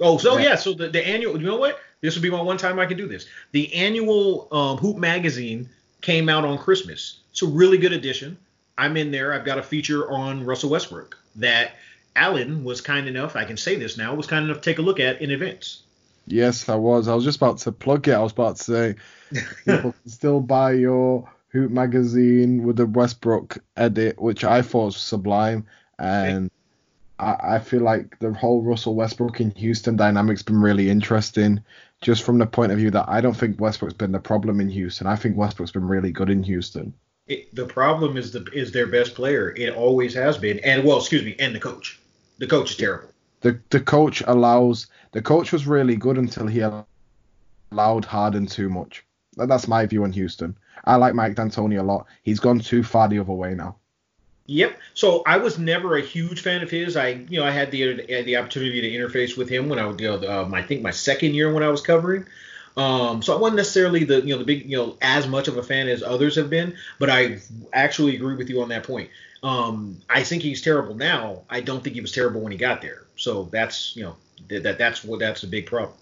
Oh, 0.00 0.16
so 0.16 0.38
yeah, 0.38 0.56
so 0.56 0.72
the, 0.72 0.88
the 0.88 1.06
annual. 1.06 1.38
You 1.38 1.46
know 1.46 1.58
what? 1.58 1.78
This 2.00 2.14
would 2.14 2.22
be 2.22 2.30
my 2.30 2.40
one 2.40 2.56
time 2.56 2.78
I 2.78 2.86
can 2.86 2.96
do 2.96 3.06
this. 3.06 3.26
The 3.52 3.72
annual 3.74 4.48
um, 4.52 4.78
Hoop 4.78 4.96
magazine 4.96 5.68
came 6.00 6.28
out 6.28 6.44
on 6.44 6.58
Christmas. 6.58 7.20
It's 7.30 7.42
a 7.42 7.46
really 7.46 7.78
good 7.78 7.92
edition. 7.92 8.38
I'm 8.78 8.96
in 8.96 9.10
there. 9.10 9.32
I've 9.32 9.44
got 9.44 9.58
a 9.58 9.62
feature 9.62 10.10
on 10.10 10.44
Russell 10.44 10.70
Westbrook 10.70 11.18
that 11.36 11.72
Alen 12.16 12.64
was 12.64 12.80
kind 12.80 13.06
enough, 13.06 13.36
I 13.36 13.44
can 13.44 13.56
say 13.56 13.76
this 13.76 13.96
now, 13.96 14.14
was 14.14 14.26
kind 14.26 14.44
enough 14.44 14.58
to 14.58 14.62
take 14.62 14.78
a 14.78 14.82
look 14.82 14.98
at 14.98 15.20
in 15.20 15.30
advance. 15.30 15.82
Yes, 16.26 16.68
I 16.68 16.76
was. 16.76 17.08
I 17.08 17.14
was 17.14 17.24
just 17.24 17.36
about 17.36 17.58
to 17.58 17.72
plug 17.72 18.08
it. 18.08 18.12
I 18.12 18.20
was 18.20 18.32
about 18.32 18.56
to 18.56 18.62
say 18.62 18.94
people 19.64 19.92
can 19.92 20.08
still 20.10 20.40
buy 20.40 20.72
your 20.72 21.30
Hoop 21.48 21.70
magazine 21.70 22.62
with 22.62 22.76
the 22.76 22.86
Westbrook 22.86 23.58
edit, 23.76 24.20
which 24.20 24.44
I 24.44 24.62
thought 24.62 24.86
was 24.86 24.96
sublime. 24.96 25.66
And 25.98 26.50
I, 27.20 27.56
I 27.56 27.58
feel 27.58 27.82
like 27.82 28.18
the 28.18 28.32
whole 28.32 28.62
Russell 28.62 28.94
Westbrook 28.94 29.40
in 29.40 29.50
Houston 29.52 29.96
dynamic's 29.96 30.42
been 30.42 30.60
really 30.60 30.88
interesting 30.88 31.62
just 32.00 32.22
from 32.22 32.38
the 32.38 32.46
point 32.46 32.72
of 32.72 32.78
view 32.78 32.90
that 32.90 33.08
I 33.08 33.20
don't 33.20 33.36
think 33.36 33.60
Westbrook's 33.60 33.94
been 33.94 34.12
the 34.12 34.18
problem 34.18 34.60
in 34.60 34.70
Houston. 34.70 35.06
I 35.06 35.16
think 35.16 35.36
Westbrook's 35.36 35.72
been 35.72 35.86
really 35.86 36.12
good 36.12 36.30
in 36.30 36.42
Houston. 36.42 36.94
It, 37.26 37.54
the 37.54 37.66
problem 37.66 38.16
is 38.16 38.32
the 38.32 38.44
is 38.52 38.72
their 38.72 38.86
best 38.86 39.14
player. 39.14 39.54
It 39.56 39.74
always 39.74 40.14
has 40.14 40.38
been, 40.38 40.58
and 40.60 40.82
well, 40.84 40.98
excuse 40.98 41.22
me, 41.22 41.36
and 41.38 41.54
the 41.54 41.60
coach. 41.60 42.00
The 42.38 42.46
coach 42.46 42.70
is 42.70 42.76
terrible. 42.76 43.10
The 43.42 43.60
the 43.68 43.80
coach 43.80 44.22
allows 44.26 44.86
the 45.12 45.22
coach 45.22 45.52
was 45.52 45.66
really 45.66 45.96
good 45.96 46.18
until 46.18 46.46
he 46.46 46.60
allowed 46.60 48.04
Harden 48.04 48.46
too 48.46 48.68
much. 48.68 49.04
That's 49.36 49.68
my 49.68 49.86
view 49.86 50.04
on 50.04 50.12
Houston. 50.12 50.56
I 50.84 50.96
like 50.96 51.14
Mike 51.14 51.36
D'Antoni 51.36 51.78
a 51.78 51.82
lot. 51.82 52.06
He's 52.22 52.40
gone 52.40 52.58
too 52.58 52.82
far 52.82 53.08
the 53.08 53.18
other 53.18 53.32
way 53.32 53.54
now. 53.54 53.76
Yep. 54.50 54.80
So 54.94 55.22
I 55.26 55.36
was 55.36 55.60
never 55.60 55.96
a 55.96 56.02
huge 56.02 56.40
fan 56.40 56.60
of 56.64 56.70
his. 56.72 56.96
I, 56.96 57.24
you 57.28 57.38
know, 57.38 57.46
I 57.46 57.52
had 57.52 57.70
the 57.70 58.04
the 58.24 58.36
opportunity 58.36 58.80
to 58.80 58.90
interface 58.90 59.36
with 59.36 59.48
him 59.48 59.68
when 59.68 59.78
I 59.78 59.86
was, 59.86 60.00
you 60.00 60.08
know, 60.08 60.28
um, 60.28 60.52
I 60.52 60.60
think 60.60 60.82
my 60.82 60.90
second 60.90 61.34
year 61.34 61.52
when 61.52 61.62
I 61.62 61.68
was 61.68 61.82
covering. 61.82 62.26
Um, 62.76 63.22
so 63.22 63.32
I 63.32 63.38
wasn't 63.38 63.58
necessarily 63.58 64.02
the, 64.02 64.20
you 64.22 64.34
know, 64.34 64.38
the 64.38 64.44
big, 64.44 64.68
you 64.68 64.76
know, 64.76 64.96
as 65.00 65.28
much 65.28 65.46
of 65.46 65.56
a 65.56 65.62
fan 65.62 65.86
as 65.86 66.02
others 66.02 66.34
have 66.34 66.50
been, 66.50 66.76
but 66.98 67.08
I 67.08 67.38
actually 67.72 68.16
agree 68.16 68.34
with 68.34 68.50
you 68.50 68.60
on 68.60 68.70
that 68.70 68.82
point. 68.82 69.10
Um, 69.44 70.00
I 70.10 70.24
think 70.24 70.42
he's 70.42 70.62
terrible 70.62 70.96
now. 70.96 71.42
I 71.48 71.60
don't 71.60 71.84
think 71.84 71.94
he 71.94 72.00
was 72.00 72.10
terrible 72.10 72.40
when 72.40 72.50
he 72.50 72.58
got 72.58 72.82
there. 72.82 73.06
So 73.14 73.44
that's, 73.52 73.94
you 73.94 74.02
know, 74.02 74.16
that 74.48 74.78
that's 74.78 75.04
what 75.04 75.20
that's 75.20 75.44
a 75.44 75.46
big 75.46 75.66
problem. 75.66 75.96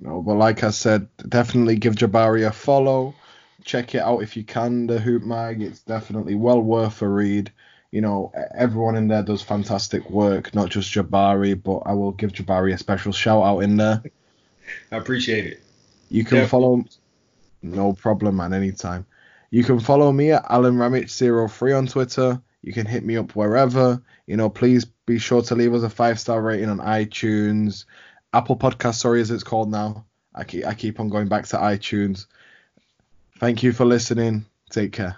No, 0.00 0.22
but 0.22 0.36
like 0.36 0.64
I 0.64 0.70
said, 0.70 1.08
definitely 1.28 1.76
give 1.76 1.94
Jabari 1.94 2.46
a 2.46 2.52
follow. 2.52 3.14
Check 3.64 3.94
it 3.94 4.00
out 4.00 4.22
if 4.22 4.34
you 4.34 4.44
can. 4.44 4.86
The 4.86 4.98
Hoop 4.98 5.24
Mag, 5.24 5.60
it's 5.60 5.80
definitely 5.80 6.36
well 6.36 6.62
worth 6.62 7.02
a 7.02 7.08
read 7.08 7.52
you 7.96 8.02
know, 8.02 8.30
everyone 8.54 8.94
in 8.94 9.08
there 9.08 9.22
does 9.22 9.40
fantastic 9.40 10.10
work, 10.10 10.54
not 10.54 10.68
just 10.68 10.92
Jabari, 10.92 11.54
but 11.60 11.78
I 11.86 11.94
will 11.94 12.12
give 12.12 12.30
Jabari 12.30 12.74
a 12.74 12.76
special 12.76 13.10
shout 13.10 13.42
out 13.42 13.60
in 13.60 13.78
there. 13.78 14.02
I 14.92 14.96
appreciate 14.98 15.46
it. 15.46 15.62
You 16.10 16.22
can 16.22 16.40
Definitely. 16.40 16.48
follow 16.48 16.84
No 17.62 17.94
problem, 17.94 18.36
man. 18.36 18.52
Anytime. 18.52 19.06
You 19.50 19.64
can 19.64 19.80
follow 19.80 20.12
me 20.12 20.32
at 20.32 20.44
Alen 20.44 20.76
Ramic03 20.76 21.78
on 21.78 21.86
Twitter. 21.86 22.42
You 22.60 22.74
can 22.74 22.84
hit 22.84 23.02
me 23.02 23.16
up 23.16 23.34
wherever. 23.34 24.02
You 24.26 24.36
know, 24.36 24.50
please 24.50 24.84
be 24.84 25.18
sure 25.18 25.40
to 25.40 25.54
leave 25.54 25.72
us 25.72 25.82
a 25.82 25.88
five 25.88 26.20
star 26.20 26.42
rating 26.42 26.68
on 26.68 26.80
iTunes, 26.80 27.86
Apple 28.34 28.58
Podcast. 28.58 28.96
Sorry, 28.96 29.22
as 29.22 29.30
it's 29.30 29.42
called 29.42 29.70
now. 29.70 30.04
I 30.34 30.44
keep 30.44 30.66
I 30.66 30.74
keep 30.74 31.00
on 31.00 31.08
going 31.08 31.28
back 31.28 31.46
to 31.46 31.56
iTunes. 31.56 32.26
Thank 33.38 33.62
you 33.62 33.72
for 33.72 33.86
listening. 33.86 34.44
Take 34.68 34.92
care. 34.92 35.16